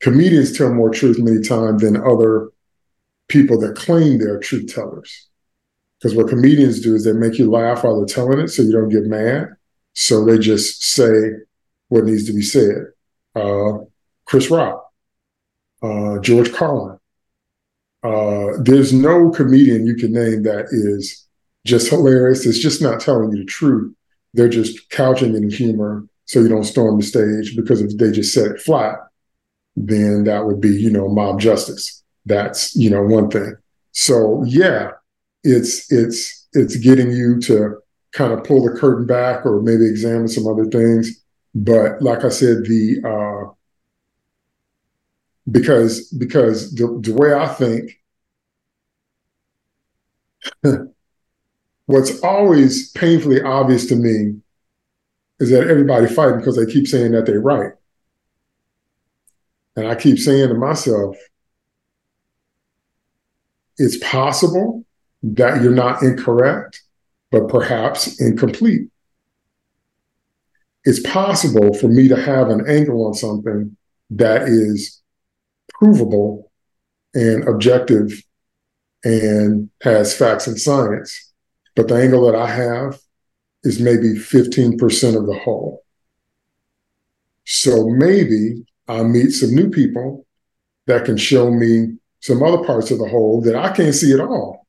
comedians 0.00 0.56
tell 0.56 0.74
more 0.74 0.90
truth 0.90 1.18
many 1.18 1.40
times 1.40 1.82
than 1.82 1.96
other 1.96 2.50
people 3.28 3.58
that 3.60 3.76
claim 3.76 4.18
they're 4.18 4.38
truth 4.38 4.72
tellers. 4.72 5.28
Because 5.98 6.16
what 6.16 6.28
comedians 6.28 6.80
do 6.80 6.94
is 6.94 7.04
they 7.04 7.12
make 7.12 7.38
you 7.38 7.50
laugh 7.50 7.84
while 7.84 7.96
they're 7.96 8.06
telling 8.06 8.40
it 8.40 8.48
so 8.48 8.62
you 8.62 8.72
don't 8.72 8.90
get 8.90 9.04
mad. 9.04 9.48
So 9.94 10.24
they 10.24 10.38
just 10.38 10.82
say 10.84 11.30
what 11.88 12.04
needs 12.04 12.26
to 12.26 12.32
be 12.32 12.42
said. 12.42 12.88
Uh, 13.34 13.78
Chris 14.26 14.50
Rock, 14.50 14.84
uh, 15.82 16.18
George 16.18 16.52
Carlin. 16.52 16.98
Uh, 18.02 18.58
there's 18.62 18.92
no 18.92 19.30
comedian 19.30 19.86
you 19.86 19.94
can 19.94 20.12
name 20.12 20.42
that 20.42 20.66
is 20.70 21.26
just 21.64 21.88
hilarious. 21.88 22.44
It's 22.44 22.58
just 22.58 22.82
not 22.82 23.00
telling 23.00 23.32
you 23.32 23.38
the 23.38 23.44
truth. 23.46 23.94
They're 24.34 24.48
just 24.48 24.90
couching 24.90 25.34
in 25.34 25.50
humor 25.50 26.04
so 26.26 26.40
you 26.40 26.48
don't 26.48 26.64
storm 26.64 26.98
the 26.98 27.06
stage 27.06 27.56
because 27.56 27.80
if 27.80 27.96
they 27.96 28.10
just 28.10 28.34
said 28.34 28.50
it 28.52 28.60
flat, 28.60 28.98
then 29.76 30.24
that 30.24 30.44
would 30.44 30.60
be, 30.60 30.68
you 30.68 30.90
know, 30.90 31.08
mob 31.08 31.40
justice 31.40 32.03
that's 32.26 32.74
you 32.76 32.90
know 32.90 33.02
one 33.02 33.30
thing. 33.30 33.56
So 33.92 34.42
yeah 34.46 34.90
it's 35.44 35.90
it's 35.92 36.48
it's 36.54 36.76
getting 36.76 37.12
you 37.12 37.38
to 37.40 37.76
kind 38.12 38.32
of 38.32 38.44
pull 38.44 38.64
the 38.64 38.78
curtain 38.78 39.06
back 39.06 39.44
or 39.44 39.60
maybe 39.60 39.86
examine 39.86 40.28
some 40.28 40.46
other 40.46 40.64
things. 40.64 41.22
But 41.54 42.02
like 42.02 42.24
i 42.24 42.30
said 42.30 42.64
the 42.64 43.00
uh 43.04 43.52
because 45.50 46.08
because 46.08 46.74
the, 46.74 46.98
the 47.02 47.12
way 47.12 47.34
i 47.34 47.46
think 47.46 47.92
what's 51.86 52.20
always 52.22 52.90
painfully 52.92 53.42
obvious 53.42 53.86
to 53.86 53.96
me 53.96 54.40
is 55.38 55.50
that 55.50 55.68
everybody 55.68 56.06
fighting 56.06 56.38
because 56.38 56.56
they 56.56 56.72
keep 56.72 56.86
saying 56.86 57.12
that 57.12 57.26
they're 57.26 57.40
right. 57.40 57.72
And 59.76 59.86
i 59.86 59.94
keep 59.94 60.18
saying 60.18 60.48
to 60.48 60.54
myself 60.54 61.16
it's 63.78 63.98
possible 63.98 64.84
that 65.22 65.62
you're 65.62 65.74
not 65.74 66.02
incorrect, 66.02 66.82
but 67.30 67.48
perhaps 67.48 68.20
incomplete. 68.20 68.88
It's 70.84 71.00
possible 71.00 71.72
for 71.74 71.88
me 71.88 72.08
to 72.08 72.16
have 72.16 72.50
an 72.50 72.68
angle 72.68 73.06
on 73.06 73.14
something 73.14 73.76
that 74.10 74.42
is 74.42 75.00
provable 75.70 76.52
and 77.14 77.48
objective 77.48 78.22
and 79.02 79.70
has 79.82 80.16
facts 80.16 80.46
and 80.46 80.60
science, 80.60 81.32
but 81.74 81.88
the 81.88 81.94
angle 81.94 82.30
that 82.30 82.34
I 82.38 82.48
have 82.48 82.98
is 83.62 83.80
maybe 83.80 84.14
15% 84.14 85.16
of 85.16 85.26
the 85.26 85.38
whole. 85.42 85.84
So 87.44 87.88
maybe 87.88 88.64
I'll 88.88 89.08
meet 89.08 89.30
some 89.30 89.54
new 89.54 89.70
people 89.70 90.26
that 90.86 91.04
can 91.04 91.16
show 91.16 91.50
me 91.50 91.96
some 92.24 92.42
other 92.42 92.64
parts 92.64 92.90
of 92.90 92.98
the 92.98 93.06
whole 93.06 93.42
that 93.42 93.54
I 93.54 93.70
can't 93.70 93.94
see 93.94 94.14
at 94.14 94.20
all. 94.20 94.66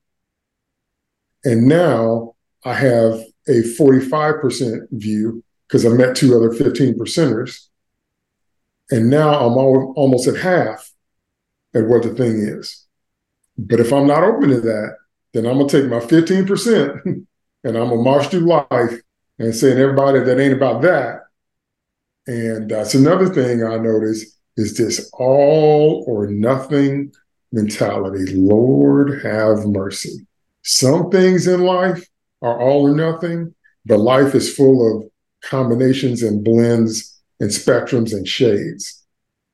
And 1.42 1.66
now 1.66 2.34
I 2.66 2.74
have 2.74 3.14
a 3.48 3.62
45% 3.62 4.88
view 4.90 5.42
because 5.66 5.86
I 5.86 5.88
met 5.88 6.14
two 6.14 6.36
other 6.36 6.52
15 6.52 6.98
percenters. 6.98 7.68
And 8.90 9.08
now 9.08 9.30
I'm 9.30 9.56
all, 9.56 9.94
almost 9.96 10.28
at 10.28 10.36
half 10.36 10.92
at 11.74 11.86
what 11.86 12.02
the 12.02 12.14
thing 12.14 12.36
is. 12.36 12.84
But 13.56 13.80
if 13.80 13.90
I'm 13.90 14.06
not 14.06 14.22
open 14.22 14.50
to 14.50 14.60
that, 14.60 14.96
then 15.32 15.46
I'm 15.46 15.56
going 15.56 15.68
to 15.68 15.80
take 15.80 15.90
my 15.90 16.00
15% 16.00 17.04
and 17.06 17.26
I'm 17.64 17.72
going 17.72 17.90
to 17.90 17.96
march 17.96 18.26
through 18.26 18.40
life 18.40 19.00
and 19.38 19.54
saying 19.54 19.78
everybody 19.78 20.18
that 20.18 20.38
ain't 20.38 20.52
about 20.52 20.82
that. 20.82 21.20
And 22.26 22.70
that's 22.70 22.92
another 22.94 23.30
thing 23.32 23.64
I 23.64 23.78
notice 23.78 24.38
is 24.58 24.76
this 24.76 25.10
all 25.14 26.04
or 26.06 26.26
nothing 26.26 27.12
mentality. 27.52 28.34
Lord 28.34 29.22
have 29.22 29.66
mercy. 29.66 30.26
Some 30.62 31.10
things 31.10 31.46
in 31.46 31.62
life 31.62 32.08
are 32.42 32.60
all 32.60 32.90
or 32.90 32.94
nothing, 32.94 33.54
but 33.84 33.98
life 33.98 34.34
is 34.34 34.54
full 34.54 34.96
of 34.96 35.10
combinations 35.42 36.22
and 36.22 36.42
blends 36.44 37.20
and 37.40 37.50
spectrums 37.50 38.12
and 38.12 38.26
shades. 38.26 39.04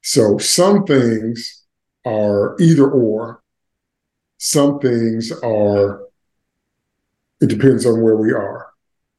So 0.03 0.38
some 0.38 0.84
things 0.84 1.64
are 2.05 2.57
either 2.59 2.90
or, 2.90 3.43
some 4.38 4.80
things 4.80 5.30
are 5.43 6.01
It 7.43 7.49
depends 7.49 7.84
on 7.84 8.01
where 8.01 8.16
we 8.16 8.32
are. 8.32 8.68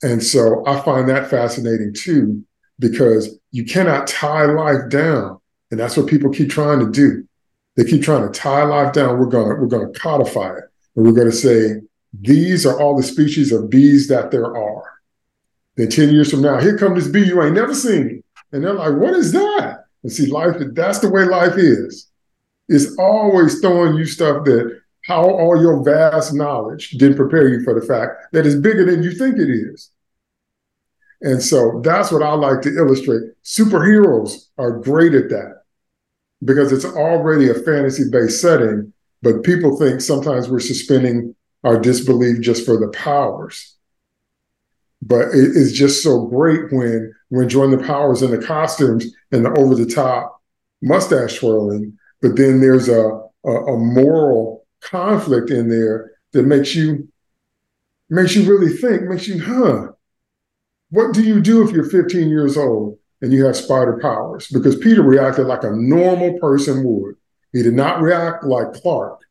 And 0.01 0.24
so 0.24 0.63
I 0.65 0.80
find 0.80 1.09
that 1.09 1.30
fascinating 1.30 1.93
too, 1.93 2.43
because 2.80 3.38
you 3.51 3.65
cannot 3.65 4.07
tie 4.07 4.45
life 4.45 4.89
down. 4.89 5.39
And 5.69 5.80
that's 5.80 5.97
what 5.97 6.07
people 6.07 6.32
keep 6.32 6.49
trying 6.49 6.80
to 6.80 6.89
do. 6.89 7.28
They 7.76 7.84
keep 7.84 8.03
trying 8.03 8.32
to 8.32 8.39
tie 8.39 8.63
life 8.63 8.93
down. 8.93 9.19
We're 9.19 9.26
gonna 9.26 9.55
we're 9.55 9.67
gonna 9.67 9.91
codify 9.91 10.57
it. 10.57 10.63
And 10.95 11.05
we're 11.05 11.13
gonna 11.13 11.32
say, 11.32 11.82
these 12.13 12.65
are 12.65 12.80
all 12.80 12.95
the 12.95 13.03
species 13.03 13.51
of 13.51 13.69
bees 13.69 14.07
that 14.07 14.32
there 14.32 14.55
are. 14.55 14.84
Then 15.76 15.89
10 15.89 16.09
years 16.09 16.30
from 16.30 16.41
now, 16.41 16.59
here 16.59 16.78
come 16.78 16.93
this 16.93 17.07
bee 17.07 17.26
you 17.26 17.41
ain't 17.41 17.55
never 17.55 17.74
seen. 17.74 18.24
And 18.51 18.63
they're 18.63 18.74
like, 18.74 18.93
what 18.93 19.15
is 19.15 19.32
that? 19.32 19.86
And 20.03 20.11
see, 20.11 20.28
life, 20.28 20.55
that's 20.74 20.99
the 20.99 21.09
way 21.09 21.26
life 21.26 21.57
is. 21.57 22.11
It's 22.69 22.95
always 22.99 23.59
throwing 23.59 23.95
you 23.95 24.05
stuff 24.05 24.45
that 24.45 24.80
how 25.05 25.24
all 25.24 25.59
your 25.59 25.84
vast 25.84 26.34
knowledge 26.34 26.91
didn't 26.91 27.17
prepare 27.17 27.49
you 27.49 27.63
for 27.63 27.78
the 27.78 27.86
fact 27.86 28.32
that 28.32 28.45
it's 28.45 28.55
bigger 28.55 28.86
than 28.86 29.03
you 29.03 29.11
think 29.11 29.38
it 29.38 29.49
is. 29.49 29.89
And 31.21 31.41
so 31.41 31.82
that's 31.84 32.11
what 32.11 32.21
I 32.21 32.34
like 32.34 32.61
to 32.61 32.78
illustrate. 32.78 33.24
Superheroes 33.43 34.49
are 34.57 34.71
great 34.71 35.13
at 35.13 35.30
that 35.30 35.62
because 36.44 36.72
it's 36.72 36.86
already 36.86 37.50
a 37.50 37.54
fantasy 37.54 38.10
based 38.10 38.41
setting, 38.41 38.94
but 39.22 39.44
people 39.44 39.78
think 39.78 40.02
sometimes 40.02 40.50
we're 40.50 40.60
suspending 40.60 41.36
our 41.64 41.80
disbelief 41.80 42.41
just 42.41 42.66
for 42.66 42.78
the 42.78 42.89
powers. 42.89 43.76
But 45.02 45.30
it 45.30 45.56
is 45.56 45.74
just 45.74 46.04
so 46.04 46.26
great 46.28 46.72
when 46.72 47.14
when 47.30 47.44
enjoying 47.44 47.72
the 47.72 47.84
powers 47.84 48.22
and 48.22 48.32
the 48.32 48.46
costumes 48.46 49.06
and 49.32 49.46
the 49.46 49.52
over 49.52 49.76
the 49.76 49.86
top 49.86 50.41
mustache 50.82 51.39
twirling, 51.39 51.98
but 52.22 52.36
then 52.36 52.62
there's 52.62 52.89
a, 52.89 53.22
a, 53.46 53.50
a 53.50 53.78
moral 53.78 54.66
conflict 54.82 55.50
in 55.50 55.70
there 55.70 56.12
that 56.32 56.44
makes 56.44 56.76
you 56.76 57.08
makes 58.10 58.36
you 58.36 58.44
really 58.44 58.72
think, 58.72 59.04
makes 59.04 59.28
you, 59.28 59.41
huh? 59.41 59.89
What 60.89 61.14
do 61.14 61.24
you 61.24 61.41
do 61.41 61.68
if 61.68 61.74
you're 61.74 61.89
15 61.89 62.30
years 62.30 62.58
old 62.58 63.00
and 63.24 63.32
you 63.32 63.45
have 63.45 63.55
spider 63.55 63.97
powers? 64.01 64.47
Because 64.49 64.76
Peter 64.76 65.01
reacted 65.01 65.47
like 65.47 65.63
a 65.63 65.71
normal 65.71 66.38
person 66.39 66.84
would. 66.84 67.15
He 67.53 67.63
did 67.63 67.74
not 67.74 68.01
react 68.01 68.43
like 68.43 68.74
Clark. 68.74 69.21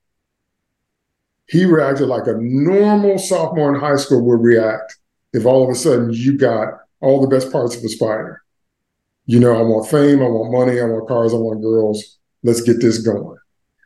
He 1.46 1.66
reacted 1.66 2.06
like 2.06 2.26
a 2.26 2.38
normal 2.38 3.18
sophomore 3.18 3.74
in 3.74 3.78
high 3.78 3.96
school 3.96 4.22
would 4.22 4.40
react 4.40 4.96
if 5.34 5.44
all 5.44 5.62
of 5.62 5.68
a 5.68 5.74
sudden 5.74 6.10
you 6.10 6.38
got 6.38 6.68
all 7.02 7.20
the 7.20 7.26
best 7.26 7.52
parts 7.52 7.76
of 7.76 7.84
a 7.84 7.88
spider. 7.88 8.42
You 9.26 9.38
know, 9.38 9.54
I 9.54 9.60
want 9.60 9.90
fame, 9.90 10.22
I 10.22 10.26
want 10.26 10.52
money, 10.52 10.80
I 10.80 10.84
want 10.84 11.06
cars, 11.06 11.34
I 11.34 11.36
want 11.36 11.60
girls. 11.60 12.18
Let's 12.42 12.62
get 12.62 12.80
this 12.80 12.98
going. 12.98 13.36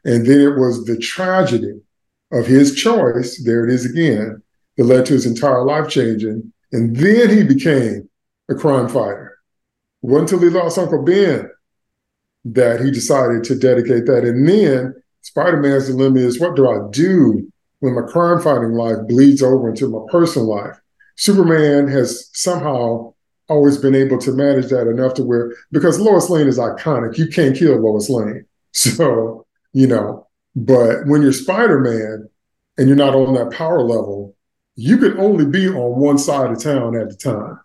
And 0.04 0.24
then 0.24 0.40
it 0.40 0.56
was 0.56 0.84
the 0.84 0.98
tragedy 0.98 1.80
of 2.30 2.46
his 2.46 2.76
choice, 2.76 3.42
there 3.44 3.66
it 3.66 3.74
is 3.74 3.84
again, 3.84 4.40
that 4.76 4.84
led 4.84 5.06
to 5.06 5.14
his 5.14 5.26
entire 5.26 5.64
life 5.64 5.88
changing. 5.88 6.52
And 6.70 6.94
then 6.94 7.28
he 7.30 7.42
became 7.42 8.08
a 8.48 8.54
crime 8.54 8.88
fighter. 8.88 9.35
Wasn't 10.02 10.32
until 10.32 10.48
he 10.48 10.54
lost 10.54 10.78
Uncle 10.78 11.02
Ben 11.02 11.50
that 12.44 12.80
he 12.80 12.90
decided 12.90 13.44
to 13.44 13.58
dedicate 13.58 14.06
that. 14.06 14.24
And 14.24 14.48
then 14.48 14.94
Spider 15.22 15.56
Man's 15.56 15.86
dilemma 15.86 16.20
is 16.20 16.40
what 16.40 16.54
do 16.54 16.68
I 16.68 16.78
do 16.90 17.50
when 17.80 17.94
my 17.94 18.02
crime 18.02 18.40
fighting 18.40 18.72
life 18.72 18.98
bleeds 19.08 19.42
over 19.42 19.68
into 19.68 19.88
my 19.88 20.00
personal 20.10 20.48
life? 20.48 20.78
Superman 21.16 21.88
has 21.88 22.30
somehow 22.32 23.14
always 23.48 23.78
been 23.78 23.94
able 23.94 24.18
to 24.18 24.32
manage 24.32 24.66
that 24.70 24.88
enough 24.88 25.14
to 25.14 25.24
where, 25.24 25.52
because 25.72 25.98
Lois 25.98 26.28
Lane 26.30 26.48
is 26.48 26.58
iconic, 26.58 27.16
you 27.16 27.28
can't 27.28 27.56
kill 27.56 27.80
Lois 27.80 28.08
Lane. 28.08 28.44
So 28.72 29.46
you 29.76 29.86
know. 29.86 30.26
But 30.54 31.06
when 31.06 31.20
you're 31.20 31.34
Spider 31.34 31.80
Man 31.80 32.30
and 32.78 32.88
you're 32.88 32.96
not 32.96 33.14
on 33.14 33.34
that 33.34 33.52
power 33.52 33.82
level, 33.82 34.34
you 34.74 34.96
can 34.96 35.18
only 35.18 35.44
be 35.44 35.68
on 35.68 36.00
one 36.00 36.16
side 36.16 36.50
of 36.50 36.62
town 36.62 36.96
at 36.96 37.10
the 37.10 37.16
time. 37.16 37.60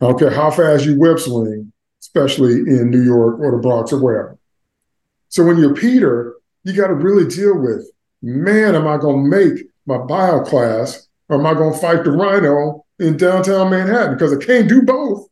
I 0.00 0.06
don't 0.06 0.18
care 0.18 0.30
how 0.30 0.50
fast 0.50 0.84
you 0.84 0.98
web 0.98 1.18
swing, 1.18 1.72
especially 2.00 2.52
in 2.52 2.90
New 2.90 3.02
York 3.02 3.38
or 3.40 3.52
the 3.52 3.58
Bronx 3.58 3.92
or 3.92 4.02
wherever. 4.02 4.38
So 5.28 5.44
when 5.44 5.58
you're 5.58 5.74
Peter, 5.74 6.34
you 6.64 6.72
got 6.72 6.88
to 6.88 6.94
really 6.94 7.26
deal 7.28 7.58
with, 7.58 7.90
man, 8.22 8.74
am 8.74 8.86
I 8.86 8.96
going 8.96 9.24
to 9.24 9.30
make 9.36 9.66
my 9.86 9.98
bio 9.98 10.42
class 10.42 11.08
or 11.28 11.38
am 11.38 11.46
I 11.46 11.54
going 11.54 11.72
to 11.72 11.78
fight 11.78 12.04
the 12.04 12.12
rhino 12.12 12.84
in 12.98 13.16
downtown 13.16 13.70
Manhattan? 13.70 14.14
Because 14.14 14.32
I 14.32 14.44
can't 14.44 14.68
do 14.68 14.82
both. 14.82 15.28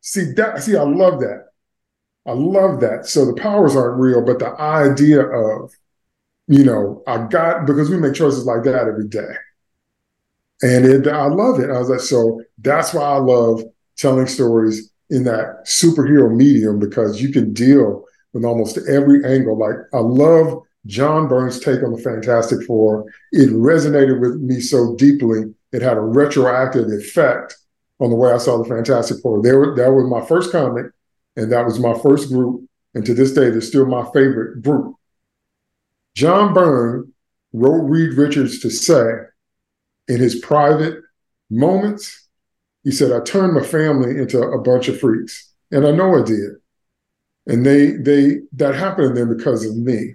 See 0.00 0.32
that? 0.36 0.62
See, 0.62 0.76
I 0.76 0.82
love 0.82 1.20
that. 1.20 1.46
I 2.26 2.32
love 2.32 2.80
that. 2.80 3.06
So 3.06 3.24
the 3.24 3.34
powers 3.34 3.74
aren't 3.74 4.00
real, 4.00 4.24
but 4.24 4.38
the 4.38 4.50
idea 4.60 5.22
of, 5.22 5.72
you 6.46 6.64
know, 6.64 7.02
I 7.06 7.26
got 7.26 7.66
because 7.66 7.90
we 7.90 7.96
make 7.96 8.14
choices 8.14 8.44
like 8.44 8.64
that 8.64 8.88
every 8.88 9.08
day. 9.08 9.34
And 10.62 10.84
it, 10.84 11.08
I 11.08 11.26
love 11.26 11.58
it. 11.58 11.70
I 11.70 11.78
was 11.78 11.88
like, 11.88 12.00
so 12.00 12.40
that's 12.58 12.94
why 12.94 13.02
I 13.02 13.18
love 13.18 13.64
telling 13.96 14.26
stories 14.26 14.92
in 15.10 15.24
that 15.24 15.64
superhero 15.66 16.34
medium 16.34 16.78
because 16.78 17.20
you 17.20 17.32
can 17.32 17.52
deal 17.52 18.04
with 18.32 18.44
almost 18.44 18.78
every 18.88 19.24
angle. 19.24 19.58
Like 19.58 19.76
I 19.92 19.98
love 19.98 20.62
John 20.86 21.28
Byrne's 21.28 21.60
take 21.60 21.82
on 21.82 21.92
the 21.92 22.02
Fantastic 22.02 22.66
Four. 22.66 23.04
It 23.32 23.50
resonated 23.50 24.20
with 24.20 24.40
me 24.40 24.60
so 24.60 24.94
deeply. 24.96 25.54
It 25.72 25.82
had 25.82 25.96
a 25.96 26.00
retroactive 26.00 26.88
effect 26.90 27.56
on 28.00 28.10
the 28.10 28.16
way 28.16 28.32
I 28.32 28.38
saw 28.38 28.58
the 28.58 28.68
Fantastic 28.68 29.18
Four. 29.20 29.42
They 29.42 29.52
were, 29.52 29.74
that 29.76 29.92
was 29.92 30.08
my 30.08 30.24
first 30.26 30.52
comic 30.52 30.86
and 31.36 31.50
that 31.52 31.64
was 31.64 31.78
my 31.78 31.98
first 31.98 32.28
group. 32.28 32.68
And 32.94 33.04
to 33.06 33.14
this 33.14 33.32
day, 33.32 33.50
they're 33.50 33.60
still 33.60 33.86
my 33.86 34.04
favorite 34.12 34.62
group. 34.62 34.96
John 36.14 36.52
Byrne 36.52 37.12
wrote 37.52 37.82
Reed 37.82 38.14
Richards 38.14 38.60
to 38.60 38.70
say 38.70 39.02
in 40.08 40.18
his 40.18 40.36
private 40.40 40.98
moments, 41.50 42.28
he 42.84 42.90
said, 42.90 43.12
I 43.12 43.20
turned 43.20 43.54
my 43.54 43.62
family 43.62 44.18
into 44.18 44.40
a 44.40 44.60
bunch 44.60 44.88
of 44.88 44.98
freaks. 44.98 45.52
And 45.70 45.86
I 45.86 45.92
know 45.92 46.20
I 46.20 46.24
did. 46.24 46.50
And 47.46 47.66
they 47.66 47.92
they 47.92 48.40
that 48.52 48.74
happened 48.74 49.14
to 49.14 49.20
them 49.24 49.36
because 49.36 49.64
of 49.64 49.76
me. 49.76 50.14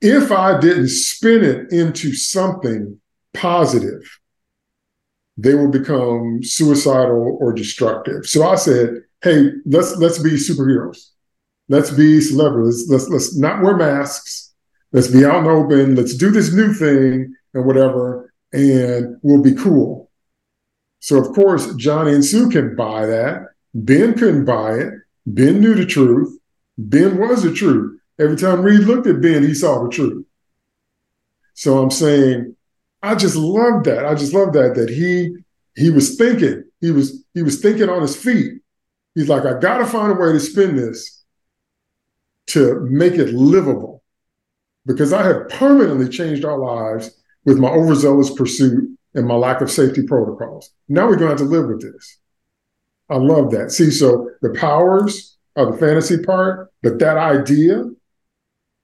If 0.00 0.32
I 0.32 0.58
didn't 0.58 0.88
spin 0.88 1.44
it 1.44 1.70
into 1.70 2.14
something 2.14 2.98
positive, 3.34 4.18
they 5.36 5.54
would 5.54 5.72
become 5.72 6.42
suicidal 6.42 7.36
or 7.40 7.52
destructive. 7.52 8.26
So 8.26 8.48
I 8.48 8.54
said, 8.54 9.02
hey, 9.22 9.50
let's 9.66 9.96
let's 9.96 10.18
be 10.18 10.30
superheroes. 10.30 11.10
Let's 11.68 11.90
be 11.90 12.20
celebrities. 12.22 12.86
Let's 12.88 13.08
let's 13.08 13.36
not 13.36 13.62
wear 13.62 13.76
masks. 13.76 14.54
Let's 14.92 15.08
be 15.08 15.24
out 15.24 15.40
and 15.40 15.46
open. 15.46 15.94
Let's 15.94 16.16
do 16.16 16.30
this 16.30 16.54
new 16.54 16.72
thing 16.72 17.34
and 17.54 17.64
whatever, 17.64 18.32
and 18.52 19.16
we'll 19.22 19.42
be 19.42 19.54
cool. 19.54 20.10
So 21.00 21.18
of 21.18 21.34
course, 21.34 21.74
Johnny 21.74 22.12
and 22.12 22.24
Sue 22.24 22.48
can 22.50 22.76
buy 22.76 23.06
that. 23.06 23.48
Ben 23.74 24.14
couldn't 24.14 24.44
buy 24.44 24.74
it. 24.74 24.92
Ben 25.26 25.60
knew 25.60 25.74
the 25.74 25.86
truth. 25.86 26.38
Ben 26.76 27.18
was 27.18 27.42
the 27.42 27.52
truth. 27.52 28.00
Every 28.18 28.36
time 28.36 28.62
Reed 28.62 28.80
looked 28.80 29.06
at 29.06 29.20
Ben, 29.20 29.42
he 29.42 29.54
saw 29.54 29.82
the 29.82 29.90
truth. 29.90 30.26
So 31.54 31.78
I'm 31.78 31.90
saying, 31.90 32.54
I 33.02 33.14
just 33.14 33.36
love 33.36 33.84
that. 33.84 34.04
I 34.04 34.14
just 34.14 34.34
love 34.34 34.52
that 34.54 34.74
that 34.74 34.90
he 34.90 35.34
he 35.74 35.90
was 35.90 36.16
thinking. 36.16 36.64
He 36.80 36.90
was 36.90 37.24
he 37.34 37.42
was 37.42 37.60
thinking 37.60 37.88
on 37.88 38.02
his 38.02 38.16
feet 38.16 38.60
He's 39.14 39.28
like, 39.28 39.44
I 39.44 39.58
got 39.58 39.78
to 39.78 39.86
find 39.86 40.12
a 40.12 40.14
way 40.14 40.32
to 40.32 40.40
spin 40.40 40.76
this 40.76 41.22
to 42.48 42.80
make 42.90 43.14
it 43.14 43.34
livable 43.34 44.02
because 44.86 45.12
I 45.12 45.24
have 45.24 45.48
permanently 45.48 46.08
changed 46.08 46.44
our 46.44 46.58
lives 46.58 47.10
with 47.44 47.58
my 47.58 47.68
overzealous 47.68 48.30
pursuit 48.30 48.96
and 49.14 49.26
my 49.26 49.34
lack 49.34 49.60
of 49.60 49.70
safety 49.70 50.02
protocols. 50.02 50.70
Now 50.88 51.06
we're 51.06 51.16
going 51.16 51.36
to 51.36 51.38
have 51.38 51.38
to 51.38 51.44
live 51.44 51.66
with 51.66 51.82
this. 51.82 52.18
I 53.08 53.16
love 53.16 53.50
that. 53.50 53.72
See, 53.72 53.90
so 53.90 54.30
the 54.40 54.50
powers 54.50 55.36
are 55.56 55.72
the 55.72 55.78
fantasy 55.78 56.22
part, 56.22 56.70
but 56.82 56.98
that 57.00 57.16
idea, 57.16 57.84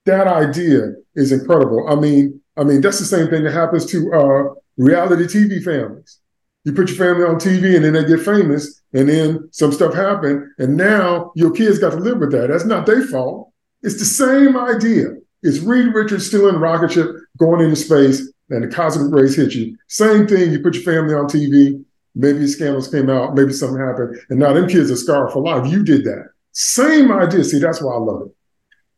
that 0.05 0.27
idea 0.27 0.93
is 1.15 1.33
incredible. 1.33 1.87
I 1.89 1.95
mean, 1.95 2.41
I 2.57 2.65
mean, 2.65 2.81
that's 2.81 2.99
the 2.99 3.05
same 3.05 3.29
thing 3.29 3.45
that 3.45 3.53
happens 3.53 3.87
to 3.87 4.13
uh, 4.13 4.55
reality 4.77 5.25
TV 5.25 5.63
families. 5.63 6.19
You 6.65 6.73
put 6.73 6.89
your 6.89 6.99
family 6.99 7.25
on 7.25 7.37
TV 7.37 7.77
and 7.77 7.85
then 7.85 7.93
they 7.93 8.05
get 8.05 8.25
famous 8.25 8.83
and 8.93 9.09
then 9.09 9.49
some 9.53 9.71
stuff 9.71 9.95
happened 9.95 10.51
and 10.59 10.77
now 10.77 11.31
your 11.37 11.53
kids 11.53 11.79
got 11.79 11.91
to 11.91 11.97
live 11.97 12.19
with 12.19 12.33
that. 12.33 12.49
That's 12.49 12.65
not 12.65 12.87
their 12.87 13.03
fault. 13.03 13.53
It's 13.83 13.99
the 13.99 14.05
same 14.05 14.57
idea. 14.57 15.11
It's 15.45 15.61
Reed 15.61 15.95
Richards 15.95 16.27
still 16.27 16.49
in 16.49 16.57
rocket 16.57 16.91
ship 16.91 17.09
going 17.39 17.61
into 17.61 17.77
space 17.77 18.33
and 18.51 18.65
the 18.65 18.75
cosmic 18.75 19.13
rays 19.13 19.37
hit 19.37 19.55
you. 19.55 19.77
Same 19.89 20.27
thing. 20.27 20.53
You 20.53 20.61
put 20.61 20.75
your 20.75 20.83
family 20.83 21.15
on 21.15 21.27
TV. 21.27 21.83
Maybe 22.15 22.47
scandals 22.47 22.89
came 22.89 23.11
out. 23.11 23.35
Maybe 23.35 23.53
something 23.53 23.81
happened. 23.81 24.19
And 24.31 24.39
now 24.39 24.53
them 24.53 24.69
kids 24.69 24.91
are 24.91 24.97
scarred 24.97 25.33
for 25.33 25.43
life. 25.43 25.71
You 25.71 25.83
did 25.83 26.05
that. 26.05 26.31
Same 26.53 27.13
idea. 27.13 27.45
See, 27.45 27.59
that's 27.59 27.83
why 27.83 27.95
I 27.95 27.99
love 27.99 28.23
it. 28.27 28.35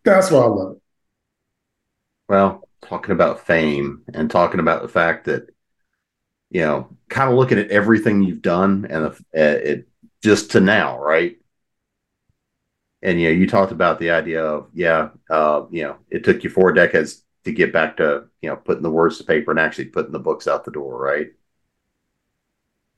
That's 0.05 0.31
why 0.31 0.41
I 0.41 0.47
love 0.47 0.77
it. 0.77 0.83
Well, 2.29 2.69
talking 2.83 3.13
about 3.13 3.47
fame 3.47 4.03
and 4.15 4.31
talking 4.31 4.61
about 4.61 4.83
the 4.83 4.89
fact 4.89 5.25
that 5.25 5.49
you 6.51 6.63
know, 6.63 6.89
kind 7.09 7.31
of 7.31 7.37
looking 7.37 7.59
at 7.59 7.71
everything 7.71 8.23
you've 8.23 8.43
done 8.43 8.87
and 8.89 9.07
uh, 9.07 9.15
it 9.33 9.89
just 10.23 10.53
to 10.53 10.61
now, 10.61 10.99
right? 10.99 11.37
And 13.03 13.21
you 13.21 13.29
know, 13.29 13.35
you 13.35 13.47
talked 13.47 13.73
about 13.73 13.99
the 13.99 14.11
idea 14.11 14.45
of 14.45 14.69
yeah, 14.75 15.11
uh, 15.31 15.65
you 15.71 15.83
know, 15.83 15.97
it 16.11 16.25
took 16.25 16.43
you 16.43 16.51
four 16.51 16.73
decades 16.73 17.23
to 17.45 17.53
get 17.53 17.72
back 17.72 17.97
to 17.99 18.24
you 18.43 18.51
know 18.51 18.57
putting 18.57 18.82
the 18.82 18.91
words 18.91 19.18
to 19.18 19.24
paper 19.24 19.51
and 19.51 19.61
actually 19.61 19.86
putting 19.86 20.12
the 20.12 20.18
books 20.18 20.47
out 20.47 20.64
the 20.64 20.70
door, 20.70 21.01
right? 21.01 21.28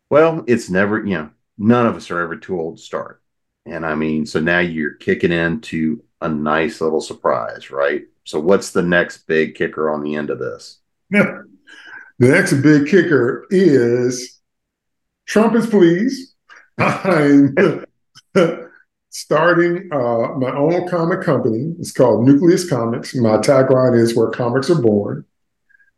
Well, 0.08 0.44
it's 0.46 0.70
never 0.70 1.04
you 1.04 1.14
know 1.14 1.30
none 1.58 1.86
of 1.86 1.96
us 1.96 2.10
are 2.10 2.20
ever 2.20 2.36
too 2.36 2.58
old 2.58 2.78
to 2.78 2.82
start, 2.82 3.22
and 3.66 3.84
I 3.86 3.94
mean, 3.94 4.26
so 4.26 4.40
now 4.40 4.60
you're 4.60 4.94
kicking 4.94 5.32
into 5.32 6.02
a 6.20 6.28
nice 6.28 6.80
little 6.80 7.00
surprise, 7.00 7.70
right? 7.70 8.02
So 8.24 8.38
what's 8.38 8.72
the 8.72 8.82
next 8.82 9.26
big 9.26 9.54
kicker 9.54 9.90
on 9.90 10.02
the 10.02 10.14
end 10.14 10.30
of 10.30 10.38
this? 10.38 10.78
the 11.10 11.46
next 12.18 12.52
big 12.54 12.86
kicker 12.86 13.46
is 13.50 14.40
trumpets, 15.26 15.66
please. 15.66 16.34
I'm 16.78 17.54
starting 19.10 19.88
uh, 19.92 20.34
my 20.38 20.54
own 20.56 20.88
comic 20.88 21.20
company. 21.20 21.74
It's 21.78 21.92
called 21.92 22.24
Nucleus 22.26 22.68
Comics. 22.68 23.14
My 23.14 23.36
tagline 23.36 23.98
is 23.98 24.16
"Where 24.16 24.30
Comics 24.30 24.70
Are 24.70 24.80
Born," 24.80 25.24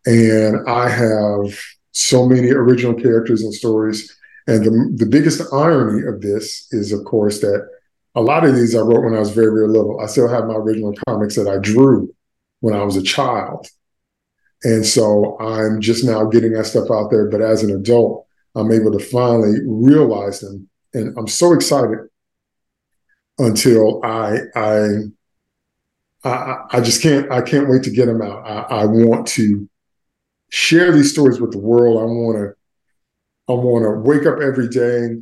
and 0.05 0.69
I 0.69 0.89
have 0.89 1.59
so 1.93 2.27
many 2.27 2.51
original 2.51 2.95
characters 2.95 3.43
and 3.43 3.55
stories. 3.55 4.19
And 4.47 4.65
the, 4.65 5.05
the 5.05 5.07
biggest 5.07 5.41
irony 5.53 6.05
of 6.07 6.21
this 6.21 6.67
is, 6.73 6.91
of 6.93 7.05
course, 7.05 7.41
that 7.41 7.69
a 8.15 8.21
lot 8.21 8.45
of 8.45 8.57
these 8.57 8.75
I 8.75 8.81
wrote 8.81 9.05
when 9.05 9.15
I 9.15 9.21
was 9.21 9.31
very, 9.31 9.53
very 9.53 9.69
little. 9.69 10.01
I 10.01 10.07
still 10.07 10.27
have 10.27 10.47
my 10.47 10.55
original 10.55 10.95
comics 11.07 11.37
that 11.37 11.47
I 11.47 11.59
drew 11.59 12.13
when 12.61 12.75
I 12.75 12.83
was 12.83 12.97
a 12.97 13.03
child. 13.03 13.69
And 14.65 14.85
so 14.85 15.39
I'm 15.39 15.81
just 15.81 16.05
now 16.05 16.25
getting 16.25 16.53
that 16.53 16.67
stuff 16.67 16.91
out 16.91 17.11
there. 17.11 17.29
But 17.29 17.41
as 17.41 17.63
an 17.63 17.71
adult, 17.71 18.27
I'm 18.55 18.73
able 18.73 18.93
to 18.93 19.05
finally 19.05 19.59
realize 19.65 20.41
them. 20.41 20.69
And 20.95 21.17
I'm 21.17 21.29
so 21.29 21.53
excited 21.53 21.99
until 23.43 24.05
I 24.05 24.39
I 24.55 24.87
I, 26.25 26.65
I 26.71 26.81
just 26.81 27.03
can't 27.03 27.31
I 27.31 27.43
can't 27.43 27.69
wait 27.69 27.83
to 27.85 27.91
get 27.91 28.07
them 28.07 28.23
out. 28.23 28.45
I, 28.47 28.83
I 28.83 28.85
want 28.87 29.27
to 29.29 29.69
share 30.51 30.93
these 30.93 31.13
stories 31.13 31.41
with 31.41 31.53
the 31.53 31.59
world. 31.59 31.99
I 32.01 32.05
want 32.05 32.37
to 32.39 33.53
I 33.53 33.57
want 33.57 33.85
to 33.85 34.09
wake 34.09 34.27
up 34.27 34.41
every 34.41 34.69
day 34.69 35.17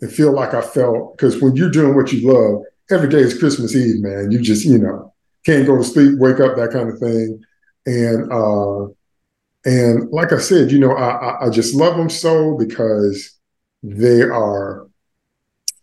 and 0.00 0.12
feel 0.12 0.32
like 0.32 0.54
I 0.54 0.62
felt 0.62 1.16
because 1.16 1.40
when 1.40 1.56
you're 1.56 1.70
doing 1.70 1.94
what 1.94 2.12
you 2.12 2.32
love, 2.32 2.62
every 2.90 3.08
day 3.08 3.18
is 3.18 3.38
Christmas 3.38 3.74
Eve, 3.74 4.00
man. 4.00 4.30
You 4.30 4.40
just 4.40 4.64
you 4.64 4.78
know 4.78 5.14
can't 5.44 5.66
go 5.66 5.76
to 5.76 5.84
sleep, 5.84 6.18
wake 6.18 6.40
up, 6.40 6.56
that 6.56 6.72
kind 6.72 6.90
of 6.90 6.98
thing, 6.98 7.42
and 7.86 8.32
uh, 8.32 8.86
and 9.64 10.10
like 10.10 10.32
I 10.32 10.38
said, 10.38 10.70
you 10.70 10.78
know, 10.78 10.92
I, 10.92 11.46
I 11.46 11.50
just 11.50 11.74
love 11.74 11.96
them 11.96 12.08
so 12.08 12.56
because 12.56 13.38
they 13.82 14.22
are 14.22 14.77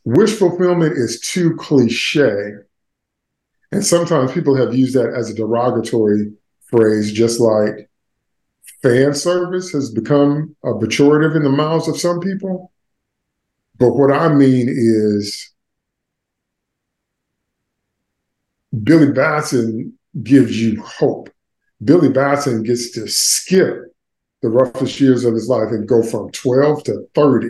wish 0.05 0.33
fulfillment 0.33 0.93
is 0.93 1.19
too 1.19 1.55
cliche. 1.55 2.53
And 3.71 3.85
sometimes 3.85 4.31
people 4.31 4.55
have 4.55 4.73
used 4.73 4.95
that 4.95 5.13
as 5.13 5.29
a 5.29 5.33
derogatory 5.33 6.31
phrase, 6.67 7.11
just 7.11 7.39
like 7.39 7.89
fan 8.81 9.13
service 9.13 9.71
has 9.71 9.91
become 9.91 10.55
a 10.63 10.73
pejorative 10.73 11.35
in 11.35 11.43
the 11.43 11.49
mouths 11.49 11.87
of 11.87 11.99
some 11.99 12.19
people. 12.19 12.71
But 13.77 13.93
what 13.93 14.11
I 14.11 14.29
mean 14.29 14.69
is 14.69 15.51
Billy 18.83 19.11
Batson 19.11 19.97
gives 20.23 20.61
you 20.61 20.81
hope. 20.81 21.29
Billy 21.83 22.09
Batson 22.09 22.63
gets 22.63 22.91
to 22.91 23.07
skip 23.07 23.81
the 24.41 24.49
roughest 24.49 25.01
years 25.01 25.25
of 25.25 25.33
his 25.33 25.49
life 25.49 25.69
and 25.71 25.87
go 25.87 26.03
from 26.03 26.31
12 26.31 26.83
to 26.85 27.07
30 27.15 27.49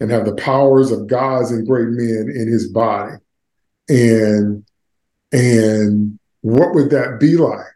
and 0.00 0.10
have 0.10 0.24
the 0.24 0.34
powers 0.34 0.90
of 0.90 1.06
gods 1.06 1.50
and 1.50 1.66
great 1.66 1.88
men 1.88 2.32
in 2.34 2.48
his 2.48 2.68
body. 2.68 3.16
And 3.88 4.64
and 5.32 6.18
what 6.40 6.74
would 6.74 6.90
that 6.90 7.20
be 7.20 7.36
like? 7.36 7.66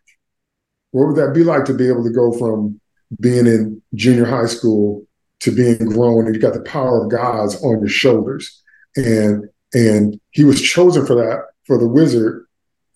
What 0.91 1.09
would 1.09 1.16
that 1.16 1.35
be 1.35 1.45
like 1.45 1.66
to 1.66 1.75
be 1.75 1.87
able 1.87 2.05
to 2.05 2.11
go 2.11 2.33
from 2.33 2.81
being 3.20 3.47
in 3.47 3.83
junior 3.95 4.25
high 4.25 4.47
school 4.47 5.07
to 5.41 5.51
being 5.51 5.87
grown 5.87 6.27
and 6.27 6.35
you 6.35 6.41
got 6.41 6.55
the 6.55 6.62
power 6.62 7.05
of 7.05 7.11
gods 7.11 7.62
on 7.62 7.81
your 7.81 7.89
shoulders? 7.89 8.62
And 8.97 9.49
and 9.75 10.18
he 10.31 10.45
was 10.45 10.61
chosen 10.61 11.05
for 11.05 11.14
that 11.16 11.47
for 11.66 11.79
the 11.79 11.89
wizard. 11.89 12.47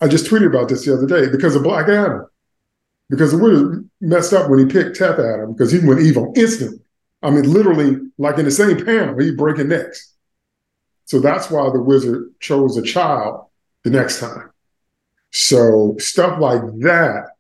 I 0.01 0.09
just 0.09 0.27
tweeted 0.27 0.47
about 0.47 0.69
this 0.69 0.85
the 0.85 0.95
other 0.95 1.07
day 1.07 1.31
because 1.31 1.55
of 1.55 1.65
Black 1.65 1.89
Adam. 1.89 2.25
Because 3.11 3.33
the 3.33 3.39
wizard 3.39 3.89
messed 4.01 4.33
up 4.33 4.49
when 4.49 4.59
he 4.59 4.67
picked 4.67 4.97
Teth 4.97 5.19
Adam 5.19 5.53
because 5.53 5.73
he 5.73 5.81
went 5.81 6.01
evil 6.01 6.33
instantly. 6.37 6.79
I 7.23 7.31
mean, 7.31 7.53
literally, 7.53 7.99
like 8.17 8.39
in 8.39 8.45
the 8.45 8.51
same 8.51 8.85
panel, 8.85 9.19
he 9.19 9.35
breaking 9.35 9.69
necks. 9.69 10.15
So 11.07 11.21
that's 11.21 11.51
why 11.51 11.69
the 11.71 11.83
wizard 11.83 12.35
chose 12.41 12.77
a 12.77 12.83
child 12.83 13.47
the 13.83 13.91
next 13.91 14.21
time. 14.21 14.51
So 15.33 15.97
stuff 15.99 16.39
like 16.41 16.63
that, 16.81 17.31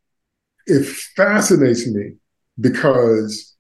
it 0.66 0.86
fascinates 1.16 1.86
me 1.86 2.14
because 2.60 3.54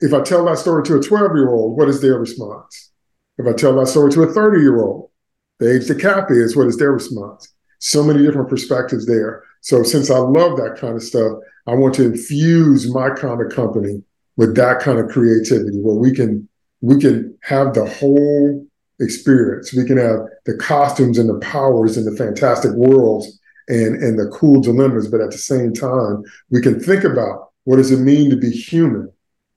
if 0.00 0.12
I 0.12 0.22
tell 0.22 0.44
that 0.46 0.58
story 0.58 0.82
to 0.84 0.98
a 0.98 1.02
12 1.02 1.36
year 1.36 1.50
old, 1.50 1.76
what 1.76 1.88
is 1.88 2.00
their 2.00 2.18
response? 2.18 2.90
If 3.38 3.46
I 3.46 3.52
tell 3.52 3.76
that 3.76 3.86
story 3.86 4.10
to 4.12 4.22
a 4.22 4.32
30 4.32 4.60
year 4.60 4.82
old, 4.82 5.10
the 5.58 5.74
age 5.74 5.86
the 5.86 5.94
cap 5.94 6.30
is, 6.30 6.56
what 6.56 6.66
is 6.66 6.76
their 6.76 6.92
response? 6.92 7.52
So 7.78 8.02
many 8.02 8.22
different 8.22 8.48
perspectives 8.48 9.06
there. 9.06 9.42
So 9.60 9.82
since 9.82 10.10
I 10.10 10.18
love 10.18 10.56
that 10.58 10.76
kind 10.78 10.96
of 10.96 11.02
stuff, 11.02 11.38
I 11.66 11.74
want 11.74 11.94
to 11.96 12.04
infuse 12.04 12.92
my 12.92 13.10
comic 13.10 13.50
company 13.50 14.02
with 14.36 14.54
that 14.56 14.80
kind 14.80 14.98
of 14.98 15.08
creativity 15.08 15.78
where 15.78 15.96
we 15.96 16.12
can 16.12 16.48
we 16.80 17.00
can 17.00 17.36
have 17.42 17.74
the 17.74 17.86
whole 17.86 18.66
experience. 19.00 19.72
We 19.72 19.84
can 19.84 19.96
have 19.96 20.20
the 20.44 20.56
costumes 20.56 21.18
and 21.18 21.28
the 21.28 21.38
powers 21.38 21.96
and 21.96 22.06
the 22.06 22.16
fantastic 22.16 22.72
worlds 22.72 23.38
and 23.68 24.02
and 24.02 24.18
the 24.18 24.28
cool 24.28 24.60
dilemmas, 24.60 25.08
but 25.08 25.20
at 25.20 25.30
the 25.30 25.38
same 25.38 25.72
time, 25.72 26.22
we 26.50 26.60
can 26.60 26.80
think 26.80 27.04
about 27.04 27.50
what 27.64 27.76
does 27.76 27.90
it 27.90 27.98
mean 27.98 28.30
to 28.30 28.36
be 28.36 28.50
human. 28.50 29.10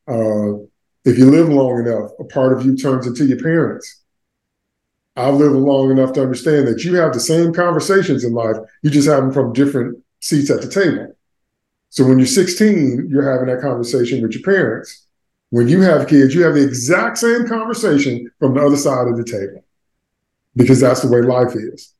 Uh, 0.08 0.58
if 1.06 1.18
you 1.18 1.30
live 1.30 1.50
long 1.50 1.80
enough, 1.80 2.12
a 2.20 2.24
part 2.24 2.58
of 2.58 2.66
you 2.66 2.76
turns 2.76 3.06
into 3.06 3.26
your 3.26 3.40
parents. 3.40 4.02
I've 5.16 5.36
lived 5.36 5.56
long 5.56 5.92
enough 5.92 6.14
to 6.14 6.22
understand 6.22 6.68
that 6.68 6.84
you 6.84 6.96
have 6.96 7.14
the 7.14 7.20
same 7.20 7.54
conversations 7.54 8.24
in 8.24 8.34
life, 8.34 8.56
you 8.84 8.90
just 8.90 9.08
have 9.08 9.24
them 9.24 9.34
from 9.34 9.54
different 9.54 10.02
seats 10.22 10.50
at 10.50 10.62
the 10.62 10.70
table. 10.70 11.16
So 11.90 12.06
when 12.06 12.20
you're 12.20 12.28
16, 12.28 13.08
you're 13.10 13.32
having 13.32 13.54
that 13.54 13.62
conversation 13.62 14.22
with 14.22 14.34
your 14.34 14.44
parents. 14.44 15.08
When 15.50 15.68
you 15.68 15.82
have 15.82 16.08
kids, 16.08 16.36
you 16.36 16.44
have 16.44 16.54
the 16.54 16.64
exact 16.64 17.18
same 17.18 17.48
conversation 17.48 18.32
from 18.40 18.54
the 18.54 18.66
other 18.66 18.78
side 18.78 19.08
of 19.08 19.18
the 19.18 19.24
table 19.24 19.66
because 20.56 20.80
that's 20.80 21.02
the 21.02 21.08
way 21.08 21.22
life 21.22 21.56
is. 21.56 21.94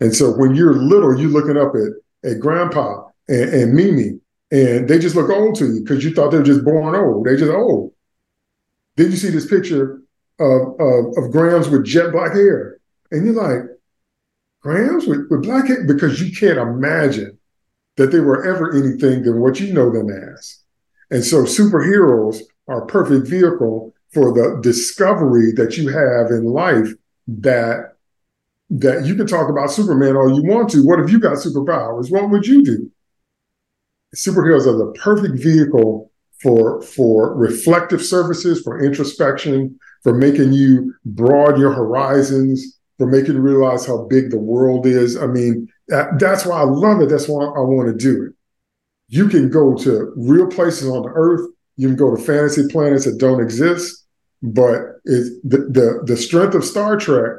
And 0.00 0.14
so 0.14 0.32
when 0.32 0.54
you're 0.54 0.74
little, 0.74 1.18
you're 1.18 1.30
looking 1.30 1.58
up 1.58 1.74
at, 1.74 2.30
at 2.30 2.40
grandpa 2.40 3.04
and, 3.28 3.50
and 3.50 3.74
Mimi, 3.74 4.20
and 4.50 4.88
they 4.88 4.98
just 4.98 5.16
look 5.16 5.30
old 5.30 5.56
to 5.56 5.66
you 5.66 5.80
because 5.80 6.04
you 6.04 6.14
thought 6.14 6.30
they 6.30 6.38
were 6.38 6.42
just 6.42 6.64
born 6.64 6.94
old. 6.94 7.26
They 7.26 7.36
just 7.36 7.52
old. 7.52 7.92
Then 8.96 9.10
you 9.10 9.16
see 9.16 9.30
this 9.30 9.48
picture 9.48 10.00
of, 10.38 10.80
of, 10.80 11.16
of 11.16 11.30
Grams 11.32 11.68
with 11.68 11.84
jet 11.84 12.12
black 12.12 12.32
hair. 12.32 12.78
And 13.10 13.26
you're 13.26 13.34
like, 13.34 13.68
Grams 14.62 15.06
with, 15.06 15.26
with 15.30 15.42
black 15.42 15.66
hair? 15.66 15.84
Because 15.84 16.20
you 16.20 16.34
can't 16.34 16.58
imagine 16.58 17.38
that 17.96 18.10
they 18.10 18.20
were 18.20 18.44
ever 18.44 18.72
anything 18.72 19.22
than 19.22 19.40
what 19.40 19.60
you 19.60 19.72
know 19.72 19.90
them 19.90 20.08
as. 20.10 20.60
And 21.10 21.24
so 21.24 21.44
superheroes 21.44 22.40
are 22.68 22.82
a 22.82 22.86
perfect 22.86 23.28
vehicle 23.28 23.94
for 24.12 24.32
the 24.32 24.60
discovery 24.62 25.52
that 25.52 25.76
you 25.76 25.88
have 25.88 26.30
in 26.30 26.44
life 26.44 26.88
that 27.26 27.94
that 28.70 29.04
you 29.04 29.14
can 29.14 29.26
talk 29.26 29.50
about 29.50 29.70
Superman 29.70 30.16
all 30.16 30.34
you 30.34 30.42
want 30.42 30.70
to. 30.70 30.84
What 30.84 30.98
if 30.98 31.10
you 31.10 31.20
got 31.20 31.36
superpowers? 31.36 32.10
What 32.10 32.30
would 32.30 32.46
you 32.46 32.64
do? 32.64 32.90
Superheroes 34.16 34.66
are 34.66 34.78
the 34.78 34.92
perfect 34.98 35.40
vehicle 35.42 36.10
for 36.42 36.80
for 36.82 37.36
reflective 37.36 38.02
services, 38.02 38.62
for 38.62 38.82
introspection, 38.82 39.78
for 40.02 40.14
making 40.14 40.52
you 40.52 40.94
broaden 41.04 41.60
your 41.60 41.72
horizons, 41.72 42.78
for 42.98 43.06
making 43.06 43.34
you 43.34 43.40
realize 43.40 43.86
how 43.86 44.04
big 44.04 44.30
the 44.30 44.38
world 44.38 44.86
is. 44.86 45.16
I 45.16 45.26
mean, 45.26 45.68
that's 45.88 46.46
why 46.46 46.60
I 46.60 46.64
love 46.64 47.00
it. 47.00 47.08
That's 47.08 47.28
why 47.28 47.44
I 47.44 47.60
want 47.60 47.88
to 47.88 47.96
do 47.96 48.24
it. 48.24 48.32
You 49.08 49.28
can 49.28 49.50
go 49.50 49.74
to 49.76 50.12
real 50.16 50.46
places 50.46 50.88
on 50.88 51.02
the 51.02 51.12
earth. 51.14 51.48
You 51.76 51.88
can 51.88 51.96
go 51.96 52.14
to 52.14 52.22
fantasy 52.22 52.68
planets 52.68 53.04
that 53.04 53.18
don't 53.18 53.42
exist. 53.42 54.04
But 54.42 55.00
it, 55.04 55.40
the, 55.42 55.58
the 55.70 56.02
the 56.04 56.16
strength 56.16 56.54
of 56.54 56.64
Star 56.64 56.98
Trek, 56.98 57.38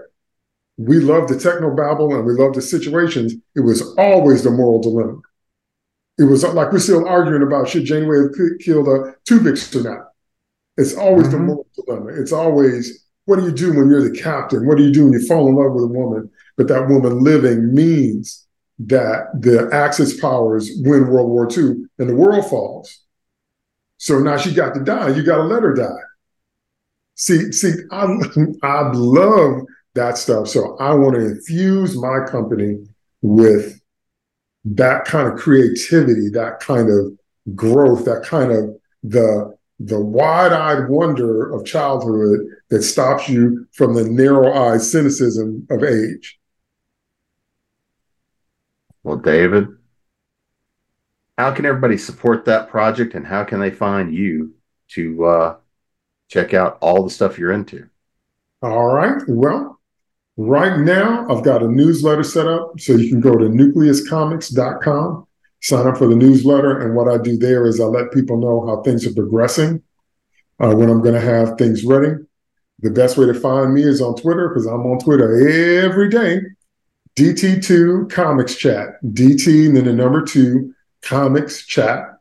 we 0.78 1.00
love 1.00 1.28
the 1.28 1.40
techno 1.40 1.76
babble 1.76 2.16
and 2.16 2.26
we 2.26 2.34
love 2.34 2.54
the 2.54 2.62
situations. 2.62 3.34
It 3.56 3.62
was 3.62 3.96
always 3.98 4.44
the 4.44 4.52
moral 4.52 4.82
dilemma. 4.82 5.20
It 6.18 6.24
was 6.24 6.44
like 6.44 6.72
we're 6.72 6.80
still 6.80 7.08
arguing 7.08 7.44
about 7.44 7.70
should 7.70 7.86
Janeway 7.86 8.18
have 8.18 8.60
killed 8.60 8.88
a 8.88 9.14
Tuvix 9.30 9.76
or 9.76 9.88
not. 9.88 10.08
It's 10.78 10.96
always 10.96 11.28
mm-hmm. 11.28 11.38
the 11.38 11.44
moral 11.44 11.68
dilemma. 11.76 12.20
It's 12.20 12.32
always 12.32 13.06
what 13.26 13.38
do 13.38 13.46
you 13.46 13.52
do 13.52 13.70
when 13.70 13.90
you're 13.90 14.08
the 14.08 14.18
captain? 14.18 14.66
What 14.66 14.78
do 14.78 14.84
you 14.84 14.92
do 14.92 15.06
when 15.06 15.14
you 15.14 15.28
fall 15.28 15.48
in 15.48 15.56
love 15.56 15.74
with 15.74 15.84
a 15.84 15.88
woman? 15.88 16.30
But 16.58 16.68
that 16.68 16.88
woman 16.88 17.24
living 17.24 17.74
means 17.74 18.46
that 18.80 19.28
the 19.40 19.70
Axis 19.72 20.20
powers 20.20 20.70
win 20.78 21.08
World 21.08 21.30
War 21.30 21.48
II 21.50 21.86
and 21.98 22.10
the 22.10 22.16
world 22.16 22.50
falls. 22.50 23.02
So 23.98 24.20
now 24.20 24.38
she 24.38 24.54
got 24.54 24.74
to 24.76 24.84
die. 24.84 25.10
You 25.10 25.24
got 25.24 25.38
to 25.38 25.44
let 25.44 25.64
her 25.64 25.74
die. 25.74 26.04
See, 27.16 27.52
see, 27.52 27.74
I, 27.92 28.04
I 28.64 28.92
love 28.94 29.62
that 29.96 30.18
stuff. 30.18 30.50
So 30.50 30.78
I 30.78 30.94
want 30.94 31.16
to 31.16 31.26
infuse 31.26 31.98
my 31.98 32.26
company 32.30 32.86
with 33.22 33.80
that 34.66 35.06
kind 35.06 35.28
of 35.28 35.40
creativity, 35.40 36.30
that 36.30 36.60
kind 36.60 36.90
of 36.90 37.18
growth, 37.56 38.06
that 38.06 38.24
kind 38.24 38.52
of 38.52 38.76
the 39.04 39.56
the 39.80 40.00
wide-eyed 40.00 40.88
wonder 40.88 41.52
of 41.52 41.66
childhood 41.66 42.40
that 42.70 42.82
stops 42.82 43.28
you 43.28 43.68
from 43.74 43.94
the 43.94 44.06
narrow-eyed 44.06 44.80
cynicism 44.80 45.68
of 45.70 45.84
age. 45.84 46.40
Well, 49.06 49.18
David, 49.18 49.68
how 51.38 51.52
can 51.52 51.68
everybody 51.68 51.96
support 51.96 52.46
that 52.46 52.70
project 52.70 53.14
and 53.14 53.24
how 53.24 53.44
can 53.44 53.60
they 53.60 53.70
find 53.70 54.12
you 54.12 54.56
to 54.94 55.26
uh, 55.26 55.56
check 56.28 56.56
out 56.56 56.80
all 56.82 57.04
the 57.04 57.12
stuff 57.12 57.38
you're 57.38 57.52
into? 57.52 57.88
All 58.64 58.88
right. 58.88 59.22
Well, 59.28 59.80
right 60.38 60.80
now 60.80 61.30
I've 61.30 61.44
got 61.44 61.62
a 61.62 61.68
newsletter 61.68 62.24
set 62.24 62.48
up. 62.48 62.80
So 62.80 62.94
you 62.94 63.08
can 63.08 63.20
go 63.20 63.38
to 63.38 63.46
nucleuscomics.com, 63.46 65.28
sign 65.62 65.86
up 65.86 65.98
for 66.00 66.08
the 66.08 66.16
newsletter. 66.16 66.80
And 66.80 66.96
what 66.96 67.08
I 67.08 67.22
do 67.22 67.38
there 67.38 67.68
is 67.68 67.80
I 67.80 67.84
let 67.84 68.12
people 68.12 68.38
know 68.38 68.66
how 68.66 68.82
things 68.82 69.06
are 69.06 69.14
progressing, 69.14 69.84
uh, 70.60 70.74
when 70.74 70.90
I'm 70.90 71.04
going 71.04 71.14
to 71.14 71.22
have 71.22 71.60
things 71.60 71.86
ready. 71.86 72.16
The 72.80 72.90
best 72.90 73.18
way 73.20 73.28
to 73.28 73.36
find 73.36 73.72
me 73.72 73.84
is 73.84 74.02
on 74.02 74.16
Twitter 74.16 74.50
because 74.50 74.66
I'm 74.66 74.88
on 74.88 74.98
Twitter 74.98 75.48
every 75.86 76.10
day. 76.10 76.40
DT2 77.16 78.10
Comics 78.12 78.56
Chat. 78.56 79.02
DT 79.04 79.68
and 79.68 79.78
then 79.78 79.86
the 79.86 79.94
number 79.94 80.24
two 80.24 80.74
Comics 81.02 81.66
Chat 81.66 82.20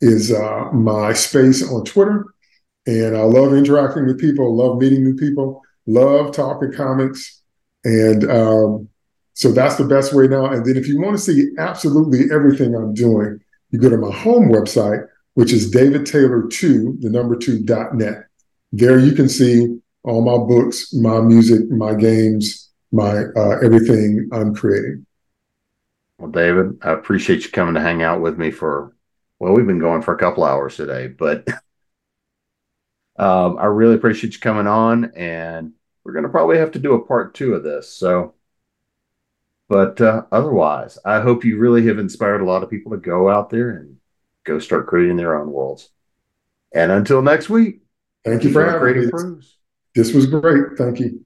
is 0.00 0.32
uh, 0.32 0.70
my 0.72 1.12
space 1.12 1.66
on 1.66 1.84
Twitter. 1.84 2.26
And 2.86 3.16
I 3.16 3.22
love 3.22 3.54
interacting 3.54 4.06
with 4.06 4.20
people, 4.20 4.54
love 4.54 4.78
meeting 4.78 5.02
new 5.02 5.16
people, 5.16 5.62
love 5.86 6.34
talking 6.34 6.72
comics. 6.72 7.40
And 7.84 8.30
um, 8.30 8.88
so 9.32 9.52
that's 9.52 9.76
the 9.76 9.84
best 9.84 10.12
way 10.12 10.28
now. 10.28 10.46
And 10.46 10.64
then 10.66 10.76
if 10.76 10.86
you 10.86 11.00
want 11.00 11.16
to 11.16 11.22
see 11.22 11.50
absolutely 11.58 12.30
everything 12.30 12.74
I'm 12.74 12.92
doing, 12.92 13.40
you 13.70 13.78
go 13.78 13.88
to 13.88 13.96
my 13.96 14.12
home 14.12 14.50
website, 14.50 15.06
which 15.34 15.52
is 15.52 15.74
davidtaylor2, 15.74 17.00
the 17.00 17.10
number 17.10 17.36
two 17.36 17.62
dot 17.64 17.94
net. 17.94 18.26
There 18.72 18.98
you 18.98 19.12
can 19.12 19.28
see 19.28 19.78
all 20.02 20.22
my 20.22 20.36
books, 20.44 20.92
my 20.92 21.20
music, 21.20 21.70
my 21.70 21.94
games, 21.94 22.70
my 22.94 23.24
uh, 23.36 23.58
everything 23.62 24.28
I'm 24.32 24.54
creating. 24.54 25.04
Well, 26.18 26.30
David, 26.30 26.78
I 26.82 26.92
appreciate 26.92 27.44
you 27.44 27.50
coming 27.50 27.74
to 27.74 27.80
hang 27.80 28.02
out 28.02 28.20
with 28.20 28.38
me 28.38 28.52
for, 28.52 28.94
well, 29.40 29.52
we've 29.52 29.66
been 29.66 29.80
going 29.80 30.00
for 30.00 30.14
a 30.14 30.18
couple 30.18 30.44
hours 30.44 30.76
today, 30.76 31.08
but 31.08 31.46
um, 33.18 33.58
I 33.58 33.64
really 33.66 33.96
appreciate 33.96 34.34
you 34.34 34.38
coming 34.38 34.68
on. 34.68 35.12
And 35.16 35.72
we're 36.04 36.12
going 36.12 36.22
to 36.22 36.30
probably 36.30 36.58
have 36.58 36.70
to 36.72 36.78
do 36.78 36.94
a 36.94 37.04
part 37.04 37.34
two 37.34 37.54
of 37.54 37.64
this. 37.64 37.92
So, 37.92 38.34
but 39.68 40.00
uh, 40.00 40.22
otherwise, 40.30 40.98
I 41.04 41.20
hope 41.20 41.44
you 41.44 41.58
really 41.58 41.86
have 41.86 41.98
inspired 41.98 42.42
a 42.42 42.46
lot 42.46 42.62
of 42.62 42.70
people 42.70 42.92
to 42.92 42.98
go 42.98 43.28
out 43.28 43.50
there 43.50 43.70
and 43.70 43.96
go 44.44 44.60
start 44.60 44.86
creating 44.86 45.16
their 45.16 45.40
own 45.40 45.50
worlds. 45.50 45.90
And 46.72 46.92
until 46.92 47.22
next 47.22 47.50
week, 47.50 47.80
thank 48.24 48.44
you 48.44 48.52
for 48.52 48.64
having 48.64 49.06
me. 49.06 49.10
This 49.96 50.12
was 50.12 50.26
great. 50.26 50.76
Thank 50.76 51.00
you. 51.00 51.23